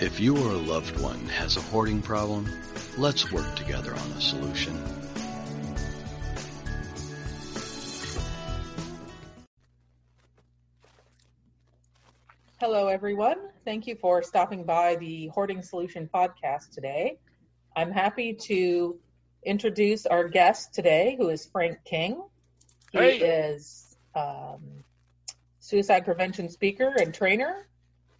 [0.00, 2.48] If you or a loved one has a hoarding problem,
[2.96, 4.74] let's work together on a solution.
[12.60, 13.36] Hello, everyone.
[13.64, 17.18] Thank you for stopping by the Hoarding Solution podcast today.
[17.76, 18.98] I'm happy to
[19.44, 22.20] introduce our guest today, who is Frank King.
[22.92, 23.18] He Hey.
[23.18, 24.84] is um,
[25.60, 27.67] suicide prevention speaker and trainer.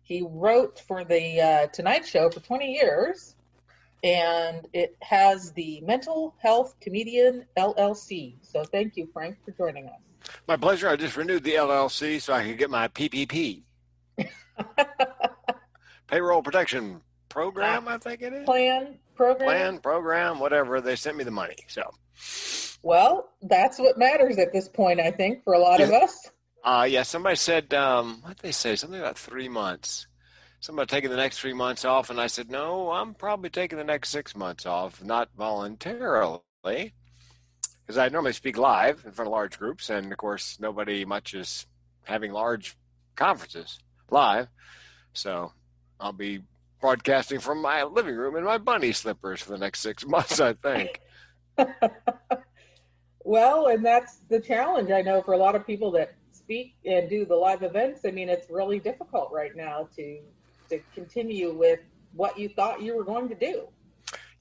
[0.08, 3.36] He wrote for the uh, Tonight Show for 20 years,
[4.02, 8.36] and it has the Mental Health Comedian LLC.
[8.40, 10.00] So thank you, Frank, for joining us.
[10.48, 10.88] My pleasure.
[10.88, 13.64] I just renewed the LLC so I could get my PPP,
[16.06, 17.86] payroll protection program.
[17.86, 19.46] I think it is Plan, program.
[19.46, 20.80] plan program, whatever.
[20.80, 21.56] They sent me the money.
[21.68, 21.82] So,
[22.82, 26.30] Well, that's what matters at this point, I think, for a lot of us.
[26.68, 27.02] Uh, yeah.
[27.02, 28.76] Somebody said, um, what they say?
[28.76, 30.06] Something about three months.
[30.60, 33.84] Somebody taking the next three months off, and I said, no, I'm probably taking the
[33.84, 36.42] next six months off, not voluntarily.
[36.62, 41.32] Because I normally speak live in front of large groups, and of course, nobody much
[41.32, 41.66] is
[42.04, 42.76] having large
[43.16, 43.78] conferences
[44.10, 44.48] live.
[45.14, 45.52] So
[45.98, 46.42] I'll be
[46.82, 50.52] broadcasting from my living room in my bunny slippers for the next six months, I
[50.52, 51.00] think.
[53.28, 56.14] Well, and that's the challenge I know for a lot of people that
[56.48, 58.06] speak and do the live events.
[58.06, 60.18] I mean, it's really difficult right now to
[60.70, 61.80] to continue with
[62.14, 63.68] what you thought you were going to do.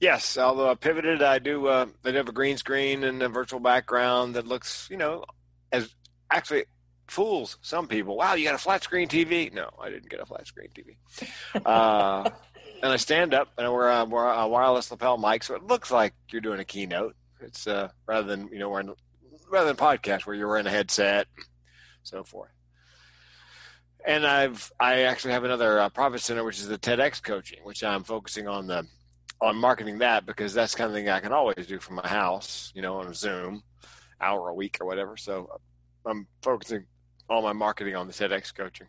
[0.00, 1.66] Yes, although I pivoted, I do.
[1.66, 5.24] Uh, I do have a green screen and a virtual background that looks, you know,
[5.70, 5.94] as
[6.30, 6.64] actually
[7.08, 8.16] fools some people.
[8.16, 9.52] Wow, you got a flat screen TV?
[9.52, 10.96] No, I didn't get a flat screen TV.
[11.66, 12.30] Uh,
[12.82, 15.64] and I stand up and I wear a, wear a wireless lapel mic, so it
[15.64, 17.16] looks like you're doing a keynote.
[17.40, 18.94] It's uh, rather than you know wearing
[19.50, 21.26] rather than podcast where you're wearing a headset,
[22.08, 22.50] so forth.
[24.06, 27.84] And I've I actually have another uh, profit center, which is the TEDx coaching, which
[27.84, 28.86] I'm focusing on the
[29.40, 32.72] on marketing that because that's kind of thing I can always do from my house,
[32.74, 33.62] you know, on Zoom,
[34.20, 35.16] hour a week or whatever.
[35.16, 35.48] So
[36.06, 36.86] I'm focusing
[37.28, 38.86] all my marketing on the TEDx coaching.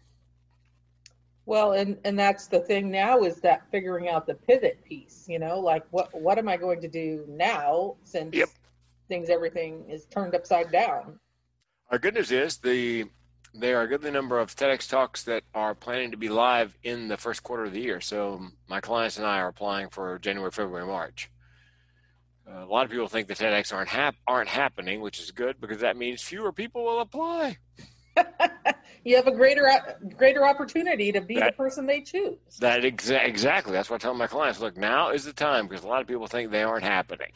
[1.46, 5.26] Well, and and that's the thing now is that figuring out the pivot piece.
[5.28, 8.50] You know, like what what am I going to do now since Yep.
[9.08, 11.20] things everything is turned upside down.
[11.92, 13.06] Our good news is the
[13.54, 17.08] there are a goodly number of TEDx talks that are planning to be live in
[17.08, 18.00] the first quarter of the year.
[18.00, 21.32] So my clients and I are applying for January, February, March.
[22.48, 25.60] Uh, a lot of people think the TEDx aren't hap- aren't happening, which is good
[25.60, 27.58] because that means fewer people will apply.
[29.04, 29.68] you have a greater
[30.16, 32.38] greater opportunity to be the person they choose.
[32.60, 33.74] That exa- exactly.
[33.74, 34.60] That's what I tell my clients.
[34.60, 37.32] Look, now is the time because a lot of people think they aren't happening.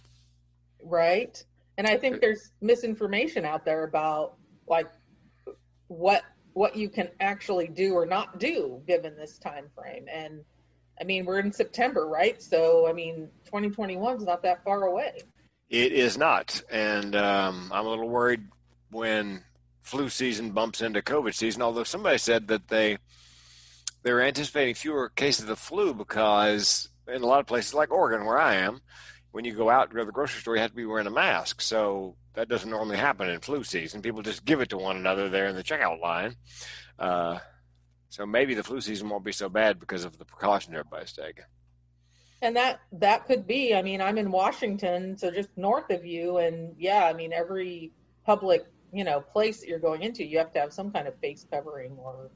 [0.83, 1.43] right
[1.77, 4.35] and i think there's misinformation out there about
[4.67, 4.87] like
[5.87, 10.43] what what you can actually do or not do given this time frame and
[11.01, 15.13] i mean we're in september right so i mean 2021 is not that far away
[15.69, 18.43] It is not, and um, I'm a little worried
[18.91, 19.43] when
[19.81, 21.63] flu season bumps into COVID season.
[21.63, 22.97] Although somebody said that they
[24.03, 28.37] they're anticipating fewer cases of flu because in a lot of places like Oregon, where
[28.37, 28.81] I am,
[29.31, 31.07] when you go out to go to the grocery store, you have to be wearing
[31.07, 31.61] a mask.
[31.61, 34.01] So that doesn't normally happen in flu season.
[34.01, 36.35] People just give it to one another there in the checkout line.
[36.97, 37.39] Uh,
[38.09, 41.45] so maybe the flu season won't be so bad because of the precautions everybody's taking.
[42.41, 46.37] and that that could be i mean i'm in washington so just north of you
[46.37, 47.91] and yeah i mean every
[48.25, 51.15] public you know place that you're going into you have to have some kind of
[51.19, 52.29] face covering or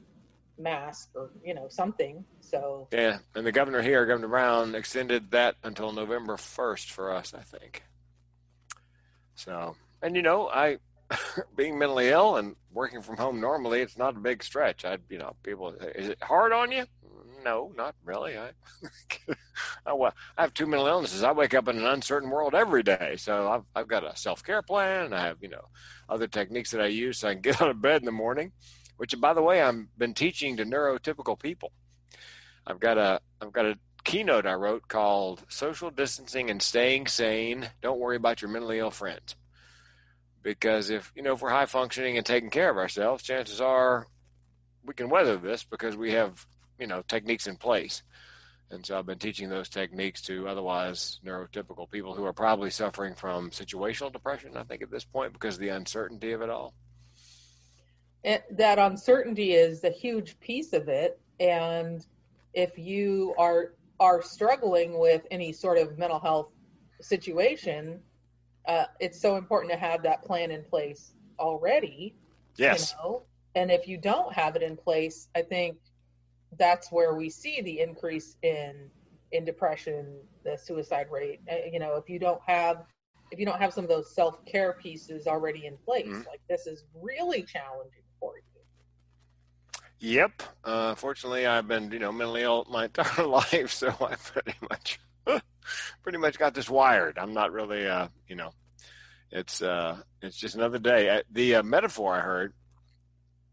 [0.58, 5.54] mask or you know something so Yeah, and the governor here, Governor Brown, extended that
[5.62, 7.84] until November 1st for us, I think.
[9.34, 10.78] So, and you know, I,
[11.56, 14.84] being mentally ill and working from home normally, it's not a big stretch.
[14.84, 16.84] I, you know, people, is it hard on you?
[17.44, 18.36] No, not really.
[18.36, 18.50] I, I,
[19.86, 21.22] oh, well, I have two mental illnesses.
[21.22, 23.14] I wake up in an uncertain world every day.
[23.16, 25.06] So I've, I've got a self care plan.
[25.06, 25.64] And I have, you know,
[26.08, 28.52] other techniques that I use so I can get out of bed in the morning,
[28.96, 31.72] which, by the way, I've been teaching to neurotypical people.
[32.66, 37.70] I've got a I've got a keynote I wrote called Social Distancing and Staying Sane.
[37.82, 39.36] Don't worry about your mentally ill friends.
[40.42, 44.06] Because if you know if we're high functioning and taking care of ourselves, chances are
[44.84, 46.46] we can weather this because we have,
[46.78, 48.02] you know, techniques in place.
[48.70, 53.14] And so I've been teaching those techniques to otherwise neurotypical people who are probably suffering
[53.14, 56.74] from situational depression, I think, at this point, because of the uncertainty of it all.
[58.24, 62.04] that uncertainty is a huge piece of it and
[62.52, 66.50] if you are are struggling with any sort of mental health
[67.00, 68.00] situation
[68.68, 72.14] uh, it's so important to have that plan in place already
[72.56, 72.92] Yes.
[72.92, 73.22] you know
[73.54, 75.76] and if you don't have it in place i think
[76.58, 78.90] that's where we see the increase in
[79.32, 81.40] in depression, the suicide rate.
[81.50, 82.84] Uh, you know, if you don't have
[83.30, 86.28] if you don't have some of those self care pieces already in place, mm-hmm.
[86.28, 88.42] like this is really challenging for you.
[90.00, 90.42] Yep.
[90.64, 94.98] Uh, fortunately, I've been you know mentally ill my entire life, so I pretty much
[96.02, 97.18] pretty much got this wired.
[97.18, 98.52] I'm not really uh, you know
[99.30, 101.22] it's uh, it's just another day.
[101.30, 102.54] The uh, metaphor I heard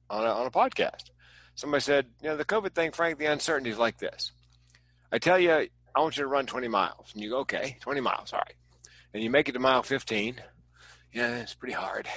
[0.09, 1.09] on a, on a podcast,
[1.56, 4.31] somebody said, you know, the COVID thing, Frank, the uncertainty is like this.
[5.12, 8.01] I tell you, I want you to run 20 miles, and you go, okay, 20
[8.01, 8.56] miles, all right,
[9.13, 10.41] and you make it to mile 15.
[11.13, 12.07] Yeah, it's pretty hard,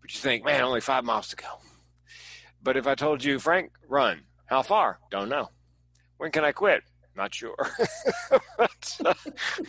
[0.00, 1.60] but you think, man, only five miles to go.
[2.62, 4.98] But if I told you, Frank, run, how far?
[5.10, 5.50] Don't know.
[6.18, 6.82] When can I quit?
[7.14, 7.56] Not sure.
[8.56, 9.14] but, uh,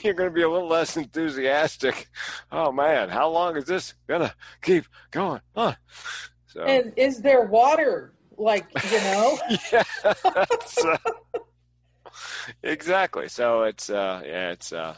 [0.01, 2.07] you're going to be a little less enthusiastic.
[2.51, 5.75] Oh man, how long is this gonna keep going on?
[6.47, 6.61] So.
[6.63, 8.13] And is there water?
[8.37, 9.39] Like you know?
[9.71, 9.83] yeah.
[10.83, 10.95] Uh,
[12.61, 13.27] exactly.
[13.27, 14.95] So it's uh, yeah, it's uh.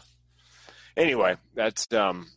[0.98, 2.28] Anyway, that's um,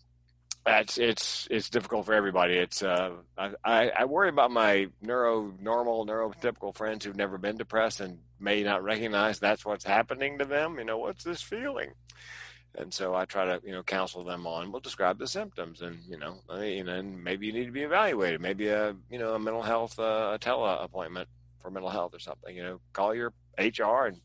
[0.65, 2.55] that's it's it's difficult for everybody.
[2.55, 8.01] It's uh, I I worry about my neuro normal neurotypical friends who've never been depressed
[8.01, 10.79] and may not recognize that's what's happening to them.
[10.79, 11.93] You know, what's this feeling?
[12.75, 14.71] And so I try to, you know, counsel them on.
[14.71, 17.83] We'll describe the symptoms, and you know, you know, and maybe you need to be
[17.83, 18.41] evaluated.
[18.41, 21.29] Maybe a, you know, a mental health, uh, a tele appointment
[21.61, 22.55] for mental health or something.
[22.55, 24.21] You know, call your HR and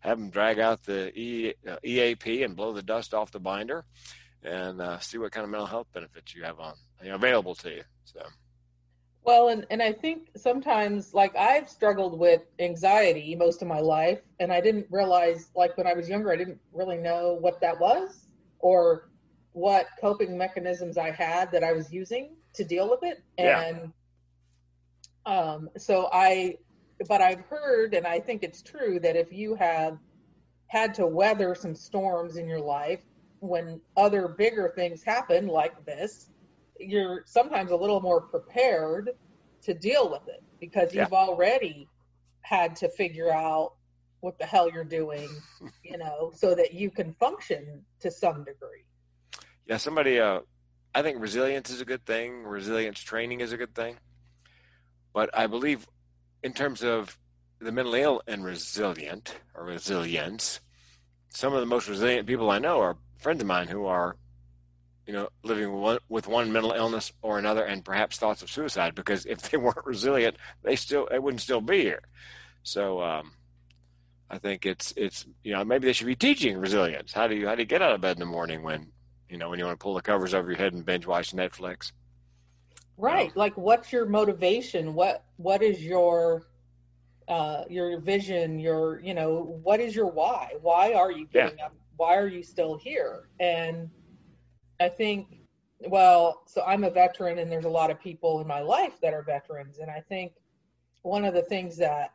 [0.00, 3.84] have them drag out the e, uh, EAP and blow the dust off the binder,
[4.42, 7.54] and uh, see what kind of mental health benefits you have on you know, available
[7.56, 7.82] to you.
[8.04, 8.20] So.
[9.24, 14.20] Well, and, and I think sometimes, like, I've struggled with anxiety most of my life,
[14.40, 17.78] and I didn't realize, like, when I was younger, I didn't really know what that
[17.78, 18.26] was
[18.58, 19.08] or
[19.52, 23.22] what coping mechanisms I had that I was using to deal with it.
[23.38, 23.92] And
[25.26, 25.32] yeah.
[25.32, 26.56] um, so I,
[27.08, 29.98] but I've heard, and I think it's true, that if you have
[30.66, 33.02] had to weather some storms in your life
[33.38, 36.30] when other bigger things happen, like this,
[36.86, 39.10] you're sometimes a little more prepared
[39.62, 41.88] to deal with it because you've already
[42.42, 43.74] had to figure out
[44.20, 45.28] what the hell you're doing,
[45.84, 48.84] you know, so that you can function to some degree.
[49.66, 50.40] Yeah, somebody uh
[50.94, 52.44] I think resilience is a good thing.
[52.44, 53.96] Resilience training is a good thing.
[55.14, 55.86] But I believe
[56.42, 57.18] in terms of
[57.60, 60.60] the mentally ill and resilient or resilience,
[61.30, 64.16] some of the most resilient people I know are friends of mine who are
[65.06, 68.94] you know, living one, with one mental illness or another, and perhaps thoughts of suicide.
[68.94, 72.02] Because if they weren't resilient, they still they wouldn't still be here.
[72.62, 73.32] So um,
[74.30, 77.12] I think it's it's you know maybe they should be teaching resilience.
[77.12, 78.88] How do you how do you get out of bed in the morning when
[79.28, 81.32] you know when you want to pull the covers over your head and binge watch
[81.32, 81.92] Netflix?
[82.96, 83.28] Right.
[83.28, 84.94] Um, like, what's your motivation?
[84.94, 86.46] What what is your
[87.28, 88.58] uh, your vision?
[88.58, 90.54] Your you know what is your why?
[90.60, 91.66] Why are you getting yeah.
[91.66, 91.74] up?
[91.96, 93.28] Why are you still here?
[93.38, 93.90] And
[94.82, 95.38] I think,
[95.88, 99.14] well, so I'm a veteran and there's a lot of people in my life that
[99.14, 99.78] are veterans.
[99.78, 100.32] And I think
[101.02, 102.12] one of the things that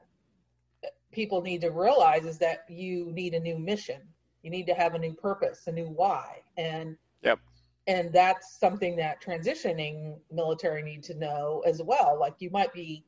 [1.12, 4.02] people need to realize is that you need a new mission.
[4.44, 6.42] You need to have a new purpose, a new why.
[6.58, 7.40] And yep.
[7.88, 12.18] And that's something that transitioning military need to know as well.
[12.19, 13.06] Like you might be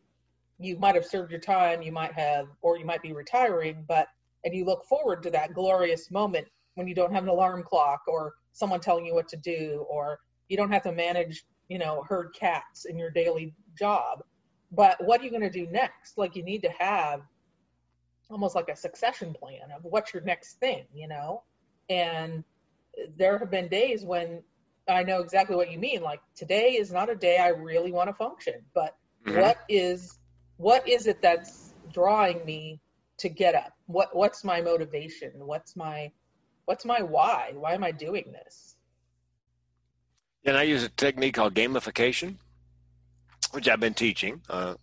[0.58, 4.08] you might have served your time, you might have or you might be retiring, but
[4.46, 8.02] and you look forward to that glorious moment when you don't have an alarm clock
[8.08, 12.04] or someone telling you what to do or you don't have to manage you know
[12.08, 14.24] herd cats in your daily job.
[14.72, 16.18] But what are you going to do next?
[16.18, 17.22] Like you need to have
[18.30, 21.44] almost like a succession plan of what's your next thing you know?
[21.90, 22.44] And
[23.18, 24.44] there have been days when
[24.90, 28.10] i know exactly what you mean like today is not a day i really want
[28.10, 29.40] to function but mm-hmm.
[29.40, 30.18] what is
[30.60, 32.82] what is it that's drawing me
[33.18, 33.74] to get up?
[33.88, 35.32] What what's my motivation?
[35.36, 36.12] What's my
[36.70, 37.52] what's my why?
[37.56, 38.76] Why am I doing this?
[40.46, 42.36] And I use a technique called gamification,
[43.54, 44.76] which I've been teaching, uh,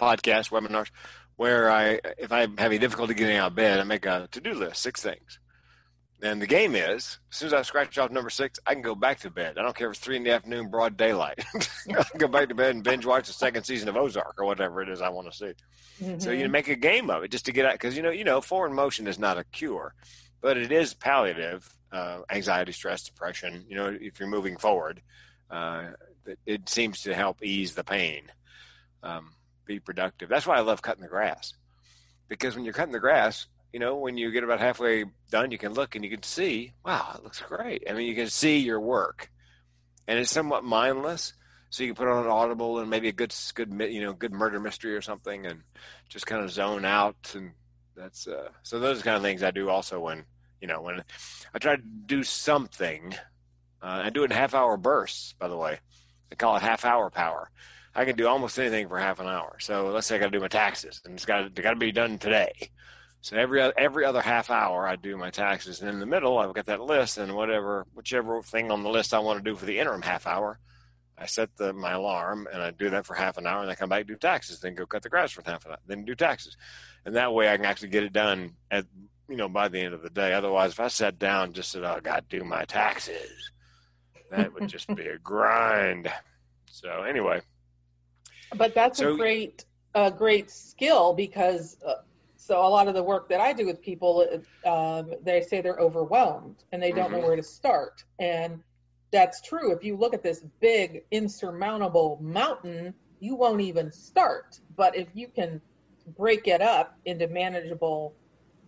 [0.00, 0.88] podcasts, webinars,
[1.36, 4.80] where I, if I'm having difficulty getting out of bed, I make a to-do list,
[4.80, 5.38] six things.
[6.22, 8.94] And the game is, as soon as I scratch off number six, I can go
[8.94, 9.58] back to bed.
[9.58, 11.44] I don't care if it's three in the afternoon, broad daylight.
[11.54, 14.46] I can go back to bed and binge watch the second season of Ozark or
[14.46, 15.52] whatever it is I want to see.
[16.02, 16.20] Mm-hmm.
[16.20, 18.24] So you make a game of it just to get out, because you know, you
[18.24, 19.94] know, foreign motion is not a cure
[20.40, 23.64] but it is palliative uh, anxiety, stress, depression.
[23.68, 25.00] You know, if you're moving forward,
[25.50, 25.88] uh,
[26.26, 28.22] it, it, seems to help ease the pain.
[29.02, 29.30] Um,
[29.64, 30.28] be productive.
[30.28, 31.54] That's why I love cutting the grass
[32.28, 35.58] because when you're cutting the grass, you know, when you get about halfway done, you
[35.58, 37.84] can look and you can see, wow, it looks great.
[37.88, 39.30] I mean, you can see your work,
[40.06, 41.34] and it's somewhat mindless.
[41.70, 44.32] so you can put on an audible and maybe a good good you know good
[44.32, 45.62] murder mystery or something and
[46.08, 47.52] just kind of zone out and
[47.98, 50.24] that's uh so those kind of things i do also when
[50.60, 51.02] you know when
[51.54, 53.14] i try to do something
[53.82, 55.78] uh, i do it in half hour bursts by the way.
[56.30, 57.50] I call it half hour power.
[57.94, 59.56] I can do almost anything for half an hour.
[59.60, 61.92] So let's say i got to do my taxes and it's got got to be
[61.92, 62.52] done today.
[63.20, 66.54] So every every other half hour, I do my taxes, and in the middle, I've
[66.54, 69.66] got that list, and whatever whichever thing on the list I want to do for
[69.66, 70.60] the interim half hour,
[71.20, 73.74] I set the, my alarm, and I do that for half an hour, and I
[73.74, 76.14] come back do taxes, then go cut the grass for half an hour, then do
[76.14, 76.56] taxes,
[77.04, 78.86] and that way I can actually get it done at
[79.28, 80.32] you know by the end of the day.
[80.32, 83.50] Otherwise, if I sat down and just said, "Oh, I got to do my taxes,"
[84.30, 86.10] that would just be a grind.
[86.70, 87.40] So anyway,
[88.56, 91.76] but that's so, a great a great skill because.
[91.84, 91.94] Uh,
[92.40, 94.26] so a lot of the work that I do with people,
[94.64, 97.20] um, they say they're overwhelmed and they don't mm-hmm.
[97.20, 98.04] know where to start.
[98.18, 98.62] And
[99.10, 99.72] that's true.
[99.72, 104.60] If you look at this big, insurmountable mountain, you won't even start.
[104.76, 105.60] But if you can
[106.16, 108.14] break it up into manageable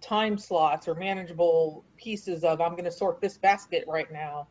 [0.01, 4.49] time slots or manageable pieces of, I'm going to sort this basket right now,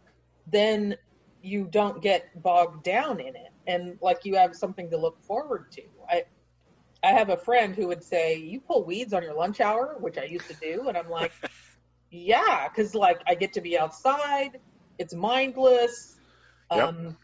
[0.48, 0.96] then
[1.41, 3.51] you don't get bogged down in it.
[3.67, 5.81] And like you have something to look forward to.
[6.08, 6.24] I,
[7.03, 10.17] I have a friend who would say, "You pull weeds on your lunch hour," which
[10.17, 11.31] I used to do, and I'm like,
[12.12, 14.60] "Yeah," because like I get to be outside.
[15.00, 16.18] It's mindless.
[16.72, 16.88] Yep.
[16.88, 17.18] Um,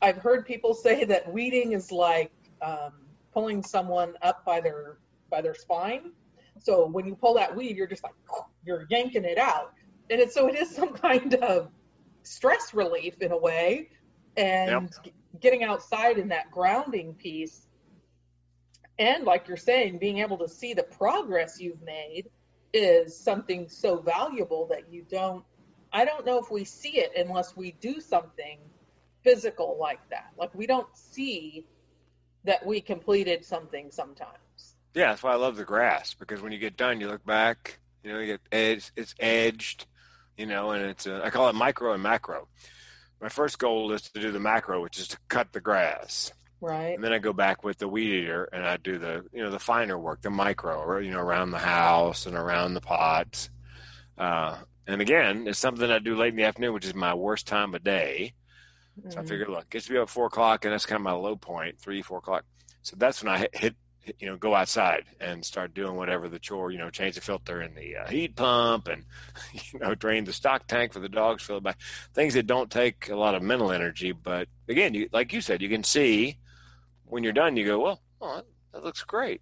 [0.00, 2.92] I've heard people say that weeding is like um,
[3.32, 4.98] pulling someone up by their
[5.30, 6.12] by their spine.
[6.60, 8.14] So when you pull that weed, you're just like
[8.64, 9.72] you're yanking it out,
[10.10, 11.68] and it's so it is some kind of
[12.22, 13.90] stress relief in a way,
[14.36, 15.14] and yep.
[15.40, 17.66] getting outside in that grounding piece
[18.98, 22.30] and like you're saying being able to see the progress you've made
[22.72, 25.44] is something so valuable that you don't
[25.92, 28.58] i don't know if we see it unless we do something
[29.22, 31.64] physical like that like we don't see
[32.44, 36.58] that we completed something sometimes yeah that's why i love the grass because when you
[36.58, 39.86] get done you look back you know you get edged it's edged
[40.36, 42.48] you know and it's uh, i call it micro and macro
[43.20, 46.32] my first goal is to do the macro which is to cut the grass
[46.62, 46.94] Right.
[46.94, 49.50] And then I go back with the weed eater and I do the you know
[49.50, 53.50] the finer work, the micro, or you know around the house and around the pots.
[54.16, 57.46] Uh, and again, it's something I do late in the afternoon, which is my worst
[57.46, 58.34] time of day.
[59.04, 59.20] So mm-hmm.
[59.20, 61.12] I figure, look, it gets to be about four o'clock, and that's kind of my
[61.12, 62.44] low point, three, four o'clock.
[62.82, 63.76] So that's when I hit, hit,
[64.18, 67.62] you know, go outside and start doing whatever the chore, you know, change the filter
[67.62, 69.04] in the uh, heat pump, and
[69.72, 71.78] you know, drain the stock tank for the dogs, fill it back.
[72.12, 75.62] Things that don't take a lot of mental energy, but again, you like you said,
[75.62, 76.38] you can see
[77.04, 79.40] when you're done, you go, well, oh, that looks great.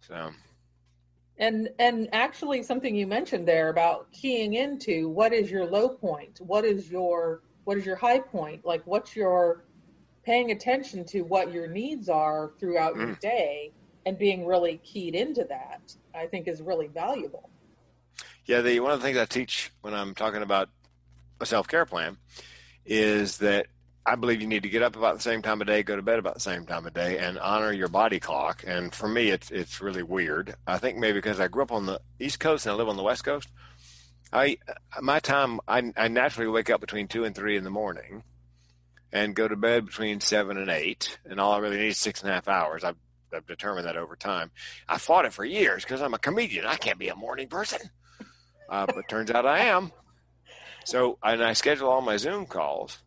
[0.00, 0.30] So.
[1.38, 6.40] And and actually, something you mentioned there about keying into what is your low point,
[6.40, 9.64] what is your what is your high point, like what's your
[10.24, 13.06] paying attention to what your needs are throughout mm.
[13.06, 13.72] your day
[14.06, 17.50] and being really keyed into that, I think is really valuable.
[18.46, 20.68] Yeah, the one of the things I teach when I'm talking about
[21.40, 22.16] a self care plan
[22.84, 23.66] is that
[24.08, 26.02] I believe you need to get up about the same time of day, go to
[26.02, 28.62] bed about the same time of day, and honor your body clock.
[28.64, 30.54] And for me, it's it's really weird.
[30.64, 32.96] I think maybe because I grew up on the East Coast and I live on
[32.96, 33.48] the West Coast.
[34.32, 34.58] I
[35.02, 38.22] my time I, I naturally wake up between two and three in the morning,
[39.12, 42.22] and go to bed between seven and eight, and all I really need is six
[42.22, 42.84] and a half hours.
[42.84, 42.96] I've,
[43.34, 44.52] I've determined that over time.
[44.88, 46.64] I fought it for years because I'm a comedian.
[46.64, 47.80] I can't be a morning person,
[48.70, 49.90] uh, but turns out I am.
[50.84, 52.98] So and I schedule all my Zoom calls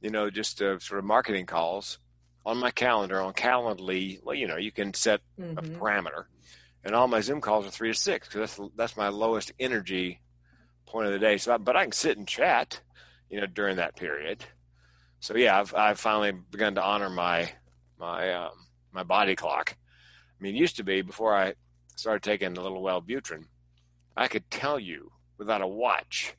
[0.00, 1.98] you know, just uh, sort of marketing calls
[2.44, 4.22] on my calendar on Calendly.
[4.22, 5.58] Well, you know, you can set mm-hmm.
[5.58, 6.24] a parameter,
[6.84, 10.20] and all my Zoom calls are three to six because that's that's my lowest energy
[10.86, 11.36] point of the day.
[11.36, 12.80] So, I, but I can sit and chat,
[13.28, 14.44] you know, during that period.
[15.20, 17.52] So yeah, I've I've finally begun to honor my
[17.98, 19.76] my um, my body clock.
[19.78, 21.54] I mean, it used to be before I
[21.96, 23.44] started taking the little Wellbutrin,
[24.16, 26.34] I could tell you without a watch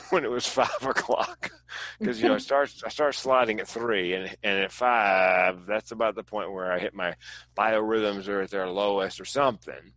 [0.10, 1.50] when it was five o'clock.
[1.98, 5.92] Because you know I start I start sliding at three and and at five that's
[5.92, 7.14] about the point where I hit my
[7.56, 9.92] biorhythms are at their lowest or something,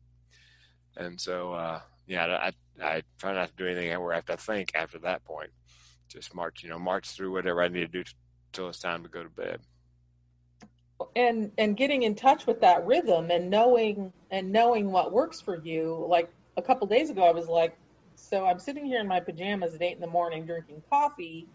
[0.95, 2.51] and so uh, yeah I
[2.83, 5.51] I try not to do anything where I have to think after that point,
[6.07, 8.03] just march you know march through whatever I need to do
[8.53, 9.61] till it's time to go to bed.
[11.15, 15.61] And and getting in touch with that rhythm and knowing and knowing what works for
[15.61, 17.77] you like a couple days ago I was like
[18.15, 21.47] so I'm sitting here in my pajamas at eight in the morning drinking coffee.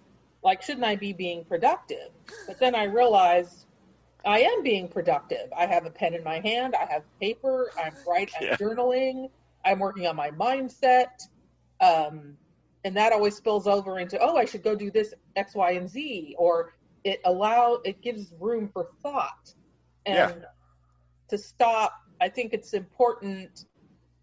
[0.43, 2.11] Like, shouldn't I be being productive?
[2.47, 3.67] But then I realized
[4.25, 5.53] I am being productive.
[5.57, 6.75] I have a pen in my hand.
[6.75, 7.73] I have paper.
[7.83, 8.35] I'm writing.
[8.41, 9.31] I'm journaling.
[9.65, 11.09] I'm working on my mindset.
[11.81, 12.37] Um,
[12.85, 15.89] and that always spills over into, oh, I should go do this X, Y, and
[15.89, 16.35] Z.
[16.39, 16.73] Or
[17.05, 19.55] it allow it gives room for thought
[20.07, 20.47] and Yeah.
[21.29, 21.93] to stop.
[22.21, 23.65] I think it's important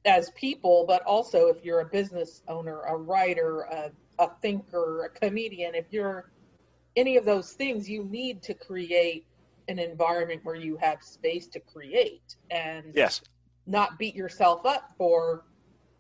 [0.08, 5.10] as people, but also if you're a business owner, a writer, a, a thinker, a
[5.10, 6.32] comedian, if you're
[6.96, 9.26] any of those things, you need to create
[9.68, 13.22] an environment where you have space to create and Yes.
[13.68, 15.44] not beat yourself up for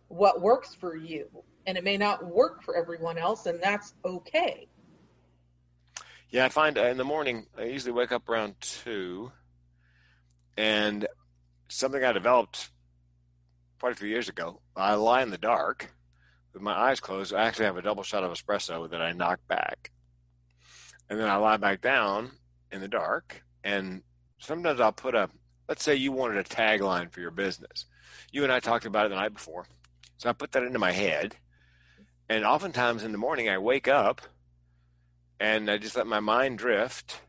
[0.07, 1.27] what works for you.
[1.65, 4.69] And it may not work for everyone else, and that's okay.
[6.29, 9.31] Yeah, I find uh, in the morning, I usually wake up around two,
[10.57, 11.05] and
[11.67, 12.69] something I developed
[13.79, 14.61] quite a few years ago.
[14.75, 15.93] I lie in the dark
[16.53, 17.33] with my eyes closed.
[17.33, 19.91] I actually have a double shot of espresso that I knock back,
[21.09, 22.31] and then I lie back down
[22.71, 23.43] in the dark.
[23.63, 24.01] And
[24.39, 25.29] sometimes I'll put a,
[25.67, 27.85] let's say you wanted a tagline for your business.
[28.31, 29.67] You and I talked about it the night before,
[30.17, 31.35] so I put that into my head,
[32.29, 34.21] and oftentimes in the morning I wake up
[35.39, 37.21] and I just let my mind drift.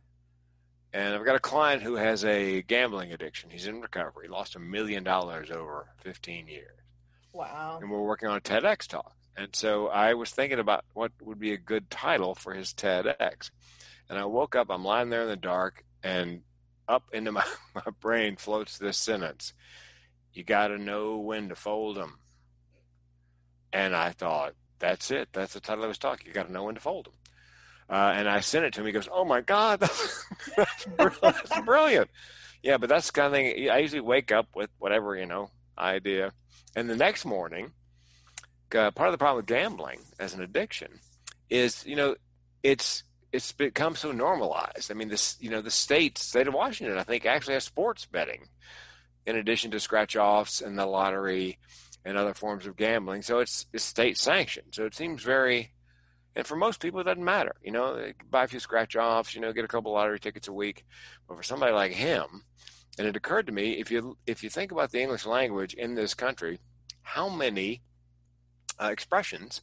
[0.92, 3.50] And I've got a client who has a gambling addiction.
[3.50, 4.26] He's in recovery.
[4.26, 6.78] He lost a million dollars over 15 years.
[7.32, 7.78] Wow.
[7.80, 9.14] And we're working on a TEDx talk.
[9.36, 13.50] And so I was thinking about what would be a good title for his TEDx.
[14.08, 16.40] And I woke up, I'm lying there in the dark, and
[16.88, 19.52] up into my, my brain floats this sentence
[20.32, 22.18] You got to know when to fold them.
[23.72, 25.28] And I thought, that's it.
[25.32, 26.24] That's the title of his talk.
[26.24, 27.12] You got to know when to fold them.
[27.90, 28.86] Uh, and I sent it to him.
[28.86, 30.24] He goes, "Oh my God, that's,
[30.56, 32.10] that's, br- that's brilliant."
[32.62, 33.70] Yeah, but that's the kind of thing.
[33.70, 36.32] I usually wake up with whatever you know idea,
[36.76, 37.72] and the next morning,
[38.74, 41.00] uh, part of the problem with gambling as an addiction
[41.48, 42.14] is you know
[42.62, 44.90] it's it's become so normalized.
[44.90, 48.06] I mean, this you know the state state of Washington, I think, actually has sports
[48.06, 48.48] betting
[49.26, 51.58] in addition to scratch offs and the lottery
[52.04, 53.22] and other forms of gambling.
[53.22, 54.68] So it's it's state sanctioned.
[54.72, 55.70] So it seems very
[56.38, 57.56] and for most people, it doesn't matter.
[57.64, 60.52] You know, buy a few scratch offs, you know, get a couple lottery tickets a
[60.52, 60.84] week.
[61.26, 62.44] But for somebody like him,
[62.96, 65.96] and it occurred to me, if you if you think about the English language in
[65.96, 66.60] this country,
[67.02, 67.82] how many
[68.80, 69.62] uh, expressions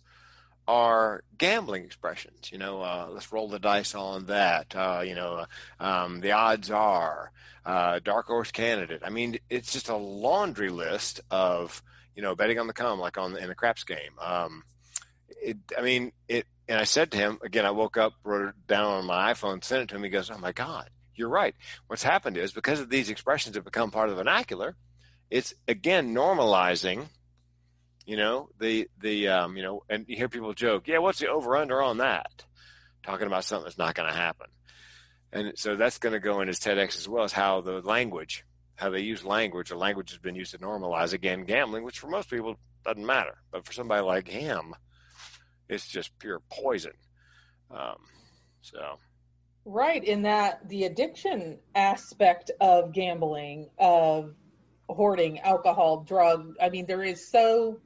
[0.67, 2.51] are gambling expressions?
[2.51, 4.75] You know, uh, let's roll the dice on that.
[4.75, 5.45] Uh, you know,
[5.79, 7.31] um, the odds are
[7.65, 9.01] uh, dark horse candidate.
[9.01, 11.81] I mean, it's just a laundry list of
[12.17, 14.19] you know betting on the come, like on in a craps game.
[14.21, 14.63] Um,
[15.41, 18.67] it, I mean, it and I said to him again, I woke up, wrote it
[18.67, 20.03] down on my iPhone, sent it to him.
[20.03, 21.55] He goes, "Oh my God, you're right.
[21.87, 24.75] What's happened is because of these expressions have become part of the vernacular,
[25.29, 27.07] it's again normalizing.
[28.05, 31.29] You know the the um, you know, and you hear people joke, "Yeah, what's the
[31.29, 32.43] over under on that?"
[33.03, 34.47] Talking about something that's not going to happen,
[35.31, 38.45] and so that's going to go in his TEDx as well as how the language,
[38.75, 39.69] how they use language.
[39.69, 43.37] The language has been used to normalize again gambling, which for most people doesn't matter,
[43.51, 44.75] but for somebody like him
[45.69, 46.93] it's just pure poison.
[47.71, 47.97] Um,
[48.61, 48.99] so,
[49.67, 54.35] Right, in that the addiction aspect of gambling, of
[54.87, 56.55] hoarding, alcohol, drug.
[56.61, 57.79] I mean, there is so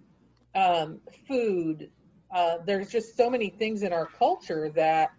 [0.54, 1.90] um, food.
[2.34, 5.12] Uh, there's just so many things in our culture that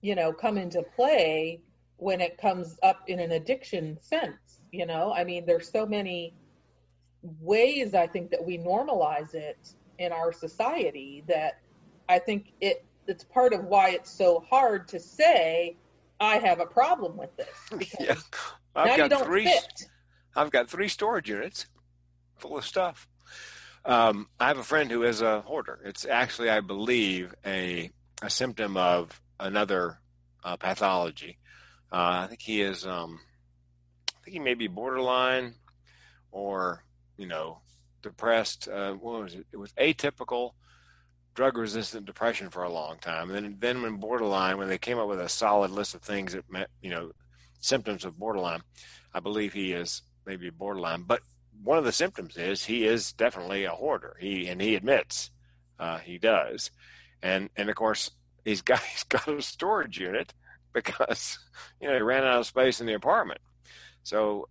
[0.00, 1.60] you know come into play
[1.98, 4.62] when it comes up in an addiction sense.
[4.72, 6.34] You know, I mean, there's so many
[7.22, 9.58] ways I think that we normalize it
[10.04, 11.60] in our society that
[12.08, 15.76] I think it it's part of why it's so hard to say
[16.20, 18.14] I have a problem with this yeah,
[18.76, 19.44] I've you got three.
[19.44, 19.86] fit.
[20.36, 21.66] I've got three storage units
[22.36, 23.08] full of stuff.
[23.84, 25.80] Um, I have a friend who is a hoarder.
[25.84, 27.90] It's actually, I believe, a
[28.22, 29.98] a symptom of another
[30.42, 31.38] uh, pathology.
[31.92, 32.86] Uh, I think he is.
[32.86, 33.20] Um,
[34.08, 35.54] I think he may be borderline,
[36.32, 36.82] or
[37.16, 37.58] you know,
[38.04, 38.68] depressed.
[38.68, 39.46] Uh, what was it?
[39.52, 40.52] It was atypical
[41.34, 43.30] drug resistant depression for a long time.
[43.30, 46.32] And then, then when borderline, when they came up with a solid list of things
[46.32, 47.10] that met, you know,
[47.58, 48.60] symptoms of borderline,
[49.12, 51.02] I believe he is maybe borderline.
[51.02, 51.22] But
[51.62, 54.16] one of the symptoms is he is definitely a hoarder.
[54.20, 55.30] He and he admits
[55.78, 56.70] uh, he does.
[57.22, 58.10] And and of course
[58.44, 60.32] he's got he's got a storage unit
[60.72, 61.38] because
[61.80, 63.40] you know he ran out of space in the apartment.
[64.02, 64.48] So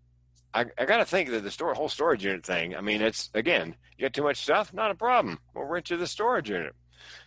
[0.54, 2.76] I, I got to think that the store whole storage unit thing.
[2.76, 5.39] I mean, it's again, you got too much stuff, not a problem.
[5.56, 6.76] We'll rent you the storage unit.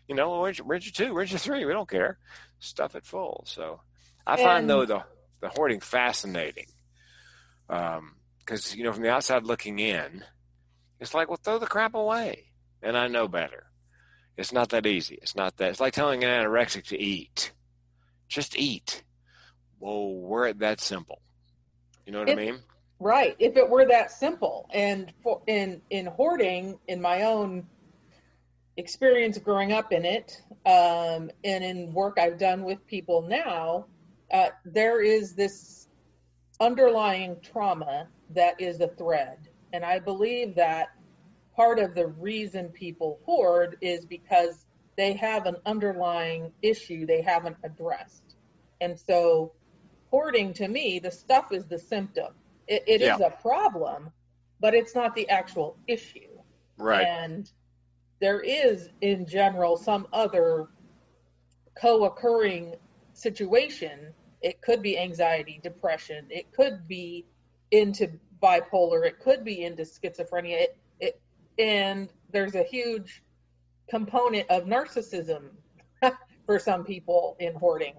[0.08, 1.64] You know, we'll rent you, rent you two, rent you three.
[1.64, 2.18] We don't care.
[2.58, 3.44] Stuff it full.
[3.46, 3.80] So
[4.26, 5.02] I find though the
[5.40, 6.66] the hoarding fascinating
[7.68, 10.24] um, because you know from the outside looking in,
[11.00, 12.44] it's like well throw the crap away,
[12.82, 13.64] and I know better.
[14.36, 15.18] It's not that easy.
[15.22, 15.70] It's not that.
[15.70, 17.52] It's like telling an anorexic to eat.
[18.28, 19.02] Just eat.
[19.78, 21.20] Well, we're that simple?
[22.04, 22.60] You know what I mean?
[22.98, 23.36] Right.
[23.38, 27.66] If it were that simple, and for in in hoarding, in my own
[28.76, 33.86] experience growing up in it um, and in work I've done with people now,
[34.32, 35.88] uh, there is this
[36.60, 39.38] underlying trauma that is a thread.
[39.72, 40.88] And I believe that
[41.54, 47.56] part of the reason people hoard is because they have an underlying issue they haven't
[47.62, 48.36] addressed.
[48.80, 49.52] And so,
[50.10, 52.32] hoarding to me, the stuff is the symptom.
[52.68, 53.14] It, it yeah.
[53.14, 54.10] is a problem,
[54.60, 56.28] but it's not the actual issue.
[56.78, 57.06] Right.
[57.06, 57.50] And
[58.20, 60.68] there is, in general, some other
[61.78, 62.74] co occurring
[63.12, 64.12] situation.
[64.42, 67.26] It could be anxiety, depression, it could be
[67.70, 68.08] into
[68.42, 70.62] bipolar, it could be into schizophrenia.
[70.62, 71.20] It, it,
[71.58, 73.22] and there's a huge
[73.88, 75.50] component of narcissism
[76.46, 77.94] for some people in hoarding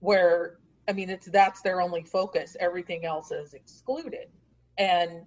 [0.00, 2.56] where i mean it's that's their only focus.
[2.58, 4.28] Everything else is excluded.
[4.78, 5.22] And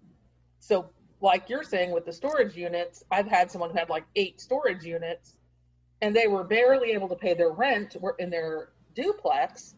[0.59, 0.89] so
[1.21, 4.83] like you're saying with the storage units i've had someone who had like eight storage
[4.83, 5.35] units
[6.01, 9.75] and they were barely able to pay their rent in their duplex.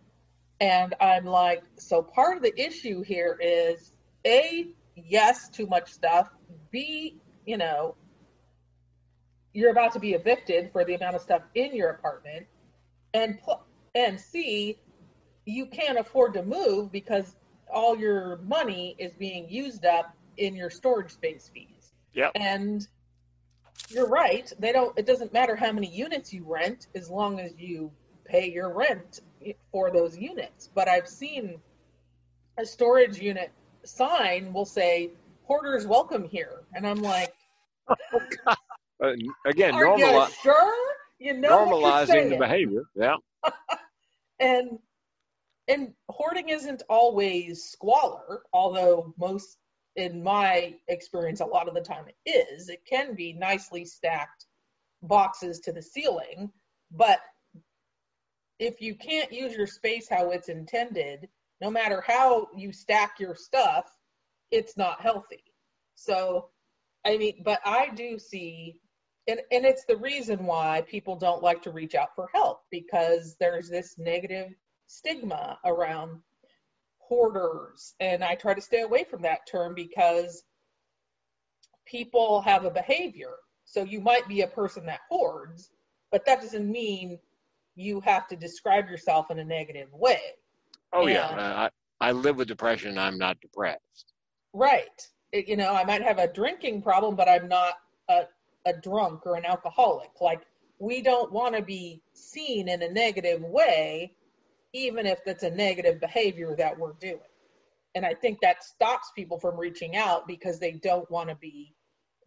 [0.60, 3.92] And i'm like so part of the issue here is
[4.26, 6.30] a yes too much stuff.
[6.72, 7.96] B you know
[9.54, 12.46] you're about to be evicted for the amount of stuff in your apartment.
[13.14, 13.40] And
[13.96, 14.78] and c
[15.50, 17.36] you can't afford to move because
[17.72, 22.88] all your money is being used up in your storage space fees yeah and
[23.90, 27.52] you're right they don't it doesn't matter how many units you rent as long as
[27.58, 27.92] you
[28.26, 29.20] pay your rent
[29.72, 31.60] for those units but i've seen
[32.58, 33.52] a storage unit
[33.84, 35.10] sign will say
[35.44, 37.34] hoarders welcome here and i'm like
[37.90, 38.54] oh,
[39.02, 39.14] uh,
[39.46, 40.74] again, Are normali- you sure?
[41.20, 42.84] You know normalizing the behavior.
[42.96, 43.16] Yeah.
[44.40, 44.80] and
[45.70, 49.58] and hoarding isn't always squalor, although most
[49.96, 52.70] in my experience a lot of the time it is.
[52.70, 54.46] It can be nicely stacked
[55.04, 56.52] boxes to the ceiling,
[56.92, 57.20] but
[58.58, 61.30] if you can't use your space how it's intended,
[61.62, 63.90] no matter how you stack your stuff,
[64.52, 65.44] it's not healthy.
[65.96, 66.50] So,
[67.06, 68.80] I mean, but I do see
[69.30, 73.36] and, and it's the reason why people don't like to reach out for help because
[73.40, 74.56] there's this negative
[74.90, 76.20] stigma around
[76.98, 77.96] hoarders.
[78.00, 80.44] And i try to stay away from that term because
[81.86, 83.36] people have a behavior.
[83.66, 85.70] So you might be a person that hoards
[86.12, 87.20] but that doesn't mean
[87.76, 90.20] you have to describe yourself in a negative way.
[90.92, 91.70] Oh and, yeah
[92.02, 92.98] I, I live with depression.
[92.98, 94.14] I'm not depressed.
[94.54, 95.08] Right.
[95.32, 97.76] It, you know i might have a drinking problem but i'm not
[98.10, 98.22] a,
[98.66, 100.10] a drunk or an alcoholic.
[100.20, 100.42] Like
[100.80, 104.14] we don't want to be seen in a negative way,
[104.74, 107.20] even if it's a negative behavior that we're doing.
[107.96, 111.76] And I think that stops people from reaching out because they don't want to be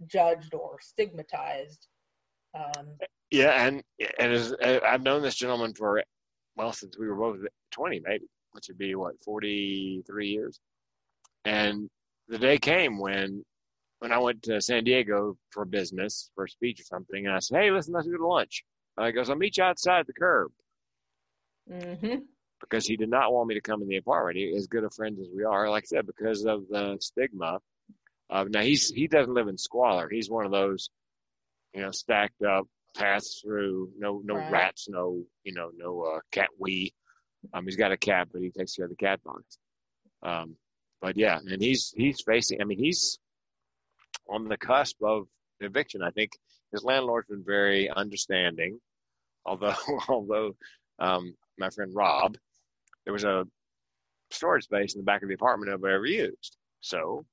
[0.07, 1.87] judged or stigmatized.
[2.55, 2.89] Um,
[3.31, 3.83] yeah, and
[4.19, 6.03] and as, uh, I've known this gentleman for
[6.57, 7.39] well since we were both
[7.71, 10.59] twenty, maybe which would be what forty three years.
[11.45, 11.89] And
[12.29, 13.45] the day came when
[14.01, 17.39] when I went to San Diego for business, for a speech or something, and I
[17.39, 18.65] said, "Hey, listen, let's go to lunch."
[18.97, 20.51] And he goes, "I'll meet you outside the curb."
[21.71, 22.17] Mm-hmm.
[22.63, 24.39] Because he did not want me to come in the apartment.
[24.39, 27.59] He, as good of friends as we are, like I said, because of the stigma
[28.31, 30.09] of now he's he doesn't live in squalor.
[30.09, 30.89] He's one of those,
[31.75, 34.51] you know, stacked up, pass through, no no right.
[34.51, 36.95] rats, no you know no uh, cat wee.
[37.53, 39.59] Um, he's got a cat, but he takes care of the cat box.
[40.23, 40.57] Um,
[41.01, 42.61] but yeah, and he's he's facing.
[42.61, 43.19] I mean, he's
[44.29, 45.27] on the cusp of
[45.61, 46.03] eviction.
[46.03, 46.33] I think
[46.73, 48.79] his landlord's been very understanding,
[49.45, 49.75] although
[50.09, 50.57] although
[50.99, 52.37] um, my friend Rob,
[53.05, 53.47] there was a
[54.31, 56.57] storage space in the back of the apartment nobody ever used.
[56.81, 57.25] So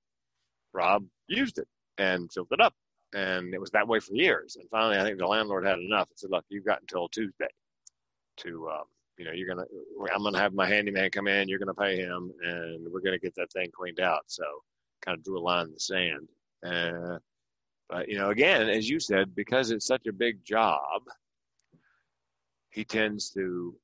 [0.73, 2.73] Rob used it and filled it up.
[3.13, 4.55] And it was that way for years.
[4.59, 7.47] And finally, I think the landlord had enough and said, look, you've got until Tuesday
[8.37, 8.83] to, um,
[9.17, 11.73] you know, you're going to, I'm going to have my handyman come in, you're going
[11.73, 14.23] to pay him, and we're going to get that thing cleaned out.
[14.27, 14.43] So
[15.01, 16.27] kind of drew a line in the sand.
[16.63, 17.17] Uh,
[17.89, 21.01] but you know, again, as you said, because it's such a big job,
[22.69, 23.75] he tends to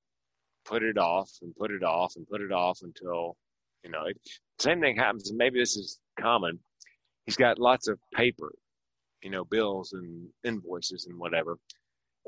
[0.65, 3.37] put it off and put it off and put it off until
[3.83, 4.05] you know.
[4.05, 4.17] It,
[4.59, 5.31] same thing happens.
[5.33, 6.59] Maybe this is common.
[7.25, 8.53] He's got lots of paper,
[9.21, 11.57] you know, bills and invoices and whatever,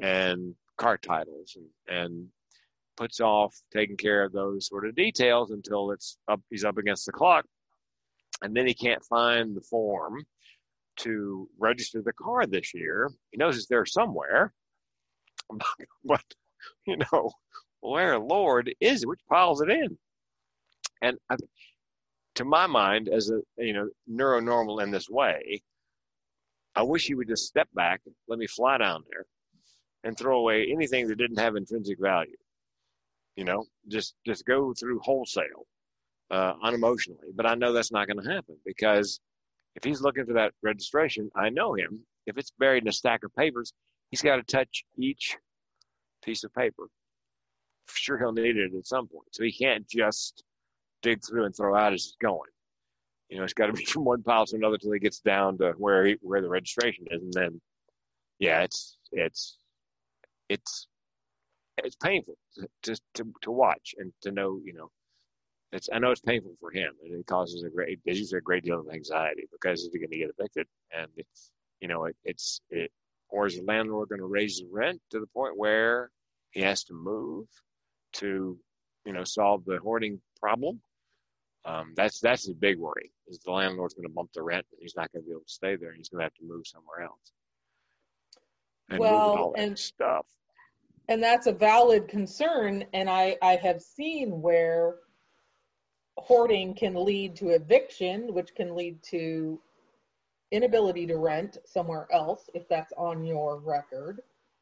[0.02, 2.28] and car titles, and and
[2.95, 6.41] puts off taking care of those sort of details until it's up.
[6.50, 7.45] He's up against the clock,
[8.41, 10.23] and then he can't find the form
[10.97, 13.12] to register the car this year.
[13.32, 14.54] He knows it's there somewhere,
[16.04, 16.23] but
[16.86, 17.32] you know,
[17.81, 19.07] where Lord is it?
[19.07, 19.97] Which piles it in?
[21.01, 21.35] And I,
[22.35, 25.61] to my mind, as a you know neuronormal in this way,
[26.75, 29.25] I wish you would just step back, let me fly down there,
[30.03, 32.35] and throw away anything that didn't have intrinsic value.
[33.35, 35.65] You know, just just go through wholesale,
[36.31, 37.33] uh, unemotionally.
[37.35, 39.19] But I know that's not going to happen because
[39.75, 41.99] if he's looking for that registration, I know him.
[42.25, 43.73] If it's buried in a stack of papers,
[44.09, 45.37] he's got to touch each
[46.23, 46.87] piece of paper.
[47.89, 49.28] Sure, he'll need it at some point.
[49.32, 50.43] So he can't just
[51.02, 52.50] dig through and throw out as he's going.
[53.30, 55.58] You know, it's got to be from one pile to another till he gets down
[55.60, 57.62] to where he, where the registration is, and then,
[58.39, 59.58] yeah, it's it's
[60.50, 60.88] it's
[61.84, 62.36] it's painful
[62.84, 64.60] to, to to watch and to know.
[64.63, 64.91] You know,
[65.71, 68.41] it's I know it's painful for him, and it causes a great it uses a
[68.41, 72.15] great deal of anxiety because he's going to get evicted, and it's you know it,
[72.23, 72.91] it's it
[73.30, 76.10] or is the landlord going to raise the rent to the point where
[76.52, 77.45] he has to move
[78.17, 78.58] to
[79.06, 80.80] you know solve the hoarding problem
[81.65, 84.80] um, that's that's his big worry is the landlord's going to bump the rent and
[84.82, 86.45] he's not going to be able to stay there and he's going to have to
[86.45, 87.34] move somewhere else.
[88.89, 90.25] And well and stuff.
[91.10, 94.95] and that's a valid concern and i i have seen where
[96.17, 99.60] hoarding can lead to eviction which can lead to
[100.51, 104.21] inability to rent somewhere else if that's on your record.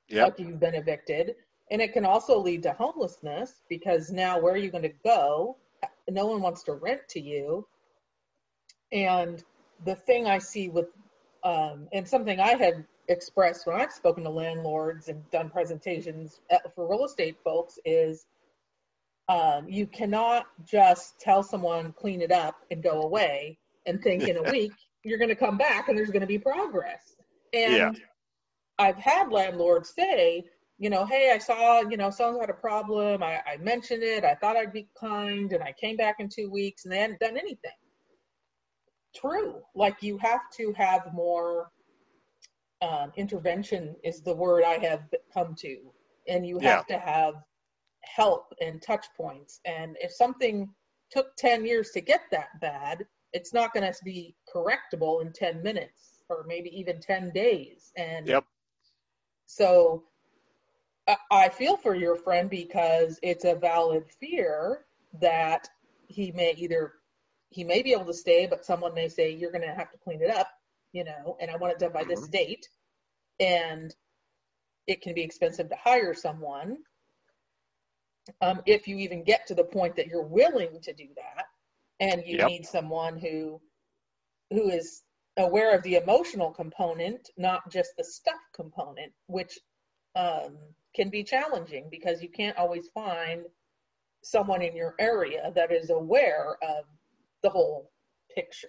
[0.09, 0.27] Yep.
[0.27, 1.35] after you've been evicted
[1.71, 5.57] and it can also lead to homelessness because now where are you going to go?
[6.09, 7.67] No one wants to rent to you.
[8.91, 9.43] And
[9.83, 10.87] the thing i see with
[11.43, 16.39] um, and something i had expressed when i've spoken to landlords and done presentations
[16.73, 18.25] for real estate folks is
[19.27, 24.37] um, you cannot just tell someone clean it up and go away and think in
[24.37, 24.71] a week
[25.03, 27.15] you're going to come back and there's going to be progress.
[27.53, 27.91] And yeah.
[28.79, 30.45] i've had landlords say
[30.77, 33.23] you know, hey, I saw, you know, someone had a problem.
[33.23, 34.23] I, I mentioned it.
[34.23, 37.19] I thought I'd be kind, and I came back in two weeks, and they hadn't
[37.19, 37.71] done anything.
[39.15, 39.61] True.
[39.73, 41.71] Like you have to have more
[42.81, 45.77] um, intervention is the word I have come to,
[46.27, 46.97] and you have yeah.
[46.97, 47.35] to have
[48.03, 49.61] help and touch points.
[49.65, 50.69] And if something
[51.09, 55.63] took 10 years to get that bad, it's not going to be correctable in 10
[55.63, 57.91] minutes or maybe even 10 days.
[57.97, 58.45] And yep.
[59.45, 60.03] so
[61.29, 64.85] I feel for your friend because it's a valid fear
[65.19, 65.67] that
[66.07, 66.93] he may either
[67.49, 69.97] he may be able to stay, but someone may say you're going to have to
[69.97, 70.49] clean it up,
[70.91, 72.31] you know, and I want it done by this mm-hmm.
[72.31, 72.67] date,
[73.39, 73.95] and
[74.87, 76.77] it can be expensive to hire someone.
[78.41, 81.45] Um, if you even get to the point that you're willing to do that,
[81.99, 82.47] and you yep.
[82.47, 83.61] need someone who
[84.51, 85.03] who is
[85.37, 89.59] aware of the emotional component, not just the stuff component, which
[90.15, 90.57] um,
[90.95, 93.45] can be challenging because you can't always find
[94.23, 96.85] someone in your area that is aware of
[97.43, 97.91] the whole
[98.33, 98.67] picture,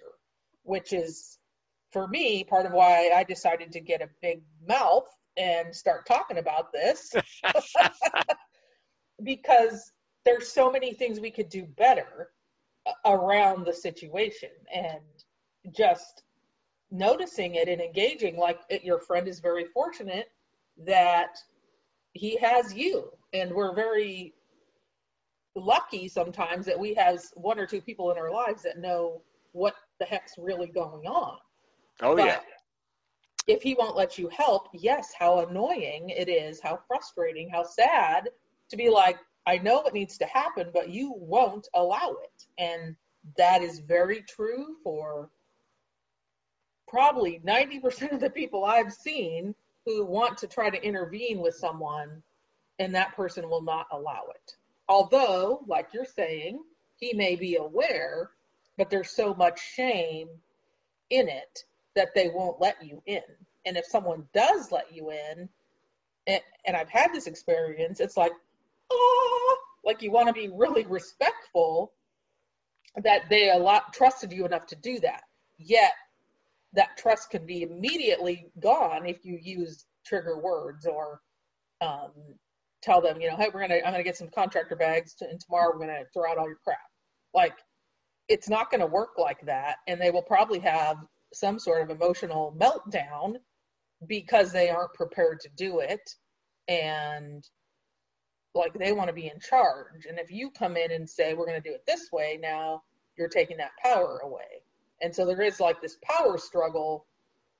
[0.63, 1.39] which is
[1.91, 6.37] for me part of why I decided to get a big mouth and start talking
[6.37, 7.13] about this.
[9.23, 9.91] Because
[10.25, 12.29] there's so many things we could do better
[13.03, 15.01] around the situation and
[15.75, 16.21] just
[16.91, 18.37] noticing it and engaging.
[18.37, 20.27] Like your friend is very fortunate
[20.85, 21.39] that
[22.13, 23.11] he has you.
[23.33, 24.33] And we're very
[25.55, 29.21] lucky sometimes that we have one or two people in our lives that know
[29.53, 31.37] what the heck's really going on.
[32.01, 32.39] Oh but yeah
[33.47, 38.29] if he won't let you help yes how annoying it is how frustrating how sad
[38.69, 39.17] to be like
[39.47, 42.45] i know what needs to happen but you won't allow it.
[42.57, 42.95] And
[43.37, 45.29] that is very true for
[46.87, 49.55] probably 90% of the people i've seen
[49.87, 52.21] who want to try to intervene with someone
[52.77, 54.55] and that person will not allow it.
[54.89, 56.59] Although, like you're saying,
[56.97, 58.31] he may be aware,
[58.77, 60.27] but there's so much shame
[61.09, 61.63] in it
[61.95, 63.23] that they won't let you in.
[63.65, 65.47] And if someone does let you in,
[66.27, 68.33] and, and I've had this experience, it's like,
[68.91, 71.93] oh, like you want to be really respectful
[73.03, 75.23] that they a lot trusted you enough to do that.
[75.57, 75.93] Yet
[76.73, 81.21] that trust can be immediately gone if you use trigger words or
[81.81, 82.11] um,
[82.81, 85.39] tell them, you know, hey, we're gonna I'm gonna get some contractor bags, to, and
[85.39, 86.79] tomorrow we're gonna throw out all your crap.
[87.33, 87.57] Like,
[88.29, 90.97] it's not gonna work like that, and they will probably have
[91.33, 93.35] some sort of emotional meltdown
[94.07, 96.09] because they aren't prepared to do it,
[96.67, 97.43] and
[98.55, 100.05] like they want to be in charge.
[100.07, 102.83] And if you come in and say we're gonna do it this way, now
[103.17, 104.61] you're taking that power away.
[105.01, 107.05] And so there is like this power struggle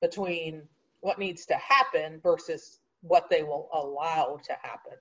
[0.01, 0.63] between
[1.01, 4.93] what needs to happen versus what they will allow to happen.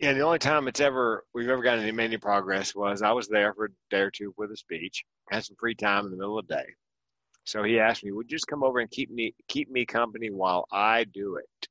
[0.00, 3.28] Yeah, the only time it's ever we've ever gotten any, any progress was I was
[3.28, 6.16] there for a day or two with a speech, had some free time in the
[6.16, 6.66] middle of the day.
[7.44, 10.30] So he asked me, "Would you just come over and keep me keep me company
[10.30, 11.68] while I do it?"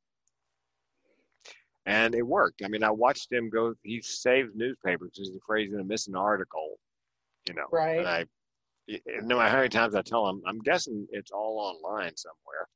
[1.85, 2.61] and it worked.
[2.63, 3.73] I mean, I watched him go.
[3.83, 5.11] He saved newspapers.
[5.15, 6.77] He's afraid he's going to miss an article,
[7.47, 7.65] you know.
[7.71, 7.99] Right.
[7.99, 8.25] And I,
[9.23, 12.67] no matter how many times I tell him, I'm guessing it's all online somewhere.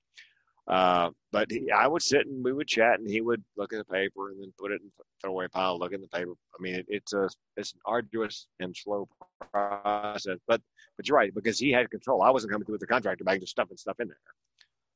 [0.68, 3.78] Uh, but he, I would sit and we would chat, and he would look at
[3.78, 6.32] the paper and then put it in throwaway pile, look at the paper.
[6.58, 9.08] I mean, it, it's a it's an arduous and slow
[9.52, 10.40] process.
[10.48, 10.62] But
[10.98, 12.24] but you're right because he had control.
[12.24, 14.18] I wasn't coming through with the contractor bag just stuffing stuff in there,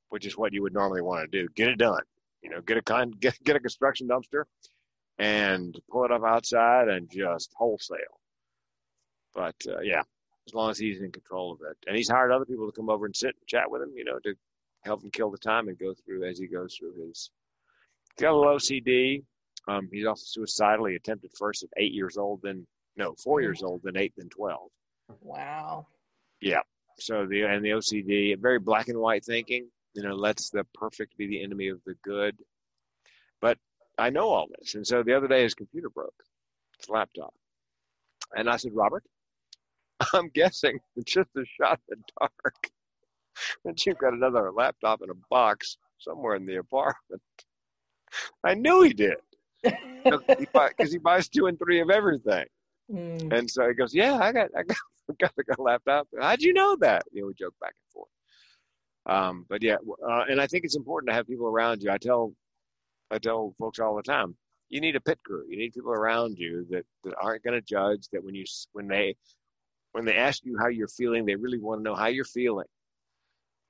[0.10, 1.48] which is what you would normally want to do.
[1.56, 2.02] Get it done.
[2.42, 4.46] You know, get a con get get a construction dumpster,
[5.20, 8.20] and pull it up outside and just wholesale.
[9.36, 10.02] But uh, yeah,
[10.50, 12.90] as long as he's in control of it, and he's hired other people to come
[12.90, 14.34] over and sit and chat with him, you know, to
[14.84, 17.30] help him kill the time and go through as he goes through his.
[18.16, 19.24] He's got a little OCD.
[19.68, 20.86] Um, he's also suicidal.
[20.86, 22.66] He attempted first at eight years old, then
[22.98, 24.72] no, four years old, then eight, then twelve.
[25.22, 25.88] Wow.
[26.42, 26.62] Yeah.
[26.98, 29.70] So the and the OCD, very black and white thinking.
[29.94, 32.38] You know, lets the perfect be the enemy of the good.
[33.42, 33.58] But
[33.98, 36.24] I know all this, and so the other day his computer broke,
[36.78, 37.34] his laptop,
[38.36, 39.04] and I said, Robert,
[40.14, 42.72] I'm guessing it's just a shot in the dark
[43.66, 47.22] and you've got another laptop in a box somewhere in the apartment.
[48.44, 49.18] I knew he did
[49.62, 52.46] because he, buys two and three of everything.
[52.92, 53.32] Mm.
[53.38, 54.78] And so he goes, "Yeah, I got, I got,
[55.20, 56.08] got, got a laptop.
[56.20, 58.10] How'd you know that?" You know, we joke back and forth.
[59.06, 61.92] Um, but yeah, uh, and I think it's important to have people around you.
[61.92, 62.34] I tell,
[63.12, 64.36] I tell folks all the time,
[64.70, 65.46] you need a pit crew.
[65.50, 68.08] You need people around you that, that aren't going to judge.
[68.12, 69.16] That when you when they
[69.92, 72.68] when they ask you how you're feeling, they really want to know how you're feeling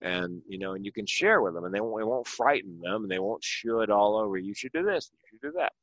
[0.02, 2.80] and you know, and you can share with them, and they won't, it won't frighten
[2.82, 4.38] them, and they won't should all over.
[4.38, 5.74] You should do this, you should do that.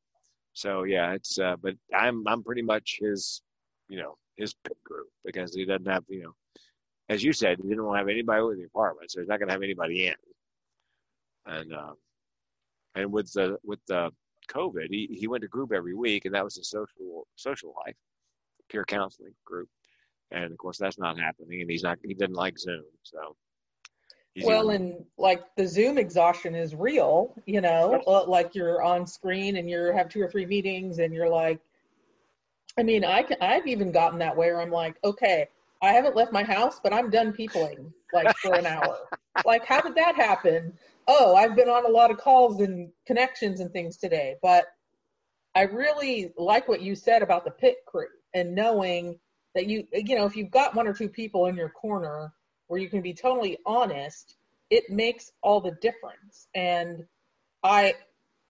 [0.53, 1.38] So yeah, it's.
[1.38, 3.42] Uh, but I'm I'm pretty much his,
[3.88, 6.35] you know, his pit group because he doesn't have you know,
[7.09, 9.38] as you said, he didn't want to have anybody in the apartment, so he's not
[9.38, 10.14] going to have anybody in.
[11.44, 11.92] And uh,
[12.94, 14.11] and with the with the
[14.49, 17.96] COVID, he he went to group every week, and that was a social social life,
[18.70, 19.68] peer counseling group.
[20.31, 21.99] And of course, that's not happening, and he's not.
[22.05, 23.37] He didn't like Zoom, so
[24.45, 29.57] well, and like the Zoom exhaustion is real, you know, uh, like you're on screen
[29.57, 31.61] and you have two or three meetings and you're like,
[32.79, 35.49] I mean, I can, I've even gotten that way where I'm like, okay,
[35.81, 38.99] I haven't left my house, but I'm done peopling like for an hour.
[39.47, 40.75] like, how did that happen?
[41.09, 44.67] Oh, I've been on a lot of calls and connections and things today, but
[45.55, 49.19] I really like what you said about the pit crew and knowing
[49.57, 52.31] that you, you know, if you've got one or two people in your corner
[52.69, 54.37] where you can be totally honest,
[54.69, 56.47] it makes all the difference.
[56.55, 57.05] And
[57.64, 57.95] I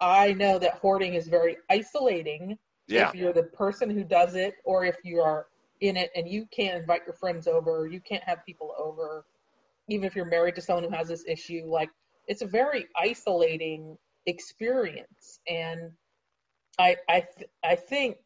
[0.01, 3.09] I know that hoarding is very isolating yeah.
[3.09, 5.47] if you're the person who does it or if you are
[5.81, 9.25] in it and you can't invite your friends over, you can't have people over,
[9.89, 11.91] even if you're married to someone who has this issue, like
[12.27, 15.39] it's a very isolating experience.
[15.49, 15.93] And
[16.81, 18.17] I I th- I think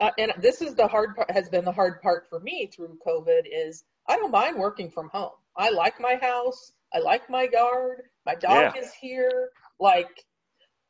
[0.00, 2.98] uh, and this is the hard part has been the hard part for me through
[3.06, 5.32] COVID is I don't mind working from home.
[5.56, 6.72] I like my house.
[6.94, 8.02] I like my yard.
[8.24, 8.82] My dog yeah.
[8.82, 9.50] is here.
[9.80, 10.24] Like,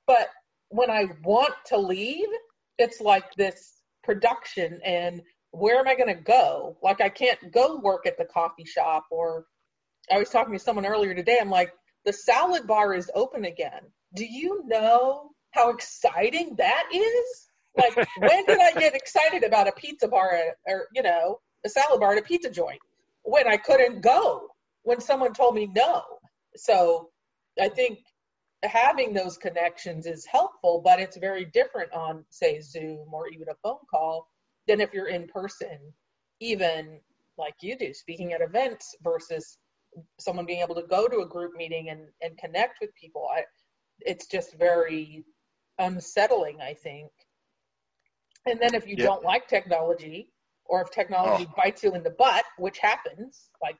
[0.07, 0.29] but
[0.69, 2.29] when I want to leave,
[2.79, 6.77] it's like this production and where am I going to go?
[6.83, 9.47] Like, I can't go work at the coffee shop or
[10.11, 11.38] I was talking to someone earlier today.
[11.40, 11.73] I'm like,
[12.05, 13.81] the salad bar is open again.
[14.14, 17.49] Do you know how exciting that is?
[17.77, 22.01] Like, when did I get excited about a pizza bar or, you know, a salad
[22.01, 22.81] bar at a pizza joint?
[23.27, 24.49] when I couldn't go,
[24.85, 26.03] when someone told me no.
[26.55, 27.11] So
[27.61, 27.99] I think
[28.62, 33.55] having those connections is helpful, but it's very different on, say, Zoom or even a
[33.62, 34.29] phone call
[34.69, 35.79] than if you're in person,
[36.41, 37.01] even
[37.37, 39.59] like you do, speaking at events versus
[40.21, 43.27] someone being able to go to a group meeting and, and connect with people.
[43.35, 43.43] I,
[44.01, 45.25] it's just very
[45.81, 47.11] unsettling, I think.
[48.47, 49.05] And then if you yeah.
[49.05, 50.31] don't like technology,
[50.69, 51.55] or if technology oh.
[51.57, 53.51] bites you in the butt, which happens.
[53.63, 53.77] Like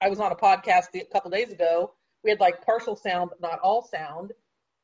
[0.00, 1.92] I was on a podcast a couple days ago.
[2.22, 4.32] We had like partial sound, but not all sound.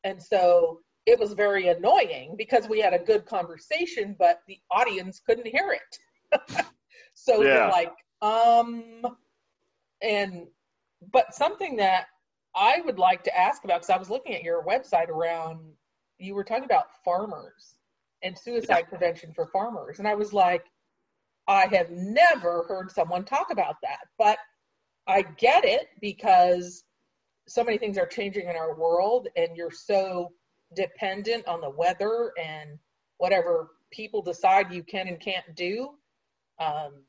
[0.04, 5.20] And so it was very annoying because we had a good conversation, but the audience
[5.24, 6.64] couldn't hear it.
[7.14, 7.54] so yeah.
[7.54, 7.92] you're like,
[8.22, 9.02] um,
[10.02, 10.46] and,
[11.10, 12.06] but something that
[12.54, 15.60] I would like to ask about, because I was looking at your website around,
[16.18, 17.76] you were talking about farmers
[18.22, 19.98] and suicide prevention for farmers.
[19.98, 20.64] And I was like,
[21.48, 24.38] I have never heard someone talk about that, but
[25.06, 26.84] I get it because
[27.48, 30.32] so many things are changing in our world and you're so
[30.76, 32.78] dependent on the weather and
[33.18, 35.90] whatever people decide you can and can't do.
[36.60, 37.02] Um,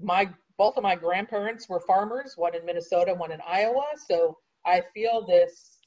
[0.00, 0.28] my
[0.58, 5.26] both of my grandparents were farmers, one in Minnesota, one in Iowa, so I feel
[5.26, 5.78] this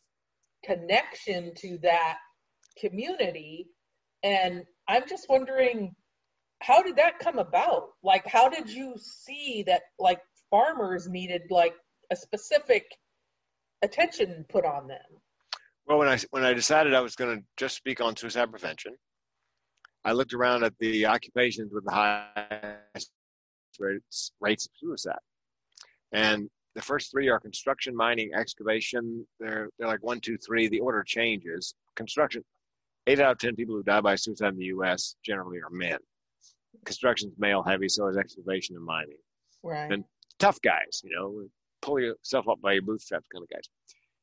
[0.64, 2.20] connection to that
[2.80, 3.68] community.
[4.24, 5.96] And I'm just wondering,
[6.62, 7.90] how did that come about?
[8.04, 11.74] Like, how did you see that like farmers needed like
[12.12, 12.86] a specific
[13.82, 15.00] attention put on them?
[15.86, 18.96] Well, when I when I decided I was going to just speak on suicide prevention,
[20.06, 23.12] I looked around at the occupations with the highest
[23.80, 25.18] rates, rates of suicide,
[26.12, 29.26] and the first three are construction, mining, excavation.
[29.40, 30.68] They're they're like one, two, three.
[30.68, 31.74] The order changes.
[31.96, 32.44] Construction,
[33.10, 35.16] eight out of ten people who die by suicide in the U.S.
[35.24, 35.98] generally are men.
[36.86, 39.18] Construction's male heavy, so is excavation and mining.
[39.64, 39.92] Right.
[39.92, 40.04] And
[40.38, 41.44] tough guys, you know,
[41.82, 43.68] pull yourself up by your bootstraps kind of guys.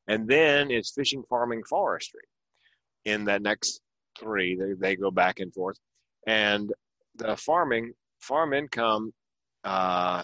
[0.07, 2.21] And then it's fishing, farming, forestry.
[3.05, 3.81] In that next
[4.19, 5.77] three, they, they go back and forth.
[6.25, 6.71] And
[7.15, 9.13] the farming, farm income
[9.63, 10.23] uh,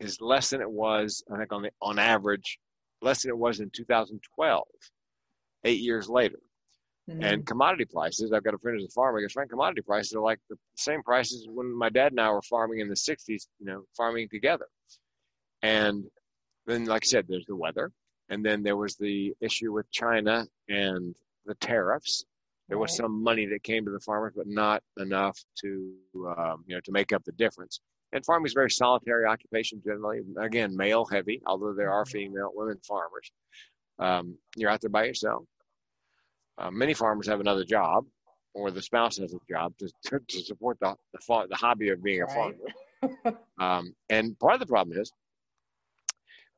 [0.00, 2.58] is less than it was, I think, on the on average,
[3.02, 4.64] less than it was in 2012,
[5.64, 6.38] eight years later.
[7.08, 7.22] Mhm.
[7.24, 9.18] And commodity prices, I've got a friend who's a farmer.
[9.18, 12.30] He goes, Frank, commodity prices are like the same prices when my dad and I
[12.30, 14.66] were farming in the 60s, you know, farming together.
[15.62, 16.04] And
[16.66, 17.92] then, like I said, there's the weather.
[18.28, 21.14] And then there was the issue with China and
[21.46, 22.24] the tariffs.
[22.68, 25.94] There was some money that came to the farmers, but not enough to,
[26.36, 27.80] um, you know, to make up the difference.
[28.12, 30.20] And farming is a very solitary occupation generally.
[30.38, 33.30] Again, male heavy, although there are female women farmers.
[33.98, 35.44] Um, you're out there by yourself.
[36.58, 38.04] Uh, many farmers have another job,
[38.54, 42.02] or the spouse has a job to, to, to support the the, the hobby of
[42.02, 42.54] being a Right.
[43.02, 43.38] farmer.
[43.60, 45.12] Um, and part of the problem is,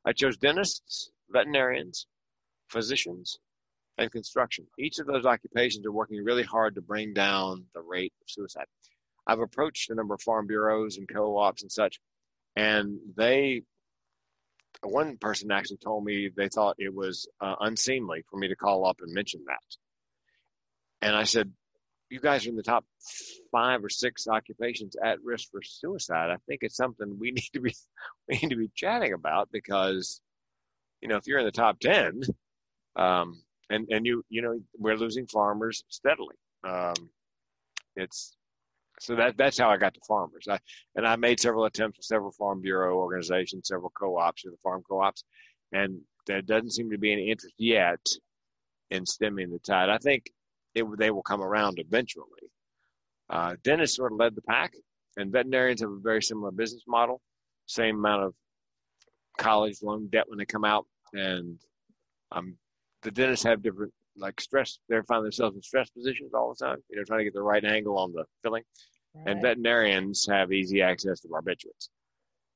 [0.05, 2.05] I chose dentists, veterinarians,
[2.69, 3.39] physicians,
[3.97, 4.67] and construction.
[4.77, 8.65] Each of those occupations are working really hard to bring down the rate of suicide.
[9.25, 11.99] I've approached a number of farm bureaus and co-ops and such,
[12.55, 13.63] and they,
[14.83, 18.85] one person actually told me they thought it was uh, unseemly for me to call
[18.85, 19.77] up and mention that.
[21.01, 21.51] And I said,
[22.09, 22.85] you guys are in the top
[23.51, 26.29] five or six occupations at risk for suicide.
[26.29, 27.73] I think it's something we need to be
[28.27, 30.21] we need to be chatting about because,
[31.01, 32.21] you know, if you're in the top ten,
[32.95, 36.35] um, and and you you know we're losing farmers steadily.
[36.63, 36.93] Um,
[37.95, 38.35] it's
[38.99, 40.47] so that that's how I got to farmers.
[40.49, 40.59] I
[40.95, 44.83] and I made several attempts with several farm bureau organizations, several co-ops, or the farm
[44.87, 45.23] co-ops,
[45.71, 48.05] and there doesn't seem to be any interest yet
[48.91, 49.89] in stemming the tide.
[49.89, 50.29] I think
[50.75, 52.25] it they will come around eventually.
[53.29, 54.73] Uh, dentists sort of led the pack,
[55.17, 57.21] and veterinarians have a very similar business model.
[57.65, 58.33] Same amount of
[59.37, 61.57] college loan debt when they come out, and
[62.31, 62.55] um,
[63.03, 64.79] the dentists have different like stress.
[64.89, 66.77] They find themselves in stress positions all the time.
[66.89, 68.63] You know, trying to get the right angle on the filling.
[69.25, 71.89] And veterinarians have easy access to barbiturates,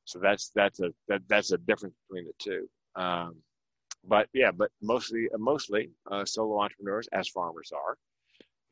[0.05, 2.69] so that's that's a that, that's a difference between the two.
[2.95, 3.35] Um,
[4.07, 7.97] but yeah, but mostly mostly uh, solo entrepreneurs, as farmers are.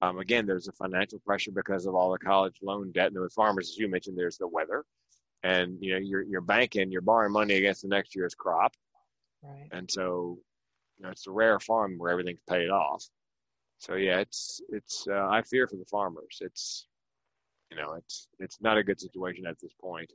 [0.01, 3.33] Um, again, there's a financial pressure because of all the college loan debt, and with
[3.33, 4.83] farmers, as you mentioned, there's the weather,
[5.43, 8.73] and you know you're you're banking, you're borrowing money against the next year's crop,
[9.43, 9.69] Right.
[9.71, 10.39] and so
[10.97, 13.05] you know it's a rare farm where everything's paid off.
[13.79, 16.39] So yeah, it's it's uh, I fear for the farmers.
[16.41, 16.87] It's
[17.71, 20.11] you know it's it's not a good situation at this point,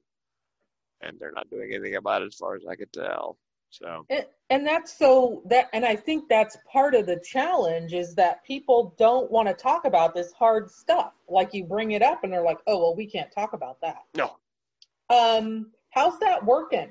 [1.02, 3.38] and they're not doing anything about it as far as I could tell.
[3.70, 4.06] So.
[4.10, 8.42] And, and that's so that and i think that's part of the challenge is that
[8.44, 11.12] people don't want to talk about this hard stuff.
[11.28, 14.02] Like you bring it up and they're like oh well we can't talk about that.
[14.16, 14.36] No,
[15.10, 16.90] um how's that working?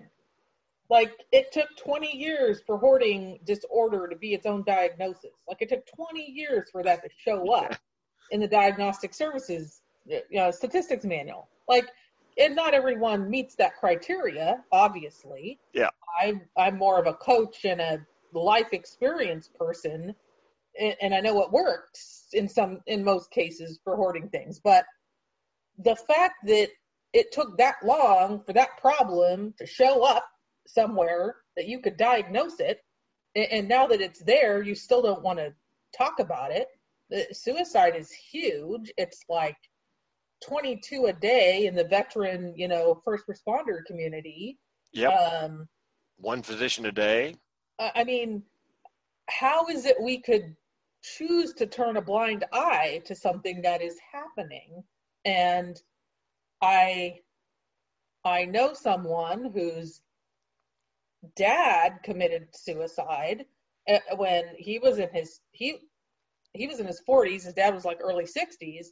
[0.89, 5.34] Like it took 20 years for hoarding disorder to be its own diagnosis.
[5.47, 7.75] Like it took 20 years for that to show up
[8.32, 11.49] in the diagnostic services you know, statistics manual.
[11.67, 11.89] Like
[12.38, 15.59] and not everyone meets that criteria obviously.
[15.73, 15.89] Yeah.
[16.21, 20.13] i'm i'm more of a coach and a life experience person
[20.79, 24.59] and, and i know what works in some in most cases for hoarding things.
[24.59, 24.85] But
[25.79, 26.69] the fact that
[27.13, 30.25] it took that long for that problem to show up
[30.67, 32.81] somewhere that you could diagnose it
[33.35, 35.53] a- and now that it's there you still don't want to
[35.97, 36.67] talk about it.
[37.09, 38.91] The suicide is huge.
[38.97, 39.55] It's like
[40.45, 44.57] 22 a day in the veteran you know first responder community
[44.93, 45.67] yep, um
[46.17, 47.35] one physician a day.
[47.79, 48.43] I mean,
[49.29, 50.55] how is it we could
[51.03, 54.83] choose to turn a blind eye to something that is happening?
[55.25, 55.79] And
[56.61, 57.19] I
[58.25, 60.01] I know someone whose
[61.35, 63.45] dad committed suicide
[63.88, 65.77] uh, when he was in his he
[66.53, 68.88] he was in his 40s his dad was like early 60s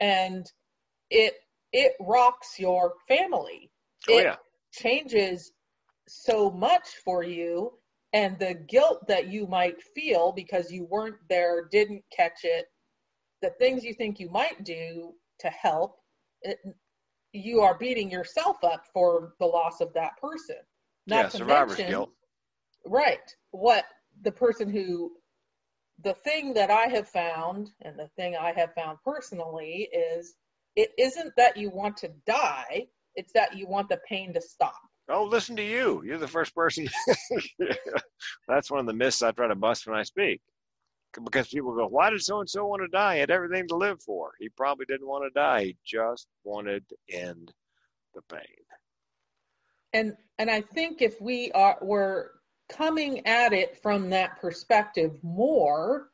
[0.00, 0.50] and
[1.10, 1.34] it
[1.72, 3.70] it rocks your family
[4.08, 4.36] Oh It- yeah,
[4.72, 5.52] changes
[6.08, 7.72] so much for you
[8.12, 12.66] and the guilt that you might feel because you weren't there didn't catch it
[13.42, 15.98] the things you think you might do to help,
[16.42, 16.58] it,
[17.32, 20.56] you are beating yourself up for the loss of that person.
[21.06, 22.10] Not yeah, survivor's mention, guilt.
[22.86, 23.34] Right.
[23.50, 23.84] What
[24.22, 25.12] the person who,
[26.02, 30.34] the thing that I have found, and the thing I have found personally is
[30.76, 34.78] it isn't that you want to die, it's that you want the pain to stop.
[35.08, 36.02] Oh, listen to you.
[36.04, 36.88] You're the first person.
[38.48, 40.40] That's one of the myths I try to bust when I speak.
[41.24, 43.14] Because people go, why did so and so want to die?
[43.14, 44.32] He had everything to live for.
[44.38, 45.64] He probably didn't want to die.
[45.64, 47.52] He just wanted to end
[48.14, 48.40] the pain.
[49.94, 52.32] And and I think if we are were
[52.68, 56.10] coming at it from that perspective more,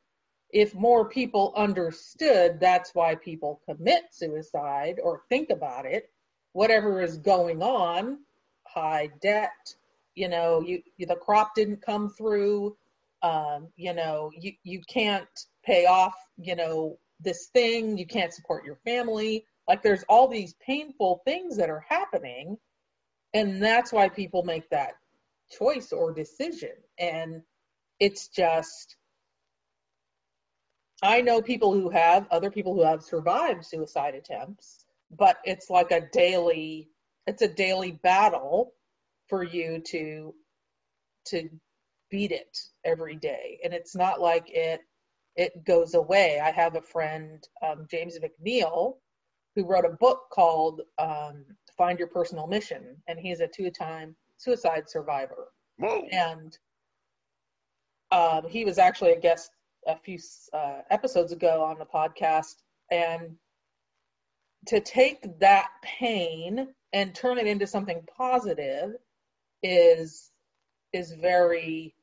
[0.52, 6.10] if more people understood that's why people commit suicide or think about it,
[6.52, 8.18] whatever is going on,
[8.66, 9.74] high debt,
[10.14, 12.76] you know, you, the crop didn't come through,
[13.22, 15.28] um, you know, you, you can't
[15.64, 19.46] pay off, you know, this thing, you can't support your family.
[19.66, 22.58] Like there's all these painful things that are happening.
[23.32, 24.94] And that's why people make that
[25.50, 26.72] choice or decision.
[26.98, 27.42] And
[28.00, 28.96] it's just,
[31.02, 35.90] I know people who have, other people who have survived suicide attempts, but it's like
[35.90, 36.88] a daily,
[37.26, 38.72] it's a daily battle
[39.28, 40.34] for you to,
[41.26, 41.48] to
[42.10, 43.58] beat it every day.
[43.64, 44.80] And it's not like it
[45.34, 46.40] it goes away.
[46.40, 48.96] I have a friend, um, James McNeil,
[49.56, 51.44] who wrote a book called um,
[51.76, 55.48] Find Your Personal Mission, and he's a two-time suicide survivor.
[55.78, 56.06] Whoa.
[56.12, 56.58] And
[58.10, 59.50] um, he was actually a guest
[59.86, 60.18] a few
[60.52, 62.56] uh, episodes ago on the podcast,
[62.90, 63.36] and
[64.66, 68.92] to take that pain and turn it into something positive
[69.62, 70.30] is
[70.92, 71.94] is very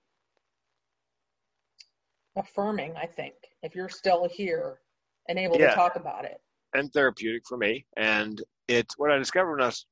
[2.35, 4.79] affirming, I think, if you're still here
[5.27, 5.69] and able yeah.
[5.69, 6.41] to talk about it.
[6.73, 7.85] And therapeutic for me.
[7.97, 9.85] And it's what I discovered when I was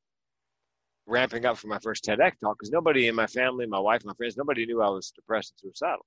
[1.05, 4.13] ramping up for my first TEDx talk, because nobody in my family, my wife, my
[4.15, 6.05] friends, nobody knew I was depressed and suicidal.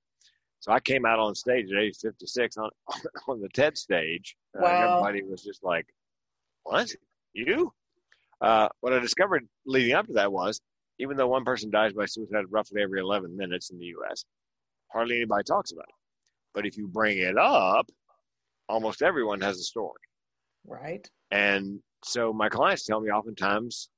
[0.61, 2.69] So I came out on stage at age 56 on,
[3.27, 4.35] on the TED stage.
[4.53, 4.67] Wow.
[4.67, 5.85] Uh, everybody was just like,
[6.63, 6.93] what?
[7.33, 7.73] You?
[8.39, 10.61] Uh, what I discovered leading up to that was
[10.99, 14.23] even though one person dies by suicide roughly every 11 minutes in the US,
[14.91, 15.95] hardly anybody talks about it.
[16.53, 17.89] But if you bring it up,
[18.69, 20.01] almost everyone has a story.
[20.65, 21.09] Right.
[21.31, 23.89] And so my clients tell me oftentimes,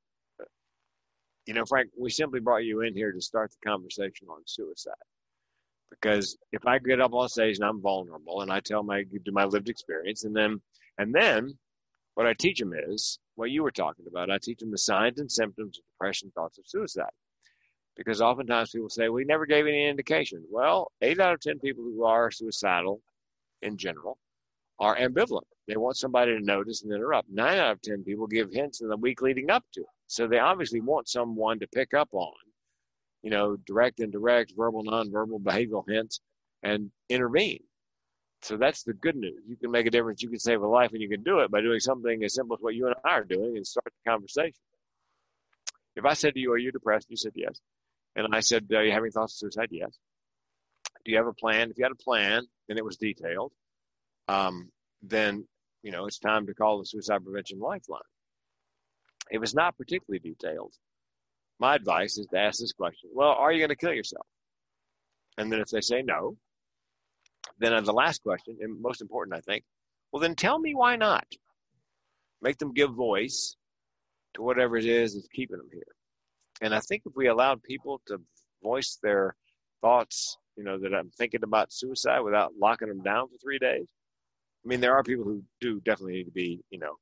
[1.45, 4.93] you know, Frank, we simply brought you in here to start the conversation on suicide.
[6.01, 9.31] Because if I get up on stage and I'm vulnerable and I tell my do
[9.31, 10.61] my lived experience and then
[10.97, 11.57] and then
[12.15, 14.29] what I teach them is what you were talking about.
[14.29, 17.11] I teach them the signs and symptoms of depression, thoughts of suicide
[17.95, 20.43] because oftentimes people say we never gave any indication.
[20.49, 23.01] Well, eight out of ten people who are suicidal,
[23.61, 24.17] in general,
[24.79, 25.43] are ambivalent.
[25.67, 27.29] They want somebody to notice and interrupt.
[27.29, 29.87] Nine out of ten people give hints in the week leading up to it.
[30.07, 32.33] So they obviously want someone to pick up on,
[33.23, 36.19] you know, direct, indirect, verbal, nonverbal, behavioral hints,
[36.61, 37.63] and intervene.
[38.41, 39.41] So that's the good news.
[39.47, 40.21] You can make a difference.
[40.21, 42.57] You can save a life, and you can do it by doing something as simple
[42.57, 44.53] as what you and I are doing, and start the conversation.
[45.95, 47.59] If I said to you, "Are you depressed?" You said yes.
[48.15, 49.69] And I said, Are you having thoughts of suicide?
[49.71, 49.97] Yes.
[51.05, 51.71] Do you have a plan?
[51.71, 53.51] If you had a plan and it was detailed,
[54.27, 54.71] um,
[55.01, 55.45] then
[55.81, 58.01] you know it's time to call the suicide prevention lifeline.
[59.29, 60.73] If it's not particularly detailed,
[61.63, 64.27] my advice is to ask this question: Well, are you going to kill yourself?
[65.37, 66.35] And then if they say no,
[67.57, 69.63] then the last question, and most important, I think,
[70.11, 71.25] well, then tell me why not.
[72.41, 73.55] Make them give voice
[74.33, 75.93] to whatever it is that's keeping them here.
[76.61, 78.19] And I think if we allowed people to
[78.61, 79.33] voice their
[79.81, 83.87] thoughts, you know, that I'm thinking about suicide without locking them down for three days.
[84.63, 86.95] I mean, there are people who do definitely need to be, you know,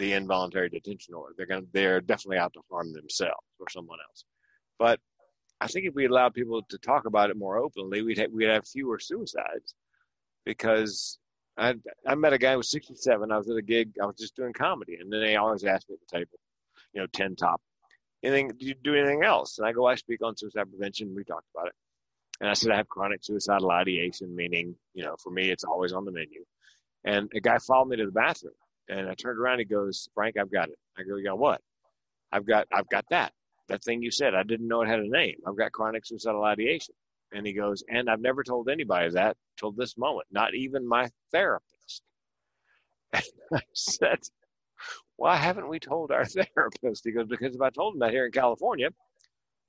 [0.00, 1.34] the involuntary detention order.
[1.36, 4.24] They're going to, they're definitely out to harm themselves or someone else.
[4.78, 4.98] But
[5.60, 8.48] I think if we allowed people to talk about it more openly, we'd have, we'd
[8.48, 9.74] have fewer suicides
[10.44, 11.18] because
[11.56, 11.74] I
[12.06, 13.30] I met a guy who was 67.
[13.30, 13.92] I was at a gig.
[14.02, 16.38] I was just doing comedy, and then they always asked me at the table,
[16.94, 17.60] you know, 10 top
[18.22, 19.58] anything, do you do anything else?
[19.58, 21.14] And I go, I speak on suicide prevention.
[21.14, 21.74] We talked about it.
[22.40, 25.92] And I said, I have chronic suicidal ideation, meaning, you know, for me, it's always
[25.92, 26.44] on the menu.
[27.04, 28.54] And a guy followed me to the bathroom
[28.90, 29.60] and I turned around.
[29.60, 30.78] He goes, Frank, I've got it.
[30.98, 31.60] I go, you got what?
[32.32, 33.32] I've got, I've got that.
[33.68, 35.36] That thing you said, I didn't know it had a name.
[35.46, 36.94] I've got chronic suicidal ideation.
[37.32, 41.08] And he goes, and I've never told anybody that till this moment, not even my
[41.32, 42.02] therapist.
[43.52, 44.18] And I said,
[45.16, 46.24] why haven't we told our
[46.54, 47.04] therapist?
[47.04, 48.88] He goes, because if I told him that here in California,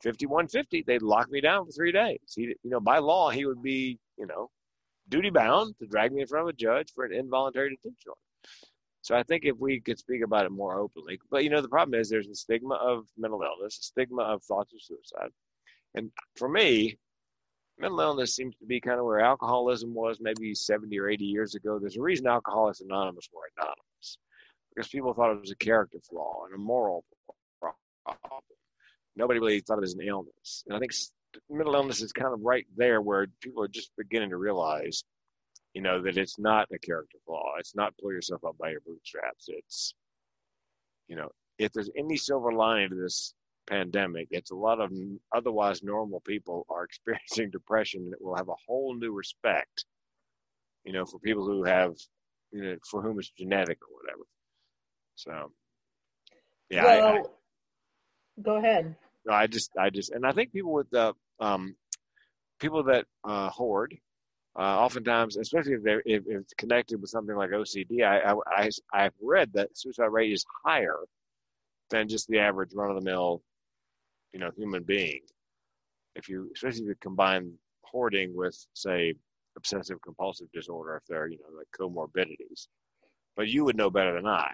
[0.03, 2.19] 5150, they'd lock me down for three days.
[2.35, 4.49] He, you know, by law, he would be, you know,
[5.09, 8.19] duty bound to drag me in front of a judge for an involuntary detention order.
[9.01, 11.69] So I think if we could speak about it more openly, but you know, the
[11.69, 15.31] problem is there's a stigma of mental illness, a stigma of thoughts of suicide.
[15.95, 16.97] And for me,
[17.79, 21.55] mental illness seems to be kind of where alcoholism was maybe 70 or 80 years
[21.55, 21.79] ago.
[21.79, 24.17] There's a reason Alcoholics Anonymous were anonymous
[24.73, 27.03] because people thought it was a character flaw and a moral
[27.59, 28.41] problem.
[29.15, 30.63] Nobody really thought it was an illness.
[30.67, 30.91] And I think
[31.49, 35.03] mental illness is kind of right there where people are just beginning to realize
[35.73, 37.53] you know that it's not a character flaw.
[37.59, 39.45] It's not pull yourself up by your bootstraps.
[39.47, 39.93] It's
[41.07, 43.33] you know if there's any silver lining to this
[43.67, 44.91] pandemic it's a lot of
[45.35, 49.85] otherwise normal people are experiencing depression that will have a whole new respect
[50.83, 51.93] you know for people who have
[52.51, 54.23] you know for whom it's genetic or whatever.
[55.15, 55.51] So
[56.69, 57.21] yeah well, I, I,
[58.41, 58.95] go ahead.
[59.25, 61.75] No i just i just and i think people with the um
[62.59, 63.95] people that uh hoard
[64.57, 69.03] uh, oftentimes, especially if, they're, if, it's connected with something like OCD, I, I, I,
[69.03, 70.99] have read that suicide rate is higher
[71.89, 73.41] than just the average run of the mill,
[74.33, 75.21] you know, human being.
[76.15, 79.13] If you, especially if you combine hoarding with, say,
[79.55, 82.67] obsessive compulsive disorder, if they're, you know, like comorbidities.
[83.37, 84.49] But you would know better than I.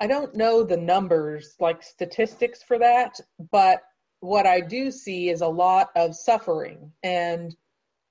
[0.00, 3.20] I don't know the numbers, like statistics for that,
[3.50, 3.82] but
[4.20, 6.92] what I do see is a lot of suffering.
[7.02, 7.54] And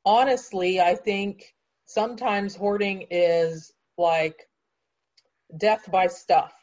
[0.07, 1.53] honestly, I think
[1.85, 4.47] sometimes hoarding is like
[5.57, 6.53] death by stuff.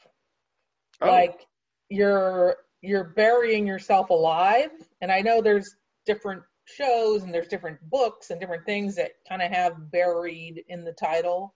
[1.03, 1.11] Oh.
[1.11, 1.47] Like
[1.91, 4.71] you're you're burying yourself alive.
[5.03, 5.77] And I know there's
[6.07, 10.83] different shows and there's different books and different things that kind of have buried in
[10.83, 11.55] the title,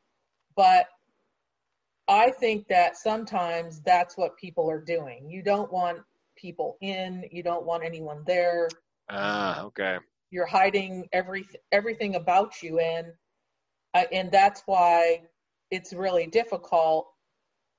[0.56, 0.86] but
[2.06, 5.28] I think that sometimes that's what people are doing.
[5.28, 5.98] You don't want
[6.36, 8.68] people in, you don't want anyone there.
[9.10, 9.98] Ah, okay
[10.30, 12.78] you're hiding every everything about you.
[12.78, 13.12] And
[13.94, 15.22] uh, and that's why
[15.70, 17.08] it's really difficult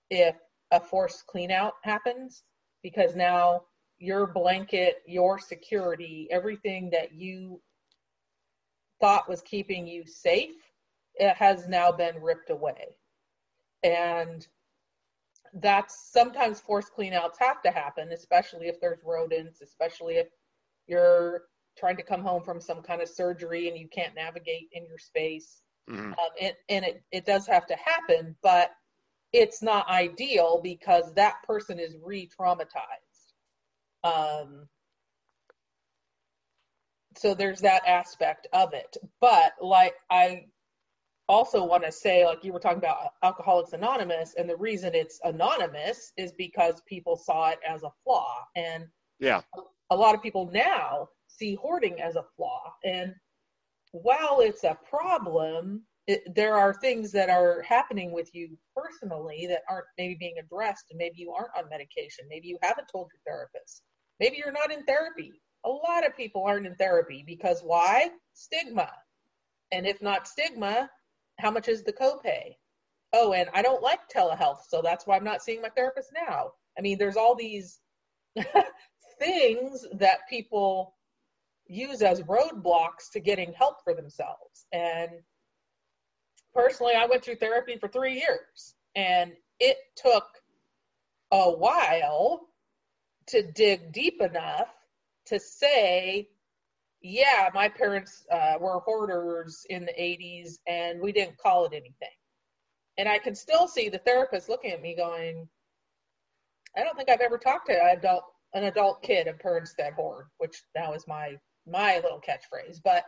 [0.09, 0.35] if
[0.71, 2.43] a forced clean out happens
[2.83, 3.63] because now
[3.97, 7.61] your blanket your security everything that you
[9.01, 10.55] thought was keeping you safe
[11.15, 12.87] it has now been ripped away.
[13.83, 14.47] And
[15.53, 20.27] that's sometimes forced cleanouts have to happen especially if there's rodents especially if
[20.87, 21.43] you're
[21.79, 24.97] trying to come home from some kind of surgery and you can't navigate in your
[24.97, 25.61] space.
[25.89, 26.11] Mm-hmm.
[26.11, 28.71] Um, and, and it, it does have to happen, but
[29.33, 34.03] it's not ideal because that person is re traumatized.
[34.03, 34.67] Um,
[37.17, 38.97] so there's that aspect of it.
[39.19, 40.45] But like I
[41.27, 45.19] also want to say, like you were talking about Alcoholics Anonymous, and the reason it's
[45.23, 48.45] anonymous is because people saw it as a flaw.
[48.55, 48.85] And
[49.19, 49.41] yeah,
[49.89, 52.73] a lot of people now see hoarding as a flaw.
[52.83, 53.13] And
[53.91, 59.61] while it's a problem, it, there are things that are happening with you personally that
[59.69, 62.25] aren't maybe being addressed, and maybe you aren't on medication.
[62.29, 63.83] Maybe you haven't told your therapist.
[64.19, 65.31] Maybe you're not in therapy.
[65.65, 68.09] A lot of people aren't in therapy because why?
[68.33, 68.89] Stigma.
[69.71, 70.89] And if not stigma,
[71.39, 72.55] how much is the copay?
[73.13, 76.51] Oh, and I don't like telehealth, so that's why I'm not seeing my therapist now.
[76.77, 77.79] I mean, there's all these
[79.19, 80.95] things that people
[81.69, 84.65] use as roadblocks to getting help for themselves.
[84.73, 85.11] And
[86.53, 90.25] personally, I went through therapy for three years, and it took
[91.31, 92.41] a while
[93.27, 94.69] to dig deep enough
[95.27, 96.27] to say,
[97.01, 102.09] yeah, my parents uh, were hoarders in the 80s, and we didn't call it anything.
[102.97, 105.47] And I can still see the therapist looking at me going,
[106.75, 109.93] I don't think I've ever talked to an adult, an adult kid of parents that
[109.93, 111.37] hoard, which now is my
[111.67, 112.79] my little catchphrase.
[112.83, 113.05] But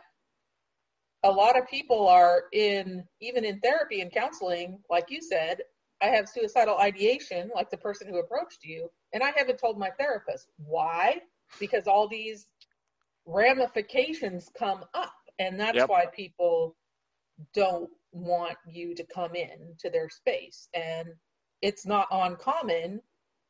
[1.24, 5.58] a lot of people are in, even in therapy and counseling, like you said,
[6.00, 9.90] I have suicidal ideation, like the person who approached you, and I haven't told my
[9.90, 10.48] therapist.
[10.56, 11.20] Why?
[11.60, 12.46] Because all these
[13.24, 15.14] ramifications come up.
[15.38, 15.88] And that's yep.
[15.88, 16.76] why people
[17.54, 20.68] don't want you to come in to their space.
[20.74, 21.08] And
[21.62, 23.00] it's not uncommon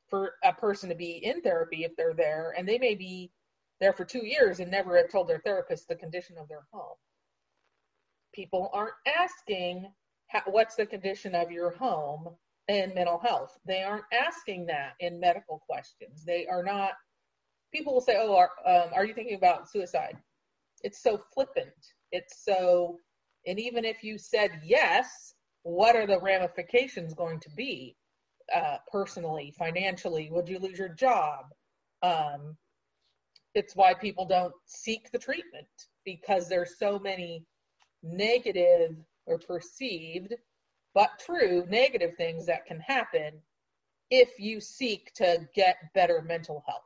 [0.09, 3.31] for a person to be in therapy if they're there and they may be
[3.83, 6.95] there for two years and never have told their therapist the condition of their home.
[8.33, 9.93] People aren't asking
[10.47, 12.29] what's the condition of your home
[12.69, 13.59] in mental health.
[13.67, 16.25] They aren't asking that in medical questions.
[16.25, 16.93] They are not.
[17.75, 20.17] People will say, "Oh, are, um, are you thinking about suicide?"
[20.85, 21.75] It's so flippant.
[22.13, 22.99] It's so,
[23.47, 27.97] and even if you said yes, what are the ramifications going to be?
[28.55, 31.47] Uh, personally, financially, would you lose your job?
[32.03, 32.57] Um,
[33.55, 35.67] it's why people don't seek the treatment
[36.05, 37.45] because there's so many
[38.03, 38.97] negative
[39.27, 40.35] or perceived
[40.95, 43.33] but true negative things that can happen
[44.11, 46.83] if you seek to get better mental health.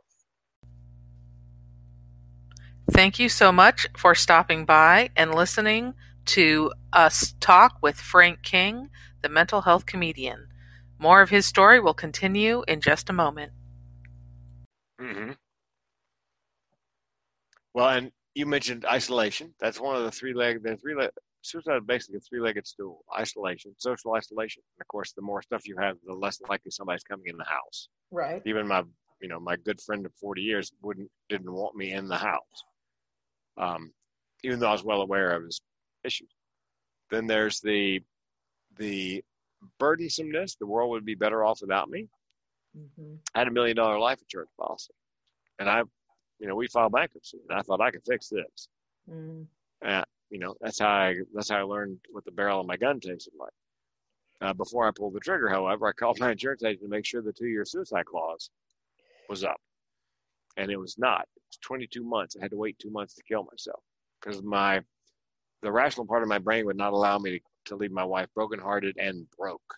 [2.92, 5.94] Thank you so much for stopping by and listening
[6.26, 8.90] to us talk with Frank King,
[9.22, 10.46] the mental health comedian.
[10.98, 13.52] More of his story will continue in just a moment.
[15.00, 15.32] Mm-hmm.
[17.76, 19.52] Well, and you mentioned isolation.
[19.60, 20.62] That's one of the three leg.
[20.62, 21.10] The three leg
[21.42, 25.68] suicide is basically a three-legged stool: isolation, social isolation, and of course, the more stuff
[25.68, 27.88] you have, the less likely somebody's coming in the house.
[28.10, 28.40] Right.
[28.46, 28.82] Even my,
[29.20, 32.64] you know, my good friend of 40 years wouldn't didn't want me in the house,
[33.58, 33.92] um,
[34.42, 35.60] even though I was well aware of his
[36.02, 36.30] issues.
[37.10, 38.00] Then there's the
[38.78, 39.22] the
[39.78, 40.56] burdensomeness.
[40.58, 42.08] The world would be better off without me.
[42.74, 43.16] Mm-hmm.
[43.34, 44.94] I had a million dollar life insurance policy,
[45.58, 45.82] and I,
[46.39, 48.68] you know, we filed bankruptcy, and I thought I could fix this.
[49.11, 49.47] Mm.
[49.84, 52.76] Uh, you know, that's how I that's how I learned what the barrel of my
[52.76, 53.53] gun tasted like.
[54.43, 57.22] Uh, before I pulled the trigger, however, I called my insurance agent to make sure
[57.22, 58.51] the two-year suicide clause
[59.28, 59.61] was up,
[60.57, 61.22] and it was not.
[61.37, 62.37] It was 22 months.
[62.39, 63.82] I had to wait two months to kill myself
[64.20, 64.80] because my
[65.62, 68.28] the rational part of my brain would not allow me to, to leave my wife
[68.34, 69.74] brokenhearted and broke.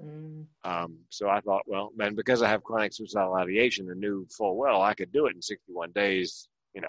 [0.00, 0.46] Mm.
[0.64, 4.56] Um, so I thought, well, man, because I have chronic suicidal ideation and knew full
[4.56, 6.88] well I could do it in 61 days, you know,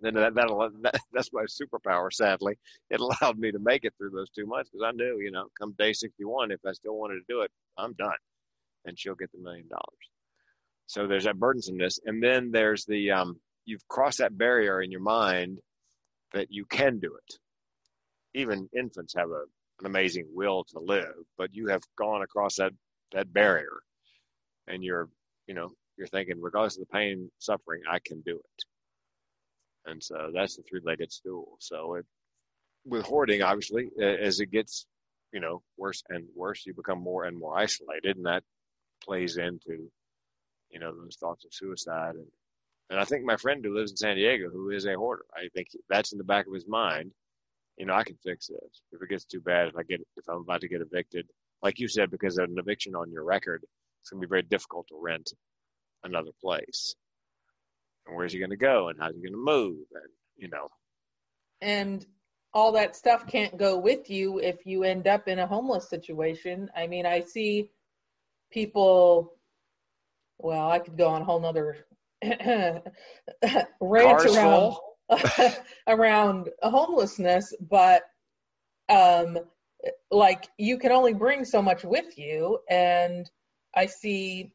[0.00, 2.12] then that, that, that's my superpower.
[2.12, 2.58] Sadly,
[2.90, 5.46] it allowed me to make it through those two months because I knew, you know,
[5.58, 8.16] come day 61, if I still wanted to do it, I'm done,
[8.84, 10.10] and she'll get the million dollars.
[10.86, 15.02] So there's that burdensomeness, and then there's the um, you've crossed that barrier in your
[15.02, 15.58] mind
[16.32, 17.34] that you can do it.
[18.40, 19.42] Even infants have a,
[19.80, 22.72] an amazing will to live, but you have gone across that
[23.12, 23.80] that barrier,
[24.66, 25.08] and you're,
[25.46, 28.64] you know, you're thinking, regardless of the pain, suffering, I can do it
[29.88, 31.56] and so that's the three-legged stool.
[31.60, 32.06] So it,
[32.84, 34.86] with hoarding, obviously, as it gets,
[35.32, 38.44] you know, worse and worse, you become more and more isolated, and that
[39.04, 39.90] plays into,
[40.70, 42.14] you know, those thoughts of suicide.
[42.14, 42.26] And
[42.90, 45.48] and I think my friend who lives in San Diego, who is a hoarder, I
[45.54, 47.12] think that's in the back of his mind.
[47.78, 48.82] You know, I can fix this.
[48.92, 51.26] If it gets too bad, if I get, if I'm about to get evicted,
[51.62, 53.64] like you said, because of an eviction on your record,
[54.00, 55.32] it's going to be very difficult to rent
[56.04, 56.94] another place.
[58.06, 58.88] And where's he going to go?
[58.88, 59.76] And how's he going to move?
[59.94, 60.68] And you know.
[61.60, 62.04] And
[62.54, 66.70] all that stuff can't go with you if you end up in a homeless situation.
[66.74, 67.70] I mean i see
[68.50, 69.34] people
[70.38, 71.76] well i could go on a whole nother
[72.22, 72.82] rant
[73.80, 74.76] around
[75.86, 78.02] around homelessness but
[78.88, 79.38] um
[80.10, 83.30] like you can only bring so much with you and
[83.74, 84.52] i see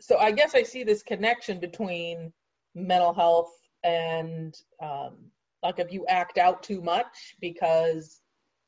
[0.00, 2.32] so I guess I see this connection between
[2.74, 3.52] mental health
[3.84, 5.16] and um,
[5.62, 8.20] like if you act out too much because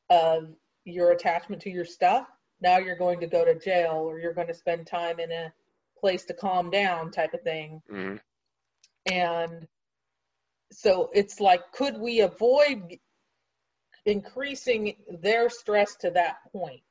[0.09, 0.49] of
[0.85, 2.27] your attachment to your stuff,
[2.61, 5.53] now you're going to go to jail or you're going to spend time in a
[5.99, 7.81] place to calm down type of thing.
[7.91, 8.17] Mm-hmm.
[9.11, 9.67] And
[10.71, 12.97] so it's like, could we avoid
[14.05, 16.81] increasing their stress to that point?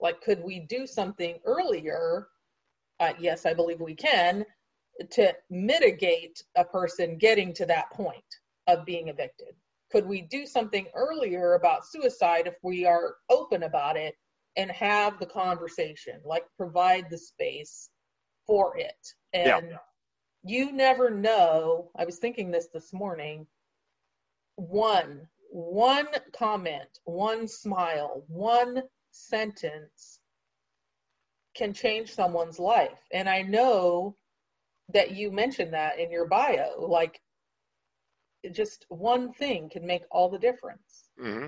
[0.00, 2.28] Like, could we do something earlier
[3.00, 4.44] uh, yes, I believe we can,
[5.12, 8.22] to mitigate a person getting to that point
[8.66, 9.54] of being evicted?
[9.90, 14.14] Could we do something earlier about suicide if we are open about it
[14.56, 17.88] and have the conversation, like provide the space
[18.46, 18.94] for it?
[19.32, 19.76] And yeah.
[20.42, 21.90] You never know.
[21.96, 23.46] I was thinking this this morning.
[24.56, 30.20] One, one comment, one smile, one sentence
[31.54, 33.00] can change someone's life.
[33.12, 34.16] And I know
[34.92, 36.72] that you mentioned that in your bio.
[36.78, 37.20] Like,
[38.52, 41.10] just one thing can make all the difference.
[41.20, 41.46] Mm-hmm.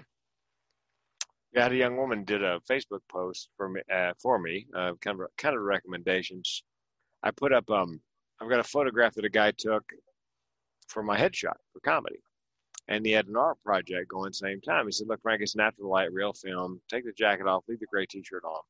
[1.54, 5.20] Yeah, a young woman did a Facebook post for me, uh, for me, uh, kind
[5.20, 6.62] of kind of recommendations.
[7.22, 8.00] I put up, um,
[8.42, 9.84] I've got a photograph that a guy took
[10.88, 12.20] for my headshot for comedy,
[12.88, 14.86] and he had an art project going same time.
[14.86, 16.80] He said, "Look, Frank, it's natural light, real film.
[16.90, 18.60] Take the jacket off, leave the gray T-shirt on.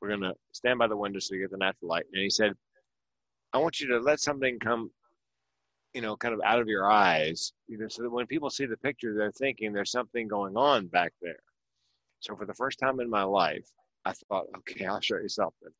[0.00, 2.04] We're going to stand by the window so you get the natural light.
[2.12, 2.52] And he said,
[3.54, 4.90] I want you to let something come,
[5.94, 8.66] you know, kind of out of your eyes, you know, so that when people see
[8.66, 11.40] the picture, they're thinking there's something going on back there.
[12.20, 13.66] So for the first time in my life,
[14.04, 15.70] I thought, okay, I'll show you something.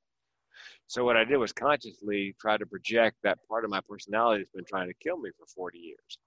[0.86, 4.52] So what I did was consciously try to project that part of my personality that's
[4.52, 6.18] been trying to kill me for 40 years.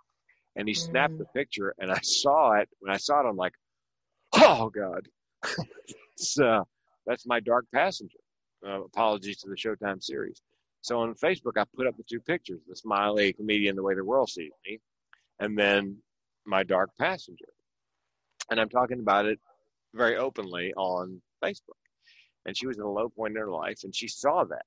[0.55, 1.19] And he snapped mm.
[1.19, 2.69] the picture, and I saw it.
[2.79, 3.53] When I saw it, I'm like,
[4.33, 5.07] oh God.
[6.17, 6.67] so
[7.05, 8.19] that's my dark passenger.
[8.65, 10.41] Uh, apologies to the Showtime series.
[10.81, 14.03] So on Facebook, I put up the two pictures: the smiley comedian, the way the
[14.03, 14.79] world sees me,
[15.39, 15.97] and then
[16.45, 17.49] my dark passenger.
[18.49, 19.39] And I'm talking about it
[19.93, 21.80] very openly on Facebook.
[22.45, 24.65] And she was at a low point in her life and she saw that.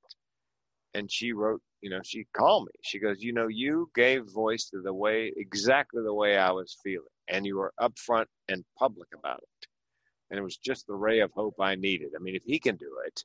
[0.94, 2.72] And she wrote, you know, she called me.
[2.82, 6.78] She goes, You know, you gave voice to the way, exactly the way I was
[6.82, 7.06] feeling.
[7.28, 9.66] And you were upfront and public about it.
[10.30, 12.12] And it was just the ray of hope I needed.
[12.16, 13.22] I mean, if he can do it,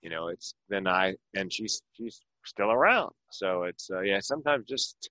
[0.00, 3.12] you know, it's then I, and she's, she's still around.
[3.30, 5.10] So it's, uh, yeah, sometimes just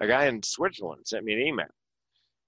[0.00, 1.66] a guy in Switzerland sent me an email.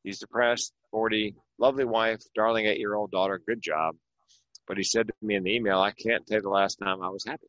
[0.02, 3.94] He's depressed, 40, lovely wife, darling eight year old daughter, good job.
[4.66, 7.02] But he said to me in the email, I can't tell you the last time
[7.02, 7.48] I was happy.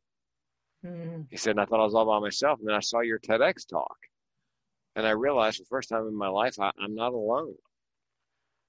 [0.86, 1.22] Mm-hmm.
[1.30, 2.60] He said, and I thought I was all by myself.
[2.60, 3.98] And then I saw your TEDx talk.
[4.96, 7.56] And I realized for the first time in my life, I, I'm not alone.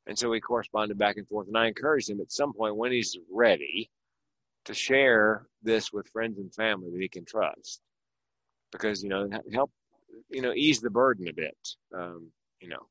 [0.06, 1.48] And so we corresponded back and forth.
[1.48, 3.90] And I encouraged him at some point when he's ready
[4.64, 7.80] to share this with friends and family that he can trust.
[8.72, 9.70] Because, you know, help,
[10.30, 11.56] you know, ease the burden a bit.
[11.96, 12.30] Um,
[12.60, 12.86] you know,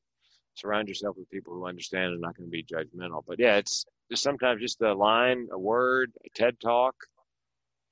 [0.56, 3.22] surround yourself with people who understand and not going to be judgmental.
[3.26, 6.94] But yeah, it's just sometimes just a line, a word, a TED talk.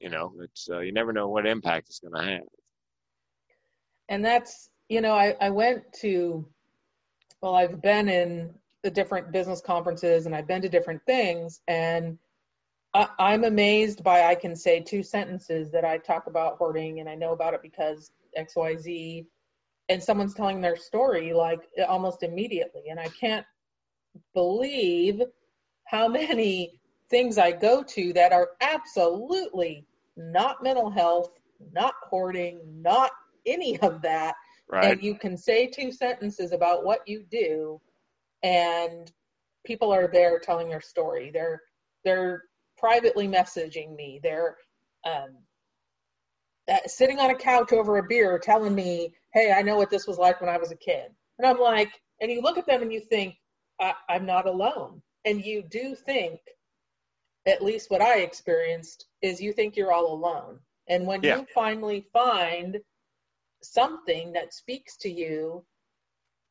[0.00, 2.48] You know, it's uh, you never know what impact it's going to have.
[4.08, 6.46] And that's you know, I, I went to
[7.40, 12.18] well, I've been in the different business conferences and I've been to different things and
[12.92, 17.08] I, I'm amazed by I can say two sentences that I talk about hoarding and
[17.08, 19.26] I know about it because XYZ
[19.88, 22.84] and someone's telling their story like almost immediately.
[22.90, 23.46] And i can't
[24.32, 25.20] believe
[25.86, 26.80] how many
[27.10, 31.30] things i go to that are absolutely not mental health
[31.72, 33.10] not hoarding not
[33.46, 34.34] any of that.
[34.66, 34.92] Right.
[34.92, 37.80] and you can say two sentences about what you do
[38.42, 39.12] and
[39.64, 41.30] people are there telling their story.
[41.32, 41.60] They're
[42.04, 42.44] they're
[42.78, 44.20] privately messaging me.
[44.22, 44.56] They're
[45.06, 45.36] um,
[46.70, 50.06] uh, sitting on a couch over a beer telling me hey, I know what this
[50.06, 51.10] was like when I was a kid.
[51.38, 53.34] And I'm like, and you look at them and you think,
[53.80, 55.02] I- I'm not alone.
[55.24, 56.40] And you do think,
[57.46, 60.60] at least what I experienced, is you think you're all alone.
[60.88, 61.38] And when yeah.
[61.38, 62.80] you finally find
[63.62, 65.64] something that speaks to you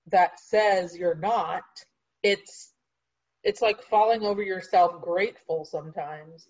[0.08, 1.64] that says you're not,
[2.22, 2.74] it's
[3.44, 6.48] it's like falling over yourself grateful sometimes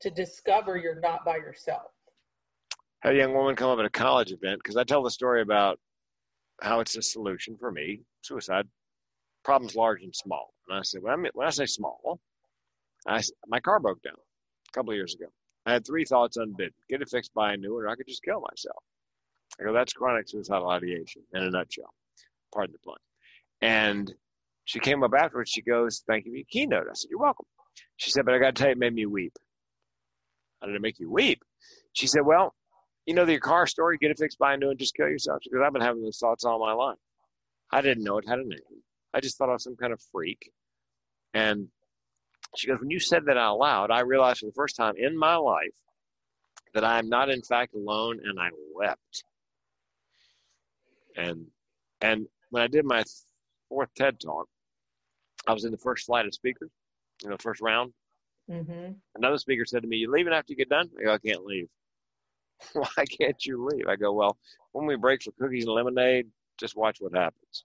[0.00, 1.90] to discover you're not by yourself
[3.00, 5.42] had a young woman come up at a college event because I tell the story
[5.42, 5.78] about
[6.60, 8.66] how it's a solution for me suicide
[9.44, 10.52] problems large and small.
[10.68, 12.20] And I said, when I, mean, when I say small,
[13.06, 15.26] I, my car broke down a couple of years ago.
[15.66, 18.08] I had three thoughts unbidden get it fixed, buy a new one, or I could
[18.08, 18.82] just kill myself.
[19.58, 21.92] I go, that's chronic suicidal ideation in a nutshell.
[22.52, 22.96] Pardon the pun.
[23.60, 24.12] And
[24.64, 25.50] she came up afterwards.
[25.50, 26.86] She goes, Thank you for your keynote.
[26.88, 27.46] I said, You're welcome.
[27.96, 29.32] She said, But I got to tell you, it made me weep.
[30.60, 31.42] How did it make you weep?
[31.92, 32.54] She said, Well,
[33.10, 35.40] you know, the car story, get it fixed, buy a new and just kill yourself.
[35.42, 36.96] Because I've been having those thoughts all my life.
[37.72, 38.60] I didn't know it had a name.
[39.12, 40.52] I just thought I was some kind of freak.
[41.34, 41.66] And
[42.56, 45.18] she goes, when you said that out loud, I realized for the first time in
[45.18, 45.74] my life
[46.72, 49.24] that I am not in fact alone, and I wept.
[51.16, 51.46] And
[52.00, 53.02] and when I did my
[53.68, 54.46] fourth TED talk,
[55.48, 56.70] I was in the first flight of speakers,
[57.24, 57.92] in the first round.
[58.48, 58.92] Mm-hmm.
[59.16, 61.44] Another speaker said to me, "You leaving after you get done?" I go, "I can't
[61.44, 61.66] leave."
[62.72, 63.86] why can't you leave?
[63.88, 64.38] I go, well,
[64.72, 66.26] when we break for cookies and lemonade,
[66.58, 67.64] just watch what happens.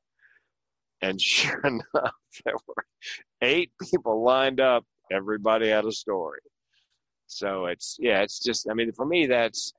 [1.01, 2.85] And sure enough, there were
[3.41, 4.85] eight people lined up.
[5.11, 6.39] Everybody had a story.
[7.27, 9.73] So it's, yeah, it's just, I mean, for me, that's,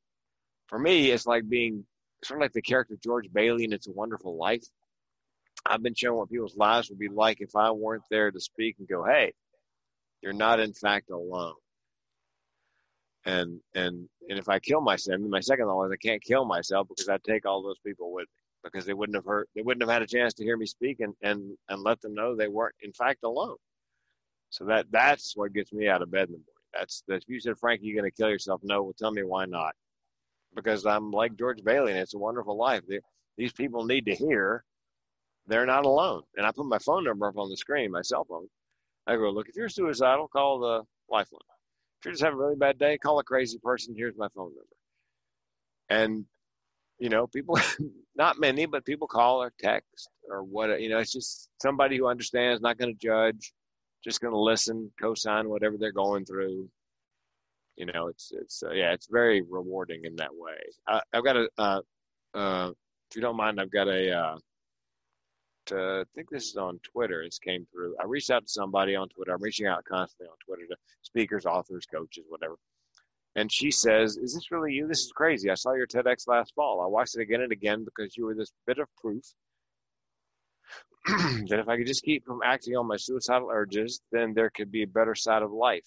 [0.68, 1.84] for me, it's like being
[2.24, 4.64] sort of like the character George Bailey in It's a Wonderful Life.
[5.64, 8.76] I've been showing what people's lives would be like if I weren't there to speak
[8.78, 9.32] and go, hey,
[10.22, 11.54] you're not in fact alone
[13.26, 16.88] and and and if I kill myself, my second law is I can't kill myself
[16.88, 19.82] because I'd take all those people with me because they wouldn't have heard they wouldn't
[19.82, 22.48] have had a chance to hear me speak and and and let them know they
[22.48, 23.56] weren't in fact alone.
[24.50, 26.44] So that that's what gets me out of bed in the morning.
[26.72, 27.16] That's that.
[27.16, 28.82] If you said, Frank, you're going to kill yourself, no.
[28.82, 29.74] Well, tell me why not?
[30.54, 32.82] Because I'm like George Bailey, and it's a wonderful life.
[32.88, 33.00] They,
[33.36, 34.64] these people need to hear
[35.46, 36.22] they're not alone.
[36.36, 38.48] And I put my phone number up on the screen, my cell phone.
[39.06, 41.40] I go, look, if you're suicidal, call the lifeline
[42.06, 43.92] you're just having a really bad day, call a crazy person.
[43.96, 44.62] Here's my phone number.
[45.90, 46.24] And,
[47.00, 47.58] you know, people,
[48.16, 52.06] not many, but people call or text or what, you know, it's just somebody who
[52.06, 53.52] understands, not going to judge,
[54.04, 56.68] just going to listen, co-sign whatever they're going through.
[57.74, 60.54] You know, it's, it's, uh, yeah, it's very rewarding in that way.
[60.86, 61.80] I, have got a, uh,
[62.34, 62.70] uh,
[63.10, 64.36] if you don't mind, I've got a,
[65.72, 67.24] uh, I think this is on Twitter.
[67.24, 67.94] This came through.
[68.00, 69.32] I reached out to somebody on Twitter.
[69.32, 72.56] I'm reaching out constantly on Twitter to speakers, authors, coaches, whatever.
[73.36, 74.88] And she says, Is this really you?
[74.88, 75.50] This is crazy.
[75.50, 76.80] I saw your TEDx last fall.
[76.80, 79.24] I watched it again and again because you were this bit of proof
[81.06, 84.72] that if I could just keep from acting on my suicidal urges, then there could
[84.72, 85.86] be a better side of life.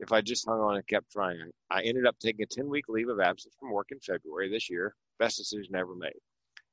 [0.00, 2.88] If I just hung on and kept trying, I ended up taking a 10 week
[2.88, 4.94] leave of absence from work in February this year.
[5.18, 6.12] Best decision ever made.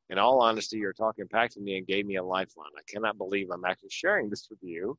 [0.10, 2.72] In all honesty, your talk impacted me and gave me a lifeline.
[2.78, 4.97] I cannot believe I'm actually sharing this with you.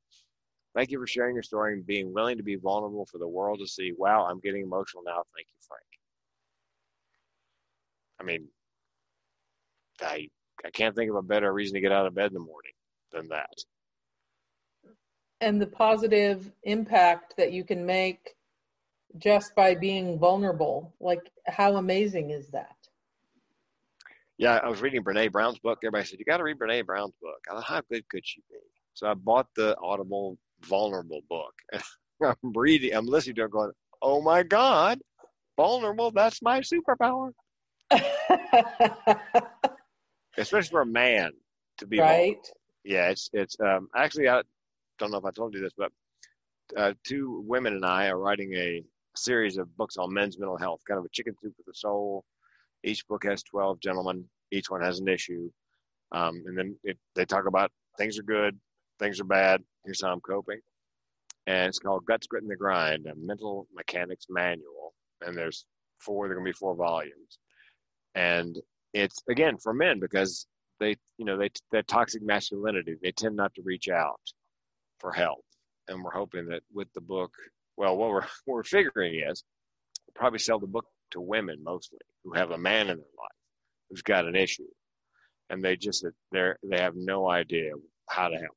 [0.75, 3.59] Thank you for sharing your story and being willing to be vulnerable for the world
[3.59, 3.93] to see.
[3.97, 5.23] Wow, I'm getting emotional now.
[5.35, 5.83] Thank you, Frank.
[8.21, 8.49] I mean,
[10.01, 10.29] I
[10.65, 12.73] I can't think of a better reason to get out of bed in the morning
[13.13, 13.51] than that.
[15.41, 18.35] And the positive impact that you can make
[19.17, 20.95] just by being vulnerable.
[21.01, 22.77] Like, how amazing is that?
[24.41, 25.81] Yeah, I was reading Brene Brown's book.
[25.85, 27.37] Everybody said, You got to read Brene Brown's book.
[27.51, 28.57] I thought, How good could she be?
[28.95, 31.53] So I bought the Audible Vulnerable book.
[32.25, 33.71] I'm reading, I'm listening to it going,
[34.01, 34.99] Oh my God,
[35.59, 37.33] vulnerable, that's my superpower.
[40.39, 41.33] Especially for a man
[41.77, 42.07] to be right.
[42.07, 42.43] Vulnerable.
[42.83, 44.41] Yeah, it's it's um actually I
[44.99, 45.93] don't know if I told you this, but
[46.79, 48.83] uh, two women and I are writing a
[49.15, 52.25] series of books on men's mental health, kind of a chicken soup for the soul.
[52.85, 54.25] Each book has twelve gentlemen.
[54.51, 55.51] Each one has an issue,
[56.13, 58.59] um, and then it, they talk about things are good,
[58.99, 59.63] things are bad.
[59.85, 60.61] Here's how I'm coping,
[61.47, 64.95] and it's called Guts, Grit, and the Grind: A Mental Mechanics Manual.
[65.23, 65.67] And there's
[65.99, 66.27] four.
[66.27, 67.39] There are gonna be four volumes,
[68.15, 68.59] and
[68.93, 70.47] it's again for men because
[70.81, 74.21] they you know they that toxic masculinity they tend not to reach out
[74.99, 75.45] for help
[75.89, 77.33] and we're hoping that with the book
[77.77, 79.45] well what we're what we're figuring is
[80.07, 83.39] we'll probably sell the book to women mostly who have a man in their life
[83.89, 84.69] who's got an issue
[85.49, 87.73] and they just they're they have no idea
[88.09, 88.57] how to help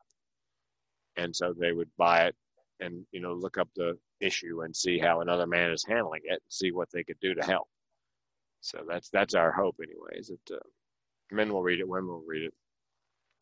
[1.17, 2.35] and so they would buy it
[2.79, 6.31] and you know look up the issue and see how another man is handling it
[6.31, 7.67] and see what they could do to help
[8.61, 10.59] so that's that's our hope anyways that uh,
[11.33, 12.53] men will read it, women will read it,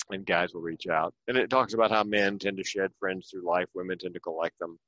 [0.10, 1.14] and guys will reach out.
[1.28, 4.20] And it talks about how men tend to shed friends through life, women tend to
[4.20, 4.80] collect them.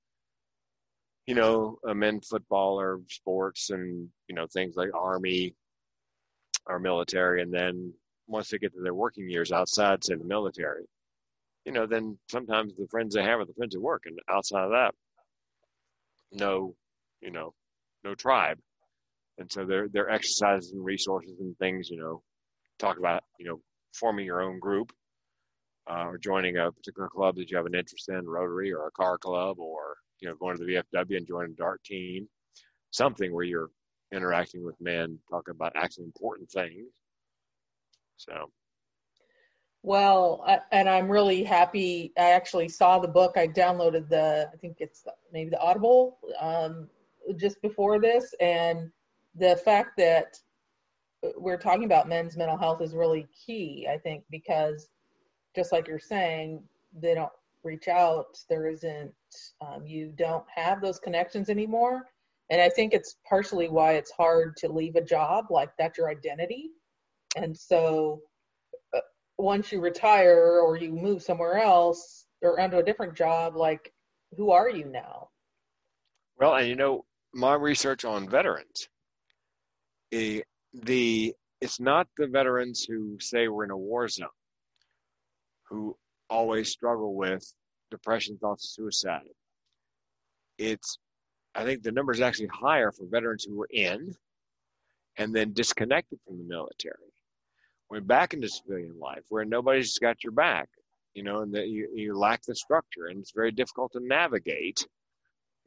[1.25, 5.55] You know, uh, men football or sports and, you know, things like army
[6.65, 7.41] or military.
[7.41, 7.93] And then
[8.27, 10.83] once they get to their working years outside, say the military,
[11.65, 14.03] you know, then sometimes the friends they have are the friends at work.
[14.05, 14.93] And outside of that,
[16.33, 16.75] no,
[17.21, 17.53] you know,
[18.03, 18.59] no tribe.
[19.37, 22.21] And so they're, they're exercises and resources and things, you know,
[22.79, 23.59] talk about you know
[23.93, 24.91] forming your own group
[25.89, 28.91] uh, or joining a particular club that you have an interest in, Rotary or a
[28.91, 32.27] car club, or you know going to the VFW and joining a dart team,
[32.91, 33.69] something where you're
[34.13, 36.87] interacting with men, talking about actually important things.
[38.15, 38.49] So.
[39.85, 42.13] Well, I, and I'm really happy.
[42.17, 43.33] I actually saw the book.
[43.35, 45.03] I downloaded the, I think it's
[45.33, 46.87] maybe the Audible, um,
[47.35, 48.89] just before this, and
[49.35, 50.37] the fact that
[51.35, 54.87] we're talking about men's mental health is really key, I think, because
[55.53, 56.63] just like you're saying,
[56.97, 57.31] they don't
[57.63, 58.37] reach out.
[58.49, 59.13] There isn't,
[59.61, 62.03] um, you don't have those connections anymore.
[62.49, 66.09] And I think it's partially why it's hard to leave a job, like that's your
[66.09, 66.71] identity.
[67.35, 68.21] And so
[68.95, 68.99] uh,
[69.37, 73.91] once you retire or you move somewhere else or onto a different job, like
[74.37, 75.29] who are you now?
[76.37, 78.87] Well, and you know, my research on veterans,
[80.11, 84.27] the it's not the veterans who say we're in a war zone
[85.69, 85.95] who
[86.29, 87.43] always struggle with
[87.91, 89.29] depression, thoughts, and suicide.
[90.57, 90.97] It's
[91.55, 94.15] I think the number is actually higher for veterans who were in
[95.17, 96.95] and then disconnected from the military.
[97.89, 100.67] Went back into civilian life where nobody's got your back,
[101.13, 104.87] you know, and that you, you lack the structure and it's very difficult to navigate.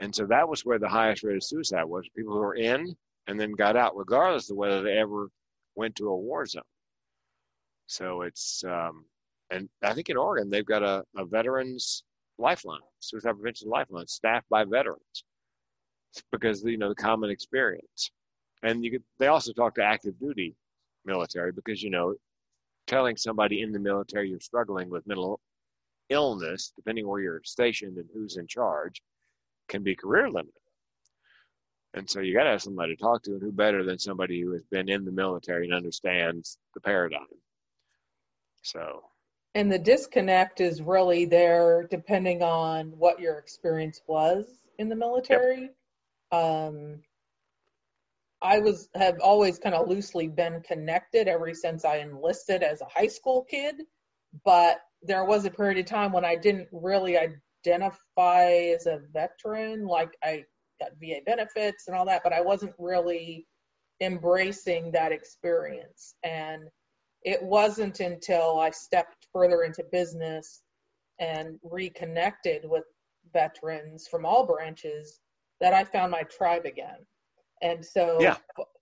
[0.01, 2.97] And so that was where the highest rate of suicide was people who were in
[3.29, 5.29] and then got out, regardless of whether they ever
[5.77, 6.63] went to a war zone.
[7.87, 9.05] So it's, um,
[9.51, 12.03] and I think in Oregon they've got a, a veterans
[12.39, 15.25] lifeline, suicide prevention lifeline, staffed by veterans,
[16.33, 18.11] because you know the common experience.
[18.63, 20.55] And you could, they also talk to active duty
[21.05, 22.15] military because you know
[22.87, 25.41] telling somebody in the military you're struggling with mental
[26.09, 29.03] illness, depending where you're stationed and who's in charge,
[29.69, 30.53] can be career limiting.
[31.95, 34.41] And so you got to have somebody to talk to, and who better than somebody
[34.41, 37.27] who has been in the military and understands the paradigm.
[38.63, 39.03] So.
[39.57, 44.45] And the disconnect is really there depending on what your experience was
[44.79, 45.71] in the military.
[46.31, 46.43] Yep.
[46.43, 47.01] Um,
[48.43, 52.89] I was have always kind of loosely been connected ever since I enlisted as a
[52.95, 53.77] high school kid,
[54.45, 59.87] but there was a period of time when I didn't really identify as a veteran.
[59.87, 60.45] Like I
[60.79, 63.47] got VA benefits and all that, but I wasn't really
[64.03, 66.15] embracing that experience.
[66.23, 66.65] And
[67.27, 70.63] it wasn't until I stepped further into business
[71.19, 72.85] and reconnected with
[73.33, 75.21] veterans from all branches
[75.61, 76.99] that I found my tribe again.
[77.63, 78.37] And so Yeah.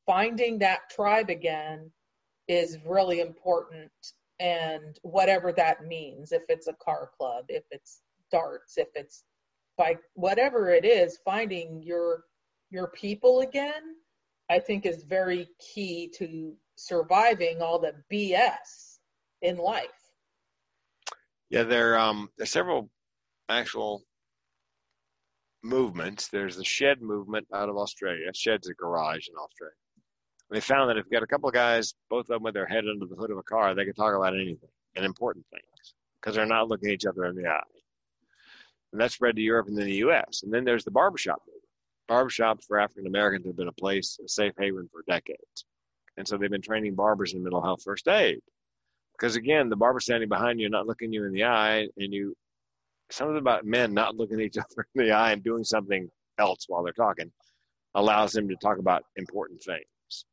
[0.06, 1.90] finding that tribe again
[2.48, 3.90] is really important
[4.40, 8.00] and whatever that means if it's a car club if it's
[8.32, 9.24] darts if it's
[9.78, 12.24] bike whatever it is finding your
[12.70, 13.94] your people again
[14.50, 18.98] i think is very key to surviving all the bs
[19.42, 20.03] in life
[21.54, 22.90] Yeah, there um there's several
[23.48, 24.02] actual
[25.62, 26.26] movements.
[26.26, 28.26] There's the shed movement out of Australia.
[28.34, 29.76] Shed's a garage in Australia.
[30.50, 32.66] They found that if you got a couple of guys, both of them with their
[32.66, 35.94] head under the hood of a car, they could talk about anything and important things
[36.20, 37.62] because they're not looking each other in the eye.
[38.90, 40.42] And that spread to Europe and then the U.S.
[40.42, 41.62] And then there's the barbershop movement.
[42.10, 45.66] Barbershops for African Americans have been a place, a safe haven for decades.
[46.16, 48.40] And so they've been training barbers in mental health first aid.
[49.18, 52.36] Because again, the barber standing behind you, not looking you in the eye, and you
[53.10, 56.08] something about men not looking each other in the eye and doing something
[56.38, 57.30] else while they're talking
[57.94, 60.24] allows them to talk about important things.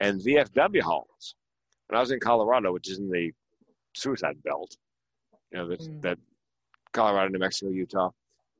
[0.00, 1.34] And VFW halls.
[1.88, 3.32] When I was in Colorado, which is in the
[3.94, 4.76] suicide belt,
[5.52, 6.02] you know, that, Mm.
[6.02, 6.18] that
[6.92, 8.10] Colorado, New Mexico, Utah,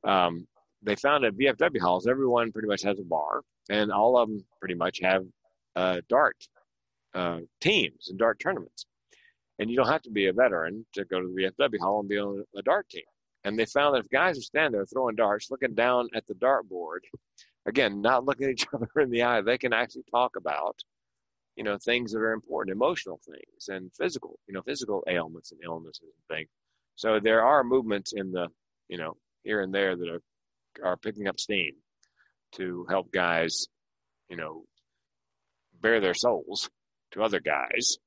[0.03, 0.47] um,
[0.83, 4.45] they found at VFW halls, everyone pretty much has a bar, and all of them
[4.59, 5.25] pretty much have
[5.75, 6.47] uh, dart
[7.13, 8.85] uh, teams and dart tournaments.
[9.59, 12.09] And you don't have to be a veteran to go to the VFW hall and
[12.09, 13.03] be on a dart team.
[13.43, 16.33] And they found that if guys are standing there throwing darts, looking down at the
[16.35, 16.99] dartboard,
[17.65, 20.77] again, not looking at each other in the eye, they can actually talk about,
[21.55, 25.61] you know, things that are important, emotional things and physical, you know, physical ailments and
[25.63, 26.49] illnesses and things.
[26.95, 28.47] So there are movements in the,
[28.89, 30.21] you know, here and there that are
[30.83, 31.73] are picking up steam
[32.53, 33.67] to help guys,
[34.29, 34.63] you know,
[35.81, 36.69] bare their souls
[37.11, 37.97] to other guys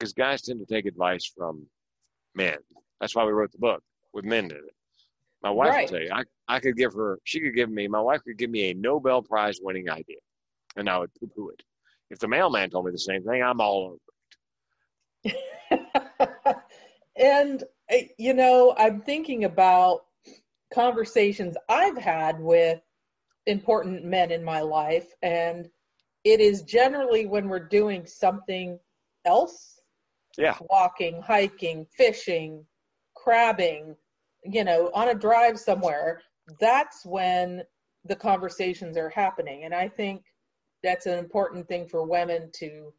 [0.00, 1.66] because guys tend to take advice from
[2.34, 2.56] men.
[3.00, 3.82] That's why we wrote the book
[4.14, 4.74] with men in it.
[5.42, 5.90] My wife Right.
[5.90, 8.38] will tell you, I, I could give her, she could give me, my wife could
[8.38, 10.16] give me a Nobel Prize winning idea
[10.76, 11.62] and I would poo poo it.
[12.10, 13.96] If the mailman told me the same thing, I'm all over.
[15.24, 16.56] It.
[17.16, 20.06] and uh, you know i'm thinking about
[20.72, 22.80] conversations i've had with
[23.46, 25.68] important men in my life and
[26.24, 28.78] it is generally when we're doing something
[29.26, 29.79] else
[30.40, 30.56] Yeah.
[30.70, 32.64] walking hiking fishing
[33.16, 33.94] crabbing
[34.44, 36.22] you know on a drive somewhere
[36.58, 37.62] that's when
[38.06, 40.22] the conversations are happening and i think
[40.82, 42.92] that's an important thing for women to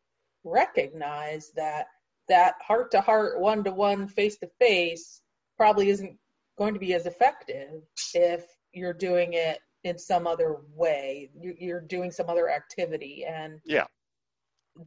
[0.44, 1.88] recognize that
[2.30, 5.22] that heart to heart one to one face to face
[5.58, 6.18] probably isn't
[6.58, 7.82] going to be as effective
[8.14, 13.60] if you're doing it in some other way You- you're doing some other activity and
[13.66, 13.88] Yeah.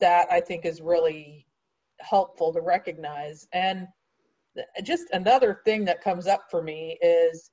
[0.00, 1.46] that i think is really
[2.04, 3.86] helpful to recognize and
[4.84, 7.50] just another thing that comes up for me is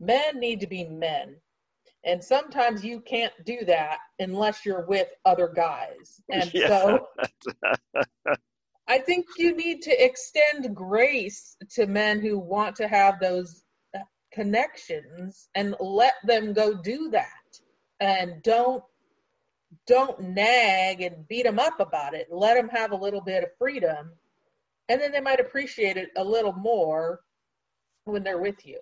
[0.00, 1.34] men need to be men
[2.04, 6.68] and sometimes you can't do that unless you're with other guys and Yeah.
[6.68, 7.06] so
[8.88, 13.64] I think you need to extend grace to men who want to have those
[14.32, 17.26] connections and let them go do that.
[18.00, 18.82] And don't
[19.86, 22.28] don't nag and beat them up about it.
[22.30, 24.12] Let them have a little bit of freedom,
[24.88, 27.20] and then they might appreciate it a little more
[28.04, 28.78] when they're with you.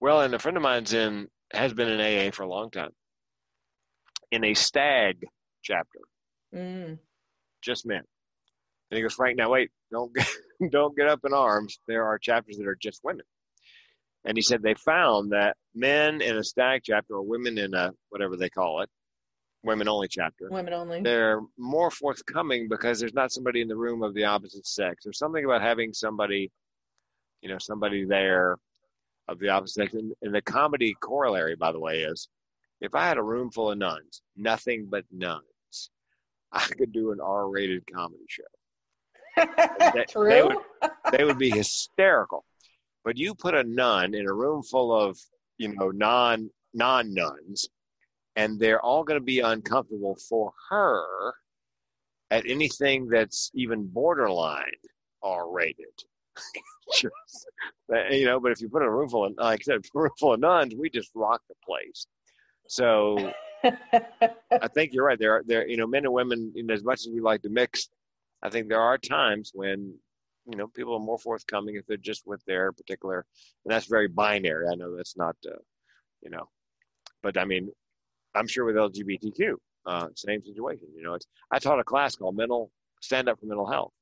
[0.00, 2.90] Well, and a friend of mine's in has been in AA for a long time.
[4.30, 5.26] In a stag
[5.62, 6.00] chapter,
[6.54, 6.98] Mm.
[7.62, 8.02] just men.
[8.90, 10.26] And he goes, Frank, now wait, don't get,
[10.70, 11.78] don't get up in arms.
[11.88, 13.24] There are chapters that are just women.
[14.24, 17.92] And he said they found that men in a stag chapter or women in a
[18.10, 18.90] whatever they call it,
[19.64, 21.02] women only chapter, Women only.
[21.02, 25.04] they're more forthcoming because there's not somebody in the room of the opposite sex.
[25.04, 26.50] There's something about having somebody,
[27.42, 28.56] you know, somebody there
[29.28, 29.94] of the opposite sex.
[29.94, 32.28] And, and the comedy corollary, by the way, is
[32.80, 35.42] if I had a room full of nuns, nothing but nuns,
[36.50, 38.42] I could do an R-rated comedy show.
[39.94, 40.28] they- True.
[40.28, 40.56] they would-
[41.12, 42.44] They would be hysterical.
[43.04, 45.18] But you put a nun in a room full of,
[45.58, 47.68] you know, non non nuns,
[48.36, 51.34] and they're all going to be uncomfortable for her
[52.30, 54.64] at anything that's even borderline
[55.22, 55.86] R-rated.
[56.94, 57.46] Just,
[58.10, 60.10] you know, but if you put a room full of, like I said, a room
[60.18, 62.06] full of nuns, we just rock the place.
[62.68, 63.32] So
[63.64, 65.18] I think you're right.
[65.18, 66.52] There are there, you know, men and women.
[66.54, 67.88] You know, as much as we like to mix,
[68.42, 69.94] I think there are times when
[70.50, 73.24] you know people are more forthcoming if they're just with their particular,
[73.64, 74.66] and that's very binary.
[74.70, 75.56] I know that's not, uh,
[76.22, 76.48] you know,
[77.22, 77.70] but I mean,
[78.34, 79.54] I'm sure with LGBTQ,
[79.86, 80.88] uh, same situation.
[80.96, 82.70] You know, it's I taught a class called mental
[83.02, 83.92] stand up for mental health,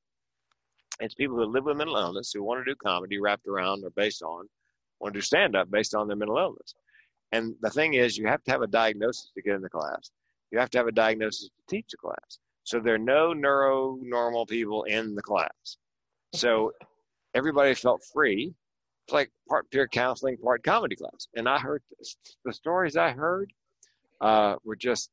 [0.99, 3.89] It's people who live with mental illness who want to do comedy wrapped around or
[3.91, 4.47] based on,
[4.99, 6.75] want to do stand up based on their mental illness.
[7.31, 10.11] And the thing is, you have to have a diagnosis to get in the class.
[10.51, 12.39] You have to have a diagnosis to teach the class.
[12.63, 15.77] So there are no neuro normal people in the class.
[16.33, 16.73] So
[17.33, 18.53] everybody felt free.
[19.07, 21.27] It's like part peer counseling, part comedy class.
[21.35, 21.81] And I heard
[22.45, 23.51] the stories I heard
[24.21, 25.09] uh, were just,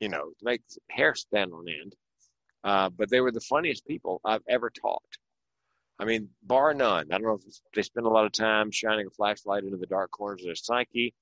[0.00, 1.94] you know, make hair stand on end.
[2.64, 5.02] Uh, but they were the funniest people I've ever taught.
[5.98, 7.12] I mean, bar none.
[7.12, 7.42] I don't know if
[7.74, 10.54] they spend a lot of time shining a flashlight into the dark corners of their
[10.54, 11.14] psyche,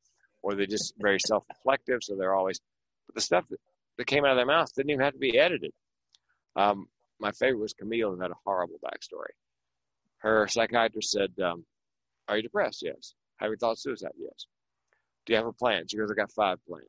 [0.43, 2.61] or they're just very self-reflective, so they're always.
[3.07, 3.59] But the stuff that,
[3.99, 5.73] that came out of their mouth didn't even have to be edited.
[6.57, 6.89] Um,
[7.19, 9.33] my favorite was Camille, who had a horrible backstory.
[10.19, 11.65] Her psychiatrist said, um,
[12.29, 12.83] "Are you depressed?
[12.83, 13.15] Yes.
[13.39, 14.13] Have you thought suicide?
[14.19, 14.47] Yes.
[15.27, 16.87] Do you have a plan?" She goes, "I got five plans."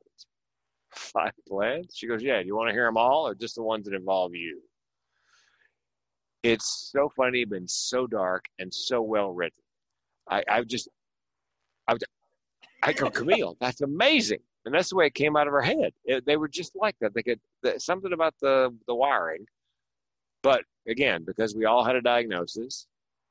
[0.94, 1.94] Five plans?
[1.96, 2.40] She goes, "Yeah.
[2.40, 4.60] Do you want to hear them all, or just the ones that involve you?"
[6.42, 9.62] It's so funny, been so dark and so well written.
[10.28, 10.88] I, I've just,
[11.86, 11.96] I,
[12.82, 15.92] I go, Camille, that's amazing, and that's the way it came out of her head.
[16.04, 17.14] It, they were just like that.
[17.14, 17.40] They could
[17.78, 19.46] something about the the wiring,
[20.42, 22.86] but again, because we all had a diagnosis,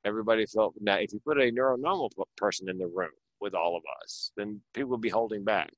[0.05, 3.11] everybody felt now if you put a neuronormal person in the room
[3.41, 5.71] with all of us, then people would be holding back.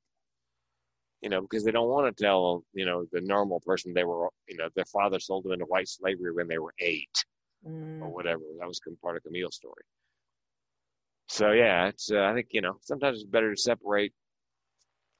[1.22, 4.28] You know, because they don't want to tell, you know, the normal person they were,
[4.50, 7.24] you know, their father sold them into white slavery when they were eight
[7.66, 8.02] mm.
[8.02, 8.42] or whatever.
[8.60, 9.84] That was part of Camille's story.
[11.30, 14.12] So yeah, it's uh, I think you know sometimes it's better to separate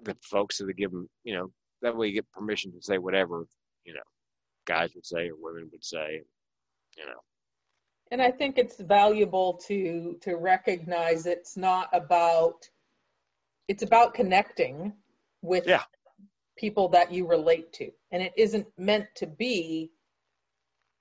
[0.04, 1.50] the folks so they give them you know
[1.82, 3.46] that way you get permission to say whatever
[3.86, 4.02] you know
[4.66, 6.22] guys would say or women would say,
[6.98, 7.20] you know.
[8.14, 12.70] And I think it's valuable to to recognize it's not about
[13.68, 14.94] it's about connecting
[15.42, 15.82] with yeah.
[16.56, 19.90] people that you relate to, and it isn't meant to be.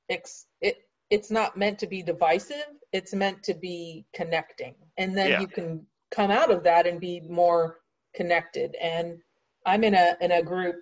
[0.09, 0.79] Ex, it
[1.11, 2.65] it's not meant to be divisive.
[2.93, 5.41] It's meant to be connecting, and then yeah.
[5.41, 7.81] you can come out of that and be more
[8.15, 8.75] connected.
[8.81, 9.19] And
[9.67, 10.77] I'm in a in a group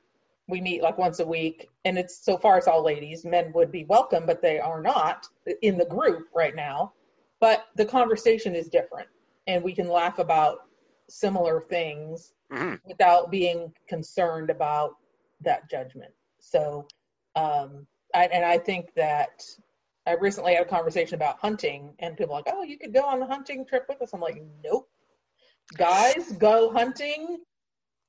[0.51, 3.25] we meet like once a week and it's so far it's all ladies.
[3.25, 5.27] Men would be welcome but they are not
[5.63, 6.93] in the group right now.
[7.41, 9.09] But the conversation is different
[9.47, 10.59] and we can laugh about
[11.09, 12.75] similar things mm-hmm.
[12.87, 14.97] without being concerned about
[15.41, 16.13] that judgment.
[16.41, 16.87] So
[17.37, 19.45] um I, and i think that
[20.05, 23.23] i recently had a conversation about hunting and people like oh you could go on
[23.23, 24.13] a hunting trip with us.
[24.13, 24.89] I'm like nope.
[25.77, 27.39] Guys go hunting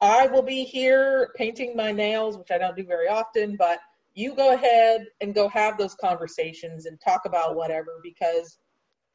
[0.01, 3.79] I will be here painting my nails, which I don't do very often, but
[4.15, 8.57] you go ahead and go have those conversations and talk about whatever because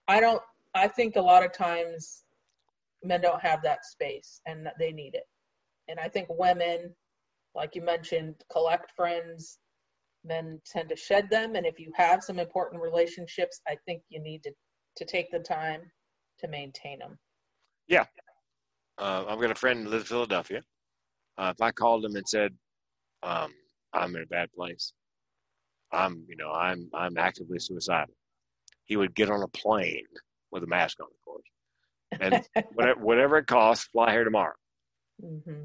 [0.07, 0.41] I don't,
[0.75, 2.23] I think a lot of times
[3.03, 5.25] men don't have that space and they need it.
[5.89, 6.95] And I think women,
[7.55, 9.59] like you mentioned, collect friends,
[10.25, 11.57] men tend to shed them.
[11.57, 14.53] And if you have some important relationships, I think you need to,
[14.97, 15.83] to take the time
[16.39, 17.19] to maintain them.
[17.89, 18.05] Yeah.
[18.99, 20.63] Uh, I've got a friend who lives in Philadelphia.
[21.39, 22.55] Uh, if I called him and said,
[23.23, 23.53] um,
[23.93, 24.93] "I'm in a bad place,"
[25.93, 28.15] I'm, you know, I'm I'm actively suicidal,
[28.87, 30.07] he would get on a plane
[30.51, 34.55] with a mask on, of course, and whatever, whatever it costs, fly here tomorrow.
[35.23, 35.65] Mm-hmm.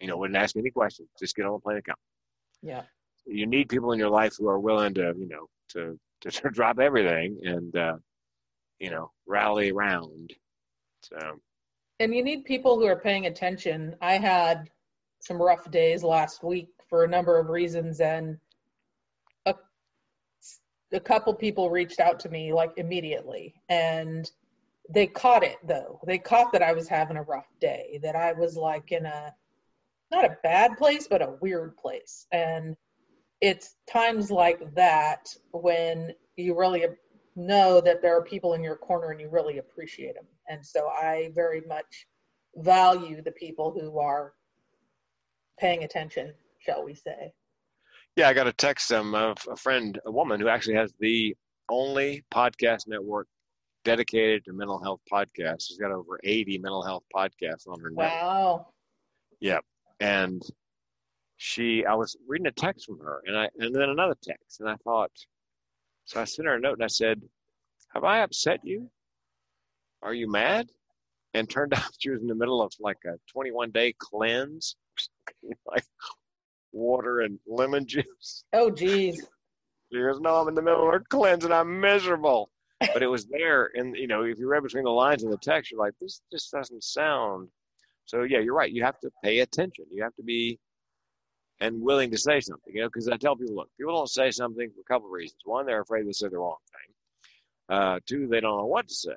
[0.00, 1.08] You know, wouldn't ask me any questions.
[1.18, 1.96] Just get on a plane and come.
[2.62, 2.82] Yeah.
[3.26, 6.50] You need people in your life who are willing to, you know, to to, to
[6.50, 7.96] drop everything and, uh,
[8.78, 10.32] you know, rally around.
[11.02, 11.18] So.
[11.98, 13.94] And you need people who are paying attention.
[14.00, 14.70] I had
[15.20, 18.38] some rough days last week for a number of reasons and
[19.46, 19.54] a,
[20.92, 24.30] a couple people reached out to me like immediately and
[24.92, 26.00] they caught it though.
[26.04, 29.32] They caught that i was having a rough day that i was like in a
[30.10, 32.26] not a bad place but a weird place.
[32.32, 32.76] And
[33.40, 36.84] it's times like that when you really
[37.36, 40.88] know that there are people in your corner and you really appreciate them and so
[40.88, 42.06] i very much
[42.56, 44.34] value the people who are
[45.60, 47.32] paying attention, shall we say.
[48.16, 51.36] Yeah, I got a text from a, a friend, a woman who actually has the
[51.70, 53.28] only podcast network
[53.84, 55.68] dedicated to mental health podcasts.
[55.68, 58.10] She's got over 80 mental health podcasts on her network.
[58.10, 58.66] Wow.
[59.38, 59.58] Yeah.
[60.00, 60.42] And
[61.36, 64.68] she, I was reading a text from her and I, and then another text and
[64.68, 65.10] I thought,
[66.04, 67.22] so I sent her a note and I said,
[67.94, 68.90] have I upset you?
[70.02, 70.68] Are you mad?
[71.34, 74.76] And turned out she was in the middle of like a 21 day cleanse
[75.66, 75.84] like
[76.72, 78.44] water and lemon juice.
[78.52, 79.24] Oh, geez.
[79.92, 82.50] She goes, no, I'm in the middle of a cleanse and I'm miserable.
[82.94, 85.36] But it was there, and you know, if you read between the lines in the
[85.36, 87.48] text, you're like, this just doesn't sound.
[88.06, 88.72] So yeah, you're right.
[88.72, 89.84] You have to pay attention.
[89.90, 90.58] You have to be
[91.60, 92.74] and willing to say something.
[92.74, 95.12] You know, because I tell people, look, people don't say something for a couple of
[95.12, 95.40] reasons.
[95.44, 97.76] One, they're afraid to say the wrong thing.
[97.76, 99.10] Uh, two, they don't know what to say.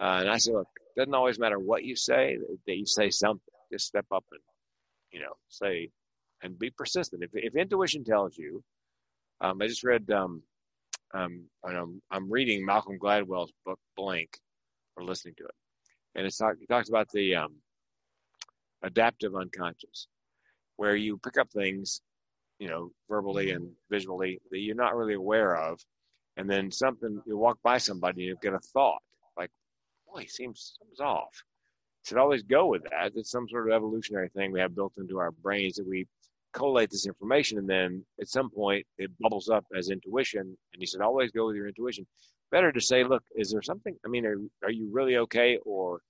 [0.00, 3.10] Uh, and I said, look, it doesn't always matter what you say, that you say
[3.10, 3.42] something.
[3.72, 4.40] Just step up and,
[5.12, 5.90] you know, say,
[6.42, 7.22] and be persistent.
[7.22, 8.62] If, if intuition tells you,
[9.40, 10.42] um, I just read, um,
[11.14, 14.30] um, I'm, I'm reading Malcolm Gladwell's book, Blink,
[14.96, 15.54] or listening to it.
[16.14, 17.54] And it's talk, he talks about the um,
[18.82, 20.08] adaptive unconscious,
[20.76, 22.00] where you pick up things,
[22.58, 25.80] you know, verbally and visually that you're not really aware of.
[26.36, 29.02] And then something, you walk by somebody and you get a thought
[29.36, 29.50] like,
[30.06, 31.42] boy, he seems something's off.
[32.04, 33.12] Should always go with that.
[33.14, 36.06] It's some sort of evolutionary thing we have built into our brains that we
[36.52, 40.40] collate this information and then at some point it bubbles up as intuition.
[40.40, 42.06] And he said, always go with your intuition.
[42.50, 43.96] Better to say, look, is there something?
[44.04, 45.58] I mean, are, are you really okay?
[45.64, 46.00] Or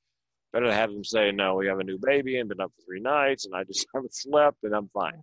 [0.52, 2.82] better to have them say, no, we have a new baby and been up for
[2.82, 5.20] three nights and I just haven't slept and I'm fine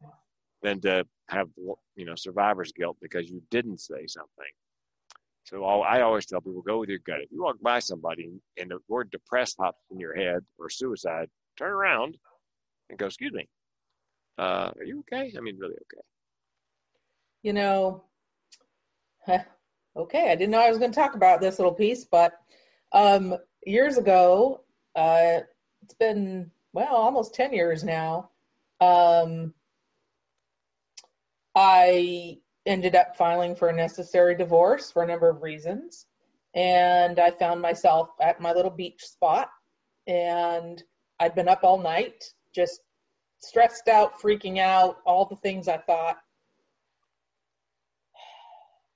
[0.61, 1.48] than to have,
[1.95, 4.52] you know, survivor's guilt because you didn't say something.
[5.47, 7.21] So I always tell people, go with your gut.
[7.21, 11.29] If you walk by somebody and the word depressed pops in your head or suicide,
[11.57, 12.17] turn around
[12.89, 13.47] and go, excuse me,
[14.37, 15.33] uh, are you okay?
[15.37, 16.03] I mean, really okay.
[17.43, 18.03] You know,
[19.95, 22.33] okay, I didn't know I was going to talk about this little piece, but
[22.91, 23.33] um,
[23.65, 24.65] years ago,
[24.97, 25.39] uh,
[25.81, 28.31] it's been, well, almost 10 years now.
[28.81, 29.53] Um,
[31.55, 36.06] I ended up filing for a necessary divorce for a number of reasons.
[36.53, 39.49] And I found myself at my little beach spot.
[40.06, 40.84] And
[41.19, 42.81] I'd been up all night, just
[43.39, 46.18] stressed out, freaking out, all the things I thought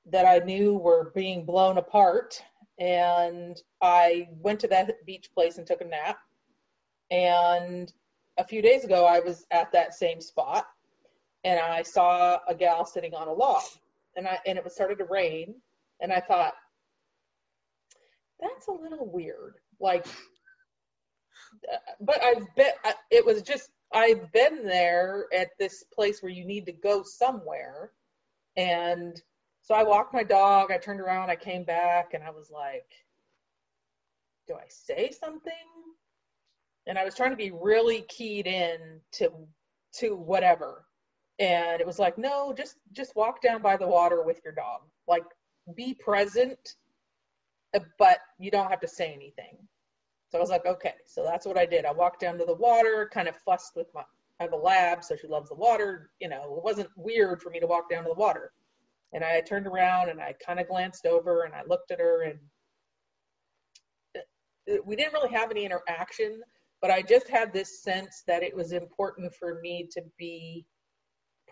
[0.05, 2.41] that I knew were being blown apart.
[2.79, 6.17] And I went to that beach place and took a nap.
[7.11, 7.91] And
[8.37, 10.65] a few days ago, I was at that same spot
[11.43, 13.63] and I saw a gal sitting on a log,
[14.15, 15.55] and I and it was started to rain,
[15.99, 16.53] and I thought
[18.39, 19.55] that's a little weird.
[19.79, 20.05] Like,
[21.99, 22.71] but I've been.
[23.09, 27.91] It was just I've been there at this place where you need to go somewhere,
[28.55, 29.19] and
[29.63, 30.71] so I walked my dog.
[30.71, 31.29] I turned around.
[31.29, 32.89] I came back, and I was like,
[34.47, 35.53] "Do I say something?"
[36.87, 39.31] And I was trying to be really keyed in to
[39.93, 40.85] to whatever
[41.39, 44.81] and it was like no just just walk down by the water with your dog.
[45.07, 45.25] Like
[45.75, 46.75] be present
[47.97, 49.57] but you don't have to say anything.
[50.29, 50.95] So i was like okay.
[51.05, 51.85] So that's what i did.
[51.85, 54.03] I walked down to the water kind of fussed with my
[54.39, 56.11] i have a lab so she loves the water.
[56.19, 58.51] You know it wasn't weird for me to walk down to the water.
[59.13, 62.23] And i turned around and i kind of glanced over and i looked at her
[62.23, 62.39] and
[64.85, 66.41] we didn't really have any interaction
[66.81, 70.65] but i just had this sense that it was important for me to be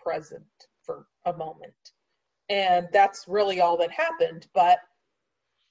[0.02, 0.44] present
[0.82, 1.74] for a moment.
[2.48, 4.46] And that's really all that happened.
[4.54, 4.78] But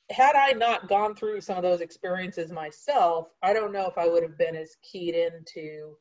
[0.10, 4.08] had I not gone through some of those experiences myself, I don't know if I
[4.08, 5.98] would have been as keyed in to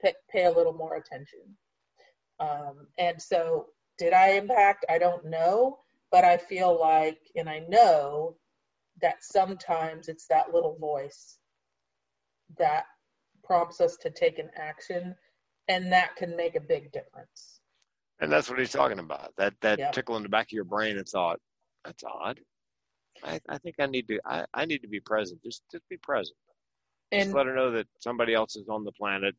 [0.00, 1.40] pay, pay a little more attention.
[2.40, 3.66] Um, and so,
[3.98, 4.86] did I impact?
[4.88, 5.78] I don't know,
[6.10, 8.36] but I feel like, and I know
[9.00, 11.38] that sometimes it's that little voice
[12.58, 12.84] that
[13.44, 15.14] prompts us to take an action,
[15.68, 17.51] and that can make a big difference.
[18.22, 19.32] And that's what he's talking about.
[19.36, 19.92] That that yep.
[19.92, 21.40] tickle in the back of your brain and thought,
[21.84, 22.38] that's odd.
[23.24, 25.42] I, I think I need to I, I need to be present.
[25.42, 26.36] Just just be present.
[27.10, 29.34] And just let her know that somebody else is on the planet.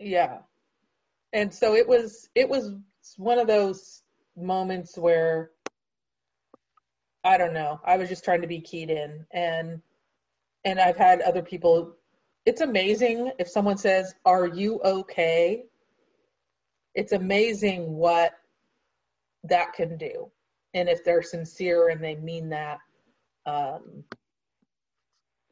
[0.00, 0.38] Yeah.
[1.32, 2.72] And so it was it was
[3.16, 4.02] one of those
[4.36, 5.52] moments where
[7.22, 7.80] I don't know.
[7.84, 9.80] I was just trying to be keyed in and
[10.64, 11.94] and I've had other people
[12.44, 15.66] it's amazing if someone says, "Are you okay?"
[16.96, 18.32] It's amazing what
[19.44, 20.30] that can do.
[20.74, 22.78] And if they're sincere and they mean that,
[23.44, 24.02] um,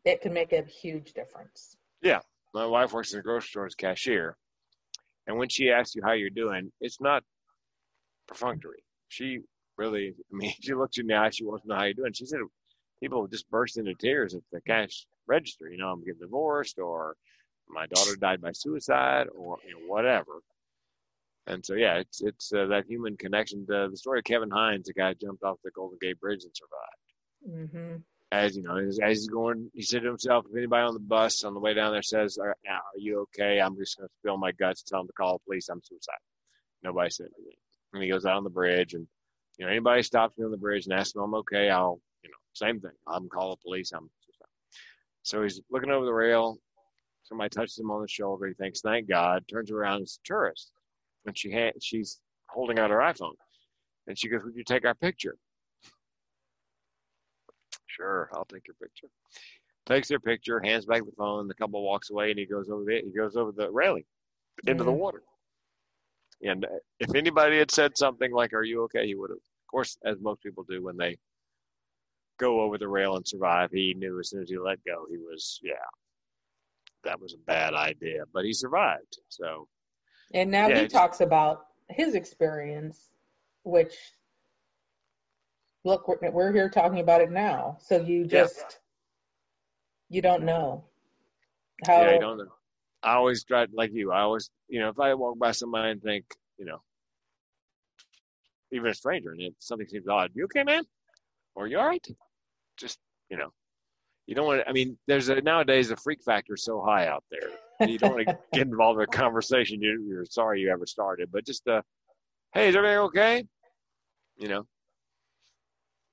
[0.04, 1.76] it can make a huge difference.
[2.02, 2.20] Yeah.
[2.54, 4.36] My wife works in a grocery store as cashier.
[5.26, 7.22] And when she asks you how you're doing, it's not
[8.26, 8.82] perfunctory.
[9.08, 9.40] She
[9.76, 11.94] really, I mean, she looks you in the eye, she wants to know how you're
[11.94, 12.12] doing.
[12.14, 12.40] She said
[13.00, 15.68] people just burst into tears at the cash register.
[15.68, 17.16] You know, I'm getting divorced, or
[17.68, 20.40] my daughter died by suicide, or you know, whatever.
[21.46, 23.66] And so, yeah, it's it's uh, that human connection.
[23.68, 26.52] The, the story of Kevin Hines, the guy jumped off the Golden Gate Bridge and
[26.54, 27.70] survived.
[27.74, 27.96] Mm-hmm.
[28.32, 31.00] As you know, as, as, he's going, he said to himself, "If anybody on the
[31.00, 33.60] bus on the way down there says, are, are you okay?
[33.60, 35.68] I'm just going to spill my guts, tell them to call the police.
[35.68, 36.18] I'm suicidal."
[36.82, 37.56] Nobody said anything.
[37.92, 39.06] And he goes out on the bridge, and
[39.58, 42.30] you know, anybody stops me on the bridge and asks me I'm okay, I'll, you
[42.30, 42.90] know, same thing.
[43.06, 43.92] I'm call the police.
[43.92, 44.48] I'm suicidal.
[45.22, 46.56] So he's looking over the rail.
[47.24, 48.46] Somebody touches him on the shoulder.
[48.46, 50.72] He thinks, "Thank God." Turns around, it's a tourist
[51.26, 53.34] and she had she's holding out her iPhone,
[54.06, 55.36] and she goes, "Would you take our picture?"
[57.86, 59.08] Sure, I'll take your picture.
[59.86, 61.46] Takes their picture, hands back the phone.
[61.48, 64.04] The couple walks away, and he goes over the he goes over the railing
[64.66, 64.98] into the Mhm.
[64.98, 65.22] water.
[66.42, 69.66] And uh, if anybody had said something like, "Are you okay?" he would have, of
[69.70, 71.18] course, as most people do when they
[72.38, 73.70] go over the rail and survive.
[73.70, 75.74] He knew as soon as he let go, he was yeah,
[77.04, 79.18] that was a bad idea, but he survived.
[79.28, 79.68] So
[80.32, 83.10] And now Yeah, he talks about his experience,
[83.62, 83.94] which
[85.84, 87.76] look, we're, we're here talking about it now.
[87.80, 88.42] So you Yeah.
[88.44, 88.78] just
[90.08, 90.84] you don't know
[91.86, 92.02] how.
[92.02, 92.38] yeah, you don't.
[92.38, 92.52] know.
[93.02, 94.12] I always try like you.
[94.12, 96.24] I always, you know, if I walk by somebody and think,
[96.56, 96.80] you know,
[98.72, 100.84] even a stranger, and it, something seems odd, you okay, man?
[101.54, 102.06] Or you all right?
[102.76, 102.98] Just,
[103.28, 103.52] you know,
[104.26, 104.68] you don't want to.
[104.68, 107.50] I mean, there's a nowadays the freak factor is so high out there.
[107.86, 111.30] You don't want to get involved in a conversation you, you're sorry you ever started,
[111.32, 111.82] but just, uh,
[112.54, 113.44] hey, is everything okay?
[114.36, 114.66] You know,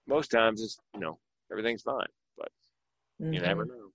[0.07, 1.19] most times it's, you know,
[1.51, 2.07] everything's fine,
[2.37, 2.49] but
[3.19, 3.43] you Mhm.
[3.43, 3.91] never know.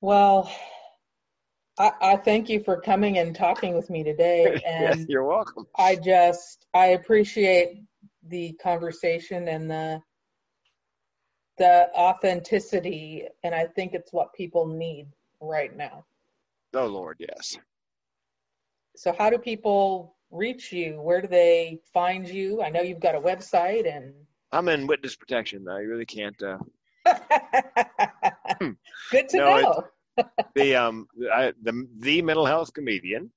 [0.00, 0.50] Well,
[1.78, 5.66] I, I thank you for coming and talking with me today, yes, and you're welcome.
[5.78, 7.82] I just I appreciate
[8.28, 10.02] the conversation and the
[11.58, 15.06] the authenticity, and I think it's what people need
[15.40, 16.04] right now.
[16.74, 17.56] Oh Lord, yes.
[18.96, 21.00] So, how do people reach you?
[21.00, 22.62] Where do they find you?
[22.62, 24.14] I know you've got a website and.
[24.52, 25.66] I'm in witness protection.
[25.68, 26.40] I really can't.
[26.42, 26.58] Uh,
[29.10, 29.84] Good to No, know.
[30.54, 33.30] the um I, the the mental health comedian,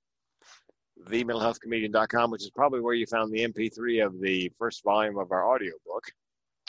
[1.07, 5.31] the mentalhealthcomedian.com, which is probably where you found the MP3 of the first volume of
[5.31, 6.05] our audio book,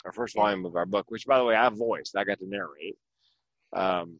[0.05, 2.15] our first volume of our book, which by the way I voiced.
[2.15, 2.97] I got to narrate.
[3.73, 4.19] Um,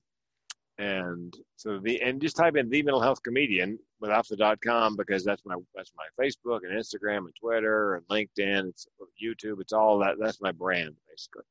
[0.78, 4.96] and so the and just type in the mental health comedian without the dot com
[4.96, 8.70] because that's my that's my Facebook and Instagram and Twitter and LinkedIn.
[8.70, 8.88] It's
[9.24, 9.62] YouTube.
[9.62, 10.16] It's all that.
[10.20, 11.44] That's my brand basically,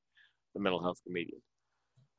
[0.54, 1.40] the mental health comedian.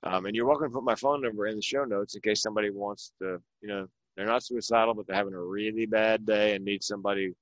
[0.03, 2.41] Um, and you're welcome to put my phone number in the show notes in case
[2.41, 6.55] somebody wants to, you know, they're not suicidal, but they're having a really bad day
[6.55, 7.33] and need somebody,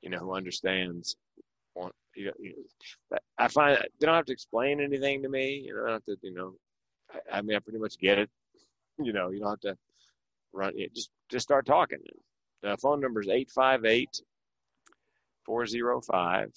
[0.00, 1.16] you know, who understands.
[1.74, 2.54] Want, you know, you
[3.10, 5.64] know, I find they don't have to explain anything to me.
[5.66, 6.54] You know, I don't have to, you know,
[7.10, 8.30] I, I mean, I pretty much get it.
[9.02, 9.78] You know, you don't have to
[10.52, 10.94] run it.
[10.94, 11.96] Just, just start talking.
[12.62, 14.20] The phone number is 858
[15.46, 16.52] 405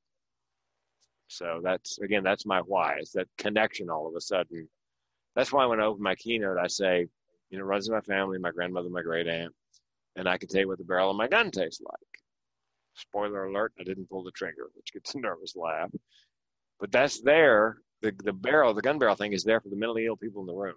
[1.33, 2.97] So that's, again, that's my why.
[2.99, 4.69] It's that connection all of a sudden.
[5.35, 7.07] That's why when I open my keynote, I say,
[7.49, 9.53] you know, runs in my family, my grandmother, my great aunt,
[10.17, 12.23] and I can tell you what the barrel of my gun tastes like.
[12.95, 15.91] Spoiler alert, I didn't pull the trigger, which gets a nervous laugh.
[16.79, 17.79] But that's there.
[18.03, 20.47] The, the barrel, the gun barrel thing is there for the mentally ill people in
[20.47, 20.75] the room.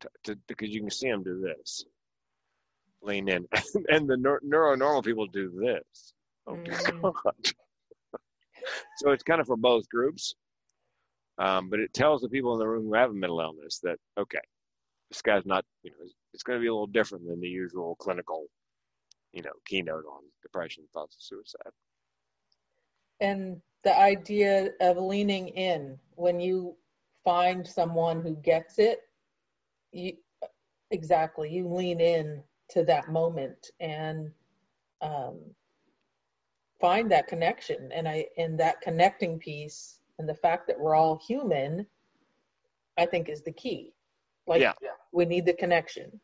[0.00, 1.84] To, to, because you can see them do this.
[3.02, 3.46] Lean in.
[3.90, 6.14] and the neur- neuronormal people do this.
[6.46, 7.02] Oh, Mm.
[7.22, 7.34] God.
[8.98, 10.34] So it's kind of for both groups.
[11.38, 13.96] Um, but it tells the people in the room who have a mental illness that,
[14.18, 14.40] okay,
[15.10, 15.96] this guy's not, you know,
[16.34, 18.46] it's going to be a little different than the usual clinical,
[19.32, 21.72] you know, keynote on depression, thoughts of suicide.
[23.20, 26.76] And the idea of leaning in when you
[27.24, 29.00] find someone who gets it,
[29.92, 30.14] you
[30.90, 34.30] exactly you lean in to that moment and
[35.00, 35.38] um,
[36.82, 37.90] find that connection.
[37.94, 41.86] And I and that connecting piece and the fact that we're all human,
[42.98, 43.94] I think is the key.
[44.46, 44.74] Like Yeah.
[45.12, 46.20] we need the connection.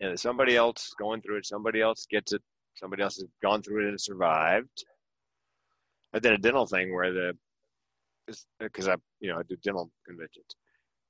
[0.00, 2.42] And if somebody else going through it, somebody else gets it,
[2.74, 4.84] somebody else has gone through it and survived.
[6.14, 7.36] I did a dental thing where the
[8.58, 10.56] because I, you know, I do dental conventions,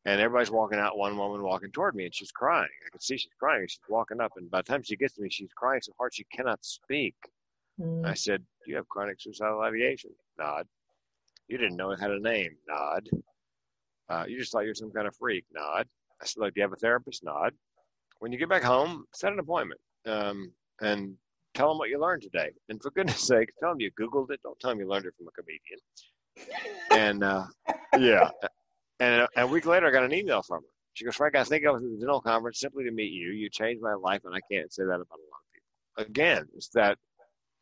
[0.05, 0.98] and everybody's walking out.
[0.98, 2.69] One woman walking toward me, and she's crying.
[2.86, 3.66] I can see she's crying.
[3.69, 6.15] She's walking up, and by the time she gets to me, she's crying so hard
[6.15, 7.15] she cannot speak.
[7.81, 8.07] Mm.
[8.07, 10.66] I said, "Do you have chronic suicidal ideation?" Nod.
[11.48, 12.57] You didn't know it had a name.
[12.69, 13.09] Nod.
[14.09, 15.44] Uh, you just thought you were some kind of freak.
[15.53, 15.86] Nod.
[16.20, 17.55] I said, "Look, do you have a therapist?" Nod.
[18.20, 20.51] When you get back home, set an appointment um,
[20.81, 21.15] and
[21.53, 22.51] tell them what you learned today.
[22.69, 24.40] And for goodness sake, tell them you Googled it.
[24.43, 25.81] Don't tell them you learned it from a comedian.
[26.93, 27.44] and uh,
[27.98, 28.31] yeah,
[29.01, 30.69] and uh, a week later, I got an email from her.
[30.94, 33.32] She goes, Frank, I think I was at the dental conference simply to meet you.
[33.32, 36.11] You changed my life, and I can't say that about a lot of people.
[36.11, 36.97] Again, it's that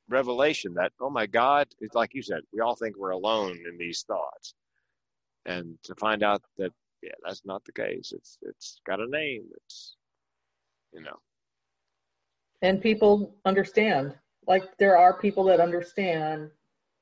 [0.09, 3.77] revelation that, oh my God, it's like you said, we all think we're alone in
[3.79, 4.55] these thoughts.
[5.47, 6.73] And to find out that,
[7.03, 8.13] yeah, that's not the case.
[8.17, 9.45] It's it's got a name.
[9.57, 9.97] It's,
[10.93, 11.19] you know,
[12.63, 14.15] and people understand
[14.47, 16.51] like there are people that understand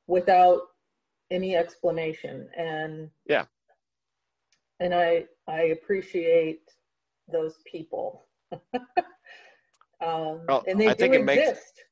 [0.09, 0.61] without
[1.31, 3.45] any explanation and Yeah.
[4.81, 6.63] and i i appreciate
[7.31, 8.25] those people
[10.01, 11.85] um Well, and they I do think it makes- exist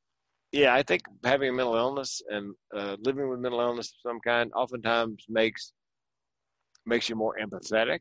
[0.53, 4.21] yeah, I think having a mental illness and uh, living with mental illness of some
[4.21, 5.73] kind oftentimes makes
[6.87, 8.01] makes you more empathetic.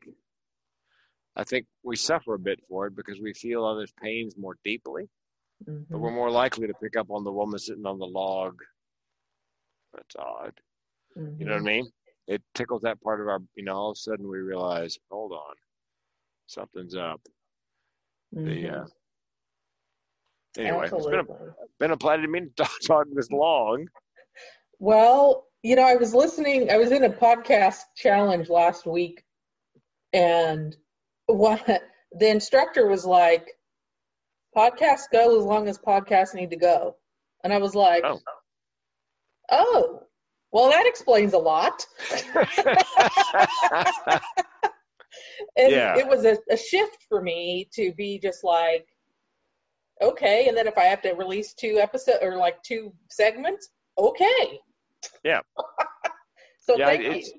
[1.35, 5.09] I think we suffer a bit for it because we feel others' pains more deeply,
[5.67, 5.87] Mhm.
[5.91, 8.61] but we're more likely to pick up on the woman sitting on the log.
[9.93, 10.59] That's odd.
[11.37, 11.91] You know what I mean?
[12.27, 15.31] It tickles that part of our, you know, all of a sudden we realize, hold
[15.33, 15.55] on,
[16.47, 17.21] something's up.
[18.43, 18.69] The, Mhm.
[18.69, 18.85] uh,
[20.57, 21.47] anyway, it's been a, Absolutely.
[21.79, 23.87] been a pleasure to me to talk, talk this long.
[24.79, 29.23] Well, you know, I was listening, I was in a podcast challenge last week,
[30.13, 30.75] and
[31.27, 31.65] what
[32.11, 33.47] the instructor was like,
[34.55, 36.95] podcasts go as long as podcasts need to go.
[37.43, 38.19] And I was like, Oh.
[39.51, 40.03] oh,
[40.51, 41.85] well, that explains a lot.
[45.55, 45.97] and Yeah.
[45.97, 48.87] it was a, a shift for me to be just like,
[50.01, 50.47] okay.
[50.47, 54.59] And then if I have to release two episodes or like two segments, okay.
[55.23, 55.39] Yeah.
[56.61, 57.33] so yeah, thank it's, you.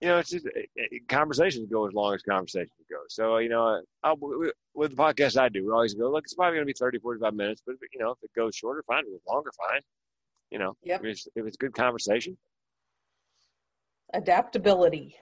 [0.00, 2.98] you know, it's just it, it, conversations go as long as conversations go.
[3.08, 6.34] So, you know, I, we- with the podcast I do, we always go, look, it's
[6.34, 9.00] probably going to be 30, 45 minutes, but, you know, if it goes shorter, fine.
[9.00, 9.80] If it goes longer, fine.
[10.50, 11.00] You know, Yep.
[11.00, 12.36] if, it's, if it's good conversation,
[14.14, 15.14] Adaptability.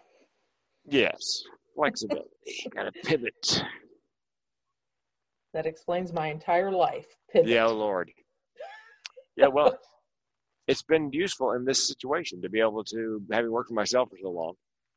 [0.87, 1.43] yes.
[1.77, 2.29] Flexibility,
[2.75, 3.63] got to pivot.
[5.53, 7.07] That explains my entire life.
[7.33, 7.49] Pivot.
[7.51, 8.11] Yeah, Lord.
[9.37, 9.77] Yeah, well,
[10.69, 14.19] it's been useful in this situation to be able to, having worked for myself for
[14.23, 14.55] so long,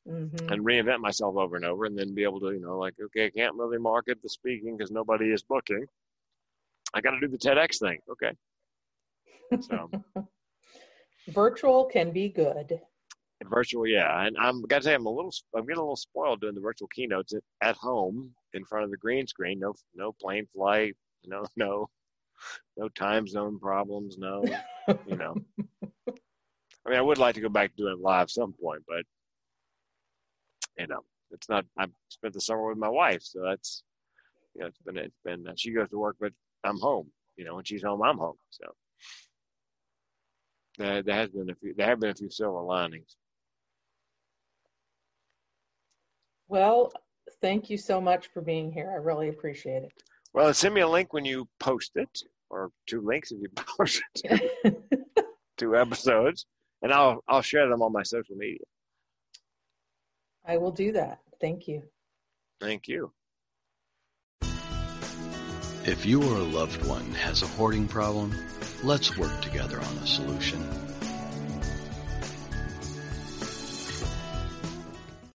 [0.08, 0.52] Mhm.
[0.52, 3.28] and reinvent myself over and over and then be able to you know like okay
[3.28, 5.86] i can't really market the speaking because nobody is booking
[6.94, 8.34] i got to do the tedx thing okay
[9.62, 9.90] so
[11.30, 12.82] Virtual can be good.
[13.46, 16.54] virtual yeah and i'm gotta say i'm a little i'm getting a little spoiled doing
[16.54, 19.60] the virtual keynotes at, at home in front of the green screen.
[19.60, 21.90] No no plane flight no no
[22.78, 24.44] no time zone problems no
[25.06, 25.36] you know.
[26.08, 29.04] I mean i would like to go back to doing it live some point but
[30.78, 31.02] you know
[31.32, 33.84] it's not i've spent the summer with my wife so that's
[34.56, 37.46] you know it's been it's been uh, she goes to work but i'm home you
[37.46, 38.66] know when she's home i'm home so.
[40.78, 43.16] There, there has been a few there have been a few silver linings.
[46.48, 46.92] Well,
[47.42, 48.92] thank you so much for being here.
[48.92, 49.92] I really appreciate it.
[50.34, 52.20] well send me a link when you post it
[52.50, 55.06] or two links if you post it it.
[55.58, 56.46] two episodes
[56.82, 58.60] and i'll i'll share them on my social media
[60.46, 61.20] I will do that.
[61.40, 61.84] Thank you.
[62.60, 63.12] thank you
[65.86, 68.34] If you or a loved one has a hoarding problem,
[68.84, 70.62] let's work together on a solution.